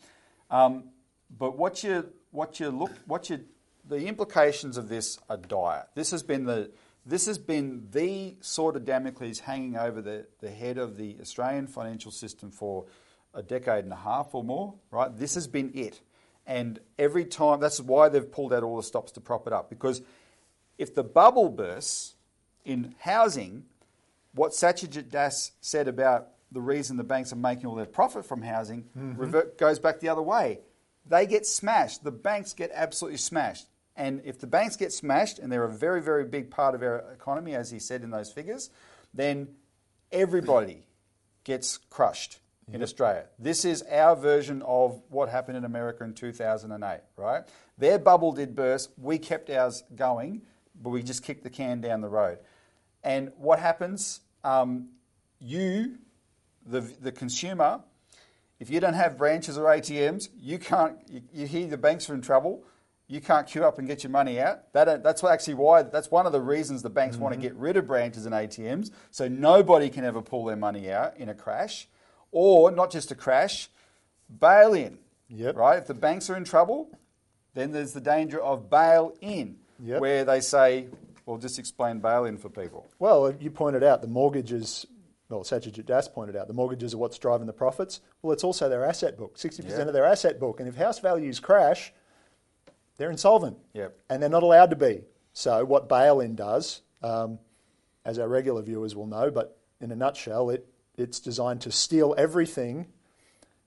Um, 0.51 0.91
but 1.39 1.57
what 1.57 1.84
you 1.84 2.09
what 2.30 2.59
you 2.59 2.70
look 2.70 2.93
what 3.07 3.28
you 3.30 3.45
the 3.89 4.07
implications 4.07 4.76
of 4.76 4.89
this 4.89 5.18
are 5.30 5.36
dire. 5.36 5.86
This 5.95 6.11
has 6.11 6.22
been 6.22 6.45
the 6.45 6.70
this 7.09 7.24
has 7.24 7.38
been 7.38 7.88
the 7.90 8.36
sword 8.40 8.76
of 8.76 8.84
Damocles 8.84 9.40
hanging 9.40 9.78
over 9.78 10.02
the, 10.02 10.26
the 10.40 10.50
head 10.50 10.76
of 10.76 10.98
the 10.98 11.16
Australian 11.20 11.66
financial 11.66 12.11
system 12.11 12.50
for 12.50 12.84
a 13.32 13.42
decade 13.42 13.84
and 13.84 13.92
a 13.92 13.96
half 13.96 14.34
or 14.34 14.44
more, 14.44 14.74
right? 14.90 15.16
This 15.16 15.34
has 15.34 15.46
been 15.46 15.70
it. 15.74 16.00
And 16.46 16.78
every 16.98 17.24
time, 17.24 17.61
that's 17.61 17.80
why 17.80 18.11
they've 18.11 18.30
pulled 18.30 18.52
out 18.52 18.62
all 18.62 18.76
the 18.76 18.82
stops 18.82 19.12
to 19.12 19.20
prop 19.20 19.46
it 19.46 19.54
up. 19.54 19.70
Because 19.70 20.02
if 20.76 20.94
the 20.94 21.02
bubble 21.02 21.48
bursts 21.48 22.14
in 22.66 22.94
housing, 23.00 23.64
what 24.34 24.52
Satyajit 24.52 25.11
Das 25.11 25.52
said 25.62 25.88
about 25.88 26.28
the 26.52 26.61
reason 26.61 26.98
the 26.98 27.04
banks 27.04 27.32
are 27.32 27.36
making 27.36 27.66
all 27.66 27.74
their 27.74 27.86
profit 27.86 28.26
from 28.26 28.42
housing 28.42 28.82
mm-hmm. 28.96 29.16
revert, 29.16 29.59
goes 29.59 29.78
back 29.78 30.00
the 30.00 30.11
other 30.11 30.22
way. 30.22 30.61
They 31.06 31.26
get 31.26 31.46
smashed. 31.46 32.04
The 32.04 32.11
banks 32.11 32.52
get 32.52 32.70
absolutely 32.74 33.18
smashed. 33.18 33.66
And 33.99 34.22
if 34.24 34.38
the 34.38 34.46
banks 34.46 34.76
get 34.76 34.92
smashed, 34.92 35.40
and 35.40 35.51
they're 35.51 35.64
a 35.64 35.72
very, 35.72 36.01
very 36.01 36.24
big 36.24 36.51
part 36.51 36.76
of 36.76 36.82
our 36.82 37.05
economy, 37.12 37.55
as 37.55 37.70
he 37.70 37.80
said 37.80 38.03
in 38.03 38.11
those 38.11 38.30
figures, 38.32 38.70
then 39.12 39.49
everybody 40.12 40.84
gets 41.42 41.78
crushed 41.90 42.38
in 42.72 42.80
Australia. 42.80 43.24
This 43.40 43.64
is 43.64 43.82
our 43.90 44.14
version 44.14 44.62
of 44.62 45.03
what 45.09 45.28
happened 45.28 45.57
in 45.57 45.64
America 45.64 46.05
in 46.05 46.14
2008, 46.14 47.01
right? 47.16 47.42
Their 47.76 47.99
bubble 47.99 48.32
did 48.32 48.55
burst. 48.55 48.90
We 48.96 49.18
kept 49.18 49.51
ours 49.51 49.82
going, 49.96 50.42
but 50.80 50.90
we 50.90 51.03
just 51.03 51.24
kicked 51.24 51.42
the 51.42 51.51
can 51.51 51.80
down 51.80 52.01
the 52.01 52.09
road. 52.09 52.38
And 53.03 53.32
what 53.36 53.59
happens? 53.59 54.20
Um, 54.44 54.90
you, 55.40 55.96
the, 56.64 56.80
the 56.80 57.11
consumer, 57.11 57.80
if 58.61 58.70
you 58.70 58.78
don't 58.78 58.94
have 58.94 59.18
branches 59.18 59.59
or 59.59 59.64
ATMs, 59.64 60.28
you 60.40 60.59
can't. 60.59 60.99
You, 61.09 61.22
you 61.32 61.46
hear 61.46 61.66
the 61.66 61.78
banks 61.78 62.09
are 62.09 62.14
in 62.14 62.22
trouble. 62.22 62.62
You 63.11 63.22
can't 63.22 63.46
queue 63.46 63.64
up 63.64 63.78
and 63.78 63.88
get 63.88 64.04
your 64.04 64.11
money 64.11 64.38
out. 64.38 64.70
That, 64.74 64.86
uh, 64.86 64.96
that's 64.98 65.24
actually 65.24 65.54
why. 65.54 65.82
That's 65.82 66.11
one 66.11 66.26
of 66.26 66.32
the 66.32 66.42
reasons 66.42 66.82
the 66.82 66.90
banks 66.90 67.16
want 67.16 67.32
to 67.32 67.38
mm-hmm. 67.38 67.48
get 67.48 67.56
rid 67.56 67.78
of 67.78 67.86
branches 67.86 68.26
and 68.26 68.34
ATMs, 68.34 68.90
so 69.11 69.26
nobody 69.28 69.88
can 69.88 70.04
ever 70.04 70.20
pull 70.20 70.44
their 70.44 70.56
money 70.56 70.92
out 70.92 71.16
in 71.16 71.30
a 71.30 71.34
crash, 71.34 71.88
or 72.32 72.70
not 72.70 72.90
just 72.92 73.11
a 73.11 73.14
crash, 73.14 73.70
bail 74.38 74.74
in. 74.74 74.98
Yep. 75.30 75.56
Right. 75.56 75.78
If 75.78 75.86
the 75.86 75.94
banks 75.94 76.28
are 76.28 76.36
in 76.36 76.44
trouble, 76.44 76.90
then 77.54 77.72
there's 77.72 77.92
the 77.94 78.00
danger 78.00 78.40
of 78.40 78.68
bail 78.68 79.14
in, 79.22 79.56
Yep. 79.80 80.00
where 80.00 80.24
they 80.24 80.40
say, 80.40 80.88
"Well, 81.24 81.38
just 81.38 81.59
explain 81.59 82.00
bail 82.00 82.26
in 82.26 82.36
for 82.36 82.50
people." 82.50 82.86
Well, 82.98 83.26
uh, 83.26 83.32
you 83.40 83.50
pointed 83.50 83.82
out 83.82 84.02
the 84.02 84.09
mortgages. 84.09 84.86
Well, 85.30 85.40
Satyajit 85.40 85.86
Das 85.86 86.09
pointed 86.09 86.36
out 86.36 86.46
the 86.46 86.54
mortgages 86.54 86.94
are 86.94 86.98
what's 86.98 87.18
driving 87.18 87.46
the 87.46 87.52
profits. 87.52 88.00
Well, 88.22 88.32
it's 88.32 88.44
also 88.44 88.68
their 88.68 88.84
asset 88.84 89.16
book. 89.16 89.38
Sixty 89.38 89.62
Yeah. 89.62 89.70
percent 89.70 89.88
of 89.88 89.94
their 89.94 90.04
asset 90.04 90.38
book, 90.38 90.61
and 90.61 90.68
if 90.68 90.76
house 90.76 90.98
values 90.98 91.40
crash, 91.40 91.92
they're 92.99 93.11
insolvent. 93.11 93.57
Yep. 93.72 93.99
And 94.11 94.22
they're 94.22 94.28
not 94.30 94.42
allowed 94.42 94.70
to 94.70 94.76
be. 94.76 95.05
So 95.32 95.64
what 95.64 95.88
bail-in 95.88 96.34
does, 96.34 96.82
um, 97.03 97.38
as 98.05 98.18
our 98.18 98.28
regular 98.28 98.61
viewers 98.62 98.94
will 98.94 99.07
know, 99.07 99.30
but 99.30 99.59
in 99.80 99.90
a 99.90 99.96
nutshell, 99.96 100.51
it 100.51 100.68
it's 100.96 101.20
designed 101.20 101.61
to 101.62 101.70
steal 101.70 102.14
everything, 102.18 102.88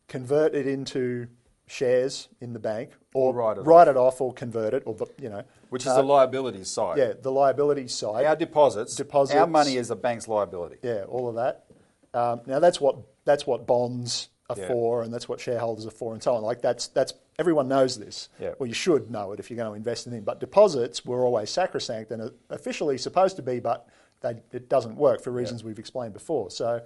convert 0.09 0.53
it 0.53 0.67
into 0.67 1.27
shares 1.65 2.27
in 2.41 2.51
the 2.51 2.59
bank, 2.59 2.91
or, 3.13 3.34
Or 3.39 3.63
write 3.63 3.88
it 3.88 3.95
off, 3.95 4.19
or 4.19 4.34
convert 4.34 4.73
it, 4.73 4.84
or 4.86 4.95
you 5.17 5.29
know, 5.29 5.43
Which 5.69 5.86
is 5.86 5.95
the 5.95 6.03
liability 6.03 6.65
side. 6.65 6.97
yeah, 6.97 7.13
the 7.19 7.32
liability 7.32 7.88
side. 7.88 8.25
Our 8.25 8.36
deposits, 8.36 8.95
Deposits. 8.95 9.39
our 9.39 9.47
money 9.47 9.77
is 9.77 9.88
the 9.88 9.95
bank's 9.95 10.27
liability. 10.27 10.77
Yeah, 10.84 11.03
all 11.07 11.29
of 11.29 11.36
that. 11.36 11.65
Um, 12.13 12.41
now 12.45 12.59
that's 12.59 12.82
what 12.82 12.97
that's 13.23 13.47
what 13.47 13.65
bonds 13.65 14.27
are 14.58 14.62
Yeah. 14.62 14.68
for, 14.68 15.04
and 15.04 15.14
that's 15.14 15.28
what 15.30 15.39
shareholders 15.39 15.86
are 15.86 15.91
for, 15.91 16.14
and 16.14 16.22
so 16.22 16.36
on. 16.36 16.43
Like 16.43 16.62
that's 16.62 16.88
that's 16.88 17.14
everyone 17.39 17.68
knows 17.68 17.97
this. 17.97 18.30
Yeah. 18.39 18.54
Well, 18.60 18.68
you 18.68 18.74
should 18.74 19.10
know 19.10 19.32
it 19.32 19.39
if 19.39 19.49
you're 19.49 19.58
going 19.58 19.70
to 19.72 19.76
invest 19.76 20.06
in 20.08 20.14
them. 20.14 20.24
But 20.24 20.39
deposits 20.39 21.06
were 21.06 21.26
always 21.26 21.49
sacrosanct 21.49 22.12
and 22.12 22.32
officially 22.49 22.97
supposed 22.97 23.36
to 23.38 23.41
be, 23.41 23.60
but 23.60 23.88
they, 24.22 24.36
it 24.52 24.70
doesn't 24.70 24.95
work 24.95 25.22
for 25.24 25.32
reasons 25.32 25.64
we've 25.64 25.80
explained 25.80 26.14
before. 26.14 26.52
So, 26.52 26.82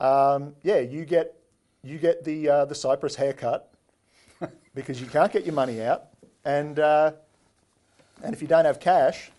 um, 0.00 0.54
yeah, 0.62 0.78
you 0.80 1.04
get 1.04 1.34
you 1.82 1.98
get 1.98 2.22
the 2.24 2.48
uh, 2.48 2.64
the 2.66 2.74
Cyprus 2.74 3.14
haircut 3.16 3.72
because 4.74 5.00
you 5.00 5.06
can't 5.06 5.32
get 5.32 5.44
your 5.44 5.54
money 5.54 5.82
out, 5.82 6.04
and 6.44 6.78
uh, 6.78 7.12
and 8.22 8.34
if 8.34 8.40
you 8.42 8.48
don't 8.48 8.64
have 8.66 8.78
cash, 8.78 9.31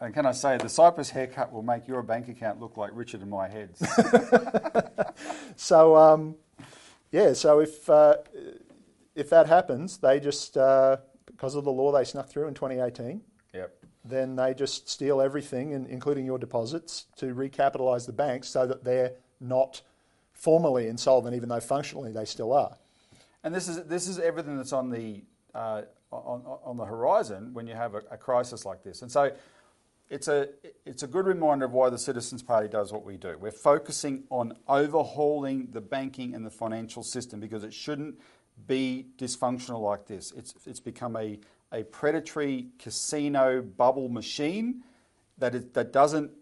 And 0.00 0.14
can 0.14 0.24
I 0.24 0.32
say, 0.32 0.56
the 0.56 0.68
Cyprus 0.68 1.10
haircut 1.10 1.52
will 1.52 1.62
make 1.62 1.86
your 1.86 2.02
bank 2.02 2.28
account 2.28 2.58
look 2.58 2.78
like 2.78 2.90
Richard 2.94 3.20
and 3.20 3.30
my 3.30 3.48
heads. 3.48 3.82
So 5.60 5.94
um, 5.94 6.36
yeah, 7.12 7.34
so 7.34 7.60
if 7.60 7.88
uh, 7.90 8.16
if 9.14 9.28
that 9.28 9.46
happens, 9.46 9.98
they 9.98 10.18
just 10.20 10.56
uh, 10.56 10.96
because 11.26 11.54
of 11.54 11.64
the 11.64 11.70
law 11.70 11.92
they 11.92 12.04
snuck 12.04 12.30
through 12.30 12.48
in 12.48 12.54
2018, 12.54 13.20
yep. 13.52 13.76
then 14.02 14.36
they 14.36 14.54
just 14.54 14.88
steal 14.88 15.20
everything, 15.20 15.72
in, 15.72 15.84
including 15.86 16.24
your 16.24 16.38
deposits, 16.38 17.06
to 17.16 17.34
recapitalise 17.34 18.06
the 18.06 18.12
banks 18.12 18.48
so 18.48 18.66
that 18.66 18.84
they're 18.84 19.12
not 19.38 19.82
formally 20.32 20.88
insolvent, 20.88 21.36
even 21.36 21.50
though 21.50 21.60
functionally 21.60 22.10
they 22.10 22.24
still 22.24 22.54
are. 22.54 22.76
And 23.44 23.54
this 23.54 23.68
is 23.68 23.84
this 23.84 24.08
is 24.08 24.18
everything 24.18 24.56
that's 24.56 24.72
on 24.72 24.88
the 24.88 25.22
uh, 25.54 25.82
on, 26.10 26.42
on 26.64 26.76
the 26.78 26.86
horizon 26.86 27.52
when 27.52 27.66
you 27.66 27.74
have 27.74 27.94
a, 27.94 28.02
a 28.10 28.16
crisis 28.16 28.64
like 28.64 28.82
this. 28.82 29.02
And 29.02 29.12
so 29.12 29.30
it's 30.10 30.26
a 30.26 30.48
it's 30.84 31.04
a 31.04 31.06
good 31.06 31.26
reminder 31.26 31.64
of 31.64 31.72
why 31.72 31.88
the 31.88 31.98
Citizens 31.98 32.42
Party 32.42 32.68
does 32.68 32.92
what 32.92 33.04
we 33.04 33.16
do. 33.16 33.36
We're 33.38 33.52
focusing 33.52 34.24
on 34.28 34.54
overhauling 34.68 35.68
the 35.70 35.80
banking 35.80 36.34
and 36.34 36.44
the 36.44 36.50
financial 36.50 37.04
system 37.04 37.38
because 37.38 37.62
it 37.62 37.72
shouldn't 37.72 38.18
be 38.66 39.06
dysfunctional 39.16 39.80
like 39.80 40.06
this. 40.06 40.32
It's 40.36 40.54
it's 40.66 40.80
become 40.80 41.16
a 41.16 41.38
a 41.72 41.84
predatory 41.84 42.66
casino 42.80 43.62
bubble 43.62 44.08
machine 44.08 44.82
that 45.38 45.54
is, 45.54 45.66
that 45.74 45.92
doesn't 45.92 46.32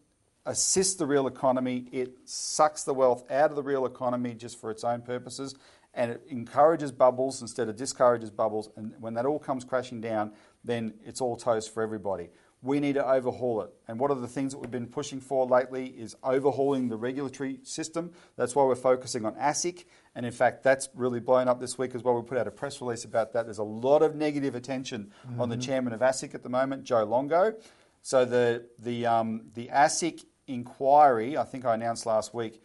assist 0.46 0.98
the 0.98 1.06
real 1.06 1.26
economy. 1.26 1.88
It 1.92 2.16
sucks 2.24 2.84
the 2.84 2.94
wealth 2.94 3.30
out 3.30 3.50
of 3.50 3.56
the 3.56 3.62
real 3.62 3.84
economy 3.84 4.32
just 4.32 4.58
for 4.58 4.70
its 4.70 4.82
own 4.82 5.02
purposes, 5.02 5.54
and 5.92 6.12
it 6.12 6.22
encourages 6.30 6.90
bubbles 6.90 7.42
instead 7.42 7.68
of 7.68 7.76
discourages 7.76 8.30
bubbles. 8.30 8.70
And 8.76 8.94
when 8.98 9.12
that 9.14 9.26
all 9.26 9.38
comes 9.38 9.62
crashing 9.62 10.00
down, 10.00 10.32
then 10.64 10.94
it's 11.04 11.20
all 11.20 11.36
toast 11.36 11.74
for 11.74 11.82
everybody. 11.82 12.30
We 12.60 12.80
need 12.80 12.94
to 12.94 13.06
overhaul 13.06 13.62
it. 13.62 13.70
And 13.86 14.00
one 14.00 14.10
of 14.10 14.20
the 14.20 14.26
things 14.26 14.52
that 14.52 14.58
we've 14.58 14.70
been 14.70 14.88
pushing 14.88 15.20
for 15.20 15.46
lately 15.46 15.86
is 15.86 16.16
overhauling 16.24 16.88
the 16.88 16.96
regulatory 16.96 17.60
system. 17.62 18.12
That's 18.36 18.56
why 18.56 18.64
we're 18.64 18.74
focusing 18.74 19.24
on 19.24 19.34
ASIC. 19.34 19.84
And 20.16 20.26
in 20.26 20.32
fact, 20.32 20.64
that's 20.64 20.88
really 20.94 21.20
blown 21.20 21.46
up 21.46 21.60
this 21.60 21.78
week 21.78 21.94
as 21.94 22.02
well. 22.02 22.14
We 22.14 22.22
put 22.22 22.36
out 22.36 22.48
a 22.48 22.50
press 22.50 22.80
release 22.80 23.04
about 23.04 23.32
that. 23.34 23.44
There's 23.44 23.58
a 23.58 23.62
lot 23.62 24.02
of 24.02 24.16
negative 24.16 24.56
attention 24.56 25.12
on 25.38 25.48
the 25.48 25.56
chairman 25.56 25.92
of 25.92 26.00
ASIC 26.00 26.34
at 26.34 26.42
the 26.42 26.48
moment, 26.48 26.82
Joe 26.84 27.04
Longo. 27.04 27.54
So 28.02 28.24
the 28.24 28.66
the 28.78 29.06
um, 29.06 29.50
the 29.54 29.68
ASIC 29.68 30.24
inquiry, 30.46 31.36
I 31.36 31.44
think 31.44 31.64
I 31.64 31.74
announced 31.74 32.06
last 32.06 32.34
week, 32.34 32.62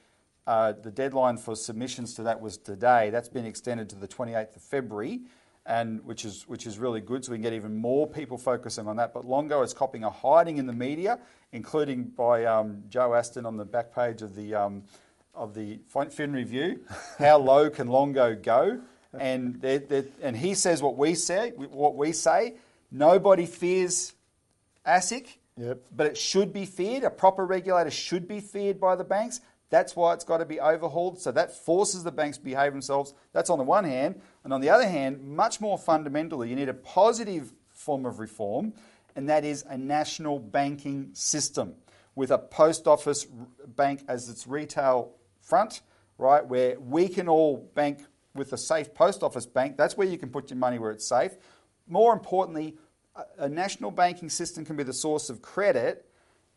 uh, 0.47 0.73
the 0.73 0.91
deadline 0.91 1.37
for 1.37 1.55
submissions 1.55 2.13
to 2.15 2.23
that 2.23 2.41
was 2.41 2.57
today. 2.57 3.09
That's 3.09 3.29
been 3.29 3.45
extended 3.45 3.89
to 3.89 3.95
the 3.95 4.07
28th 4.07 4.55
of 4.55 4.61
February, 4.61 5.21
and 5.65 6.03
which 6.03 6.25
is 6.25 6.47
which 6.47 6.67
is 6.67 6.77
really 6.77 7.01
good. 7.01 7.23
So 7.23 7.31
we 7.31 7.37
can 7.37 7.43
get 7.43 7.53
even 7.53 7.75
more 7.75 8.07
people 8.07 8.37
focusing 8.37 8.87
on 8.87 8.97
that. 8.97 9.13
But 9.13 9.25
Longo 9.25 9.61
is 9.61 9.73
copping 9.73 10.03
a 10.03 10.09
hiding 10.09 10.57
in 10.57 10.67
the 10.67 10.73
media, 10.73 11.19
including 11.51 12.03
by 12.05 12.45
um, 12.45 12.83
Joe 12.89 13.13
Aston 13.13 13.45
on 13.45 13.57
the 13.57 13.65
back 13.65 13.93
page 13.93 14.21
of 14.21 14.35
the 14.35 14.55
um, 14.55 14.83
of 15.33 15.53
the 15.53 15.79
Fin 16.11 16.33
Review. 16.33 16.81
How 17.17 17.37
low 17.37 17.69
can 17.69 17.87
Longo 17.87 18.35
go? 18.35 18.81
And 19.17 19.61
they're, 19.61 19.79
they're, 19.79 20.05
and 20.23 20.35
he 20.35 20.55
says 20.55 20.81
what 20.81 20.97
we 20.97 21.15
say. 21.15 21.51
What 21.51 21.95
we 21.95 22.13
say. 22.13 22.55
Nobody 22.91 23.45
fears 23.45 24.13
ASIC. 24.85 25.27
Yep. 25.57 25.81
But 25.95 26.07
it 26.07 26.17
should 26.17 26.51
be 26.51 26.65
feared. 26.65 27.03
A 27.03 27.11
proper 27.11 27.45
regulator 27.45 27.91
should 27.91 28.27
be 28.27 28.39
feared 28.39 28.79
by 28.79 28.95
the 28.95 29.03
banks. 29.03 29.39
That's 29.73 29.95
why 29.95 30.13
it's 30.13 30.23
got 30.23 30.37
to 30.37 30.45
be 30.45 30.59
overhauled. 30.59 31.19
So 31.19 31.31
that 31.31 31.51
forces 31.51 32.03
the 32.03 32.11
banks 32.11 32.37
to 32.37 32.43
behave 32.43 32.73
themselves. 32.73 33.15
That's 33.31 33.49
on 33.49 33.57
the 33.57 33.63
one 33.63 33.85
hand. 33.85 34.21
And 34.43 34.53
on 34.53 34.61
the 34.61 34.69
other 34.69 34.87
hand, 34.87 35.23
much 35.23 35.59
more 35.59 35.79
fundamentally, 35.79 36.47
you 36.47 36.55
need 36.55 36.69
a 36.69 36.75
positive 36.75 37.51
form 37.71 38.05
of 38.05 38.19
reform, 38.19 38.73
and 39.15 39.27
that 39.29 39.43
is 39.43 39.65
a 39.67 39.75
national 39.75 40.37
banking 40.37 41.09
system 41.13 41.73
with 42.13 42.29
a 42.29 42.37
post 42.37 42.85
office 42.85 43.25
bank 43.65 44.03
as 44.07 44.29
its 44.29 44.45
retail 44.45 45.15
front, 45.41 45.81
right? 46.19 46.45
Where 46.45 46.79
we 46.79 47.07
can 47.07 47.27
all 47.27 47.57
bank 47.73 48.05
with 48.35 48.53
a 48.53 48.57
safe 48.59 48.93
post 48.93 49.23
office 49.23 49.47
bank. 49.47 49.75
That's 49.75 49.97
where 49.97 50.07
you 50.07 50.19
can 50.19 50.29
put 50.29 50.51
your 50.51 50.57
money 50.57 50.77
where 50.77 50.91
it's 50.91 51.07
safe. 51.07 51.31
More 51.87 52.13
importantly, 52.13 52.77
a- 53.39 53.49
national 53.49 53.89
banking 53.89 54.29
system 54.29 54.65
can 54.65 54.75
be 54.75 54.83
the 54.83 54.93
source 54.93 55.31
of 55.31 55.41
credit 55.41 56.05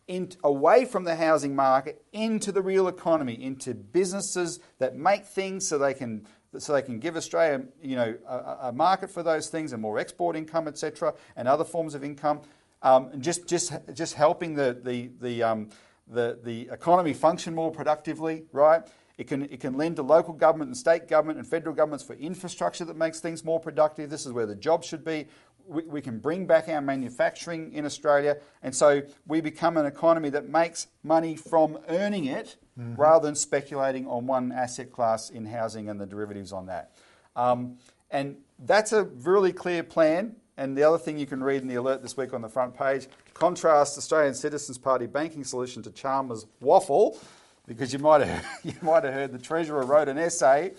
in, 0.08 0.30
away 0.44 0.84
from 0.84 1.04
the 1.04 1.16
housing 1.16 1.54
market 1.54 2.04
into 2.12 2.52
the 2.52 2.62
real 2.62 2.88
economy, 2.88 3.42
into 3.42 3.74
businesses 3.74 4.60
that 4.78 4.96
make 4.96 5.24
things 5.24 5.66
so 5.66 5.78
they 5.78 5.94
can 5.94 6.26
so 6.58 6.72
they 6.72 6.80
can 6.80 6.98
give 6.98 7.16
Australia, 7.16 7.66
you 7.82 7.96
know, 7.96 8.16
a, 8.26 8.68
a 8.68 8.72
market 8.72 9.10
for 9.10 9.22
those 9.22 9.48
things 9.48 9.74
and 9.74 9.82
more 9.82 9.98
export 9.98 10.36
income, 10.36 10.66
etc., 10.66 11.12
and 11.36 11.46
other 11.46 11.64
forms 11.64 11.94
of 11.94 12.02
income, 12.02 12.40
um, 12.82 13.08
and 13.12 13.22
just 13.22 13.46
just 13.46 13.72
just 13.92 14.14
helping 14.14 14.54
the 14.54 14.78
the 14.82 15.10
the, 15.20 15.42
um, 15.42 15.68
the 16.06 16.38
the 16.42 16.68
economy 16.72 17.12
function 17.12 17.54
more 17.54 17.70
productively, 17.70 18.44
right? 18.52 18.82
It 19.18 19.28
can, 19.28 19.44
it 19.44 19.60
can 19.60 19.78
lend 19.78 19.96
to 19.96 20.02
local 20.02 20.34
government 20.34 20.68
and 20.68 20.76
state 20.76 21.08
government 21.08 21.38
and 21.38 21.48
federal 21.48 21.74
governments 21.74 22.04
for 22.04 22.12
infrastructure 22.14 22.84
that 22.84 22.98
makes 22.98 23.18
things 23.18 23.44
more 23.44 23.58
productive. 23.58 24.10
This 24.10 24.26
is 24.26 24.32
where 24.32 24.44
the 24.44 24.54
jobs 24.54 24.86
should 24.86 25.06
be. 25.06 25.26
We, 25.66 25.82
we 25.82 26.00
can 26.00 26.18
bring 26.18 26.46
back 26.46 26.68
our 26.68 26.80
manufacturing 26.80 27.72
in 27.72 27.84
Australia. 27.84 28.38
And 28.62 28.74
so 28.74 29.02
we 29.26 29.40
become 29.40 29.76
an 29.76 29.86
economy 29.86 30.30
that 30.30 30.48
makes 30.48 30.86
money 31.02 31.36
from 31.36 31.78
earning 31.88 32.26
it 32.26 32.56
rather 32.96 33.26
than 33.26 33.34
speculating 33.34 34.06
on 34.06 34.26
one 34.26 34.52
asset 34.52 34.92
class 34.92 35.30
in 35.30 35.46
housing 35.46 35.88
and 35.88 36.00
the 36.00 36.06
derivatives 36.06 36.52
on 36.52 36.66
that. 36.66 36.92
Um, 37.34 37.78
and 38.10 38.36
that's 38.58 38.92
a 38.92 39.04
really 39.04 39.52
clear 39.52 39.82
plan. 39.82 40.36
And 40.56 40.76
the 40.76 40.84
other 40.84 40.98
thing 40.98 41.18
you 41.18 41.26
can 41.26 41.42
read 41.42 41.62
in 41.62 41.68
the 41.68 41.74
alert 41.74 42.02
this 42.02 42.16
week 42.16 42.32
on 42.32 42.40
the 42.40 42.48
front 42.48 42.76
page 42.76 43.08
contrast 43.34 43.98
Australian 43.98 44.34
Citizens 44.34 44.78
Party 44.78 45.06
banking 45.06 45.44
solution 45.44 45.82
to 45.82 45.90
Chalmers 45.90 46.46
waffle, 46.60 47.18
because 47.66 47.92
you 47.92 47.98
might 47.98 48.22
have 48.22 48.44
you 48.64 48.74
might 48.80 49.04
have 49.04 49.12
heard 49.12 49.32
the 49.32 49.38
treasurer 49.38 49.84
wrote 49.84 50.08
an 50.08 50.18
essay, 50.18 50.72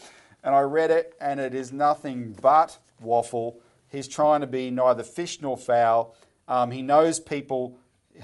and 0.43 0.55
I 0.55 0.61
read 0.61 0.89
it, 0.89 1.15
and 1.21 1.39
it 1.39 1.53
is 1.53 1.71
nothing 1.71 2.35
but 2.41 2.77
waffle. 2.99 3.59
He's 3.89 4.07
trying 4.07 4.41
to 4.41 4.47
be 4.47 4.69
neither 4.71 5.03
fish 5.03 5.41
nor 5.41 5.57
fowl. 5.57 6.15
Um, 6.47 6.71
he 6.71 6.81
knows 6.81 7.19
people 7.19 7.79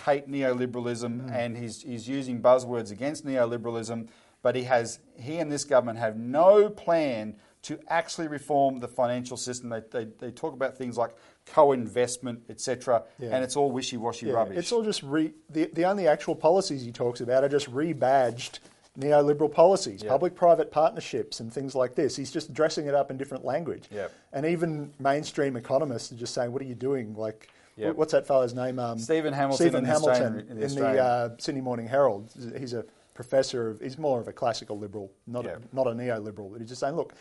hate 0.05 0.28
neoliberalism, 0.28 1.32
and 1.32 1.57
he's 1.57 1.82
he's 1.82 2.07
using 2.07 2.41
buzzwords 2.41 2.91
against 2.91 3.26
neoliberalism. 3.26 4.09
But 4.41 4.55
he 4.55 4.64
has 4.64 4.99
he 5.18 5.38
and 5.38 5.51
this 5.51 5.64
government 5.64 5.99
have 5.99 6.18
no 6.18 6.70
plan 6.70 7.38
to 7.64 7.80
actually 7.88 8.28
reform 8.28 8.80
the 8.82 8.89
financial 8.89 9.38
system. 9.38 9.70
They, 9.70 9.82
they, 9.89 10.05
they 10.20 10.32
talk 10.32 10.53
about 10.53 10.78
things 10.78 10.97
like 10.97 11.11
co-investment, 11.45 12.43
etc., 12.49 13.03
Yeah. 13.20 13.30
and 13.34 13.43
it's 13.43 13.55
all 13.55 13.72
wishy-washy 13.72 14.26
Yeah, 14.28 14.34
rubbish. 14.34 14.57
It's 14.57 14.72
all 14.74 14.84
just 14.84 15.01
re, 15.03 15.34
the 15.49 15.70
the 15.74 15.86
only 15.86 16.07
actual 16.07 16.36
policies 16.36 16.84
he 16.84 16.91
talks 16.91 17.22
about 17.22 17.43
are 17.43 17.49
just 17.49 17.72
rebadged 17.72 18.59
neoliberal 19.00 19.52
policies, 19.52 20.04
Yeah. 20.04 20.10
public-private 20.10 20.72
partnerships, 20.72 21.39
and 21.39 21.52
things 21.52 21.74
like 21.76 21.96
this. 21.96 22.16
He's 22.16 22.32
just 22.32 22.54
dressing 22.54 22.86
it 22.86 22.94
up 22.94 23.10
in 23.10 23.18
different 23.18 23.44
language. 23.44 23.89
Yep. 23.91 24.12
And 24.34 24.46
even 24.46 24.94
mainstream 25.00 25.56
economists 25.56 26.12
are 26.12 26.16
just 26.16 26.34
saying, 26.34 26.52
"What 26.52 26.62
are 26.62 26.66
you 26.66 26.76
doing?" 26.76 27.16
Like, 27.16 27.50
Yep. 27.76 27.96
what's 27.96 28.12
that 28.12 28.28
fellow's 28.28 28.54
name? 28.54 28.78
Um, 28.78 29.00
Stephen 29.00 29.34
Hamilton 29.34 29.66
Stephen 29.66 29.80
in 29.84 29.86
Hamilton 29.86 30.39
in 30.50 30.60
the 30.60 30.66
in 30.66 30.76
the 30.76 31.04
uh, 31.04 31.30
Sydney 31.39 31.62
Morning 31.62 31.88
Herald. 31.88 32.30
He's 32.56 32.74
a 32.74 32.86
professor 33.16 33.70
of. 33.72 33.82
He's 33.82 33.98
more 33.98 34.20
of 34.20 34.28
a 34.28 34.34
classical 34.34 34.78
liberal, 34.78 35.12
not 35.26 35.46
Yep. 35.46 35.64
a, 35.72 35.76
not 35.76 35.88
a 35.88 35.91
neoliberal. 35.91 36.52
But 36.52 36.62
he's 36.62 36.70
just 36.70 36.82
saying, 36.82 36.96
look. 36.96 37.14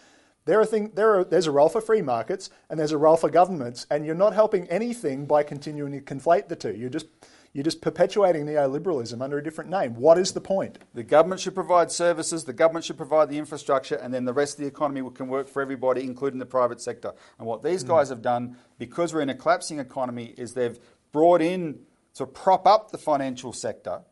There 0.45 0.59
are 0.59 0.67
thing, 0.67 0.91
there 0.97 1.15
are, 1.21 1.23
there's 1.23 1.47
a 1.47 1.53
role 1.53 1.69
for 1.69 1.81
free 1.81 2.03
markets 2.03 2.51
and 2.69 2.77
there's 2.77 2.91
a 2.91 2.99
role 2.99 3.17
for 3.17 3.31
governments, 3.31 3.87
and 3.93 4.05
you're 4.05 4.17
not 4.17 4.35
helping 4.35 4.67
anything 4.71 5.25
by 5.25 5.45
continuing 5.45 5.93
to 5.93 6.01
conflate 6.01 6.49
the 6.49 6.57
two. 6.57 6.75
You're 6.75 6.91
just 6.91 7.07
you're 7.53 7.65
just 7.65 7.83
perpetuating 7.83 8.47
neoliberalism 8.47 9.21
under 9.21 9.37
a 9.37 9.45
different 9.45 9.69
name. 9.69 9.95
What 9.95 10.17
is 10.17 10.33
the 10.33 10.41
point? 10.41 10.79
The 10.95 11.03
government 11.03 11.41
should 11.41 11.55
provide 11.55 11.93
services, 11.93 12.45
the 12.45 12.53
government 12.53 12.87
should 12.87 12.97
provide 12.97 13.29
the 13.29 13.39
infrastructure, 13.39 13.97
and 13.97 14.13
then 14.13 14.25
the 14.25 14.33
rest 14.33 14.55
of 14.55 14.61
the 14.61 14.67
economy 14.69 15.09
can 15.15 15.29
work 15.29 15.49
for 15.49 15.61
everybody, 15.61 16.03
including 16.03 16.39
the 16.39 16.47
private 16.47 16.81
sector. 16.81 17.13
And 17.39 17.47
what 17.47 17.63
these 17.63 17.83
guys 17.83 18.09
have 18.09 18.23
done, 18.23 18.57
because 18.79 19.13
we're 19.13 19.21
in 19.21 19.29
a 19.29 19.35
collapsing 19.35 19.79
economy, 19.79 20.35
is 20.39 20.55
they've 20.55 20.79
brought 21.13 21.43
in 21.43 21.81
to 22.15 22.27
prop 22.27 22.67
up 22.67 22.91
the 22.91 22.99
financial 22.99 23.53
sector. 23.53 24.03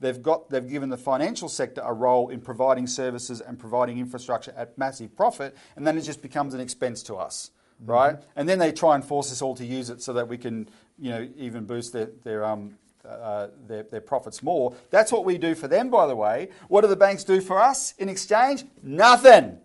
They've 0.00 0.20
got 0.20 0.50
they've 0.50 0.68
given 0.68 0.88
the 0.88 0.96
financial 0.96 1.48
sector 1.48 1.80
a 1.84 1.92
role 1.92 2.28
in 2.28 2.40
providing 2.40 2.86
services 2.86 3.40
and 3.40 3.58
providing 3.58 3.98
infrastructure 3.98 4.52
at 4.56 4.76
massive 4.76 5.16
profit, 5.16 5.56
and 5.76 5.86
then 5.86 5.96
it 5.96 6.02
just 6.02 6.20
becomes 6.20 6.54
an 6.54 6.60
expense 6.60 7.02
to 7.04 7.16
us, 7.16 7.50
right? 7.80 8.18
And 8.36 8.48
then 8.48 8.58
they 8.58 8.70
try 8.72 8.96
and 8.96 9.04
force 9.04 9.32
us 9.32 9.40
all 9.40 9.54
to 9.56 9.64
use 9.64 9.90
it 9.90 10.02
so 10.02 10.12
that 10.12 10.28
we 10.28 10.36
can, 10.36 10.68
you 10.98 11.10
know, 11.10 11.28
even 11.36 11.64
boost 11.64 11.92
their 11.92 12.10
their 12.24 12.44
um, 12.44 12.76
uh, 13.08 13.48
their, 13.66 13.82
their 13.84 14.00
profits 14.00 14.42
more. 14.42 14.74
That's 14.90 15.12
what 15.12 15.24
we 15.24 15.38
do 15.38 15.54
for 15.54 15.68
them, 15.68 15.90
by 15.90 16.06
the 16.06 16.16
way. 16.16 16.48
What 16.68 16.82
do 16.82 16.88
the 16.88 16.96
banks 16.96 17.24
do 17.24 17.40
for 17.40 17.60
us 17.60 17.94
in 17.98 18.08
exchange? 18.08 18.64
Nothing. 18.82 19.58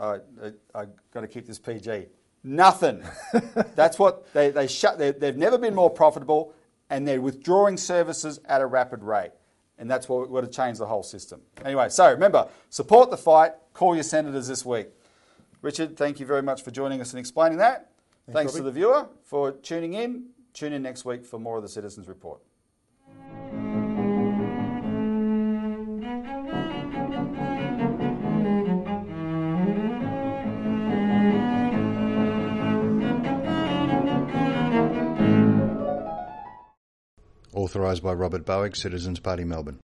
I, 0.00 0.14
I, 0.42 0.52
I 0.74 0.86
got 1.12 1.20
to 1.20 1.28
keep 1.28 1.46
this 1.46 1.58
PG. 1.58 2.06
Nothing. 2.42 3.02
That's 3.74 3.98
what 3.98 4.32
they, 4.34 4.50
they 4.50 4.66
shut. 4.66 4.98
They, 4.98 5.12
they've 5.12 5.36
never 5.36 5.56
been 5.56 5.74
more 5.74 5.90
profitable, 5.90 6.52
and 6.90 7.06
they're 7.06 7.20
withdrawing 7.20 7.76
services 7.76 8.40
at 8.46 8.60
a 8.60 8.66
rapid 8.66 9.02
rate. 9.02 9.32
And 9.76 9.90
that's 9.90 10.08
what 10.08 10.20
we've 10.20 10.30
got 10.30 10.42
to 10.42 10.56
change 10.56 10.78
the 10.78 10.86
whole 10.86 11.02
system. 11.02 11.40
Anyway, 11.64 11.88
so 11.88 12.08
remember, 12.08 12.46
support 12.70 13.10
the 13.10 13.16
fight. 13.16 13.54
Call 13.72 13.94
your 13.94 14.04
senators 14.04 14.46
this 14.46 14.64
week. 14.64 14.86
Richard, 15.62 15.96
thank 15.96 16.20
you 16.20 16.26
very 16.26 16.42
much 16.42 16.62
for 16.62 16.70
joining 16.70 17.00
us 17.00 17.12
and 17.12 17.18
explaining 17.18 17.58
that. 17.58 17.90
Thanks 18.30 18.52
to 18.52 18.62
the 18.62 18.70
viewer 18.70 19.08
for 19.24 19.50
tuning 19.50 19.94
in. 19.94 20.26
Tune 20.54 20.72
in 20.72 20.82
next 20.82 21.04
week 21.04 21.26
for 21.26 21.40
more 21.40 21.56
of 21.56 21.64
the 21.64 21.68
Citizens 21.68 22.06
Report. 22.06 22.40
Authorised 37.52 38.04
by 38.04 38.12
Robert 38.12 38.46
Barwick, 38.46 38.76
Citizens 38.76 39.18
Party 39.18 39.42
Melbourne. 39.42 39.72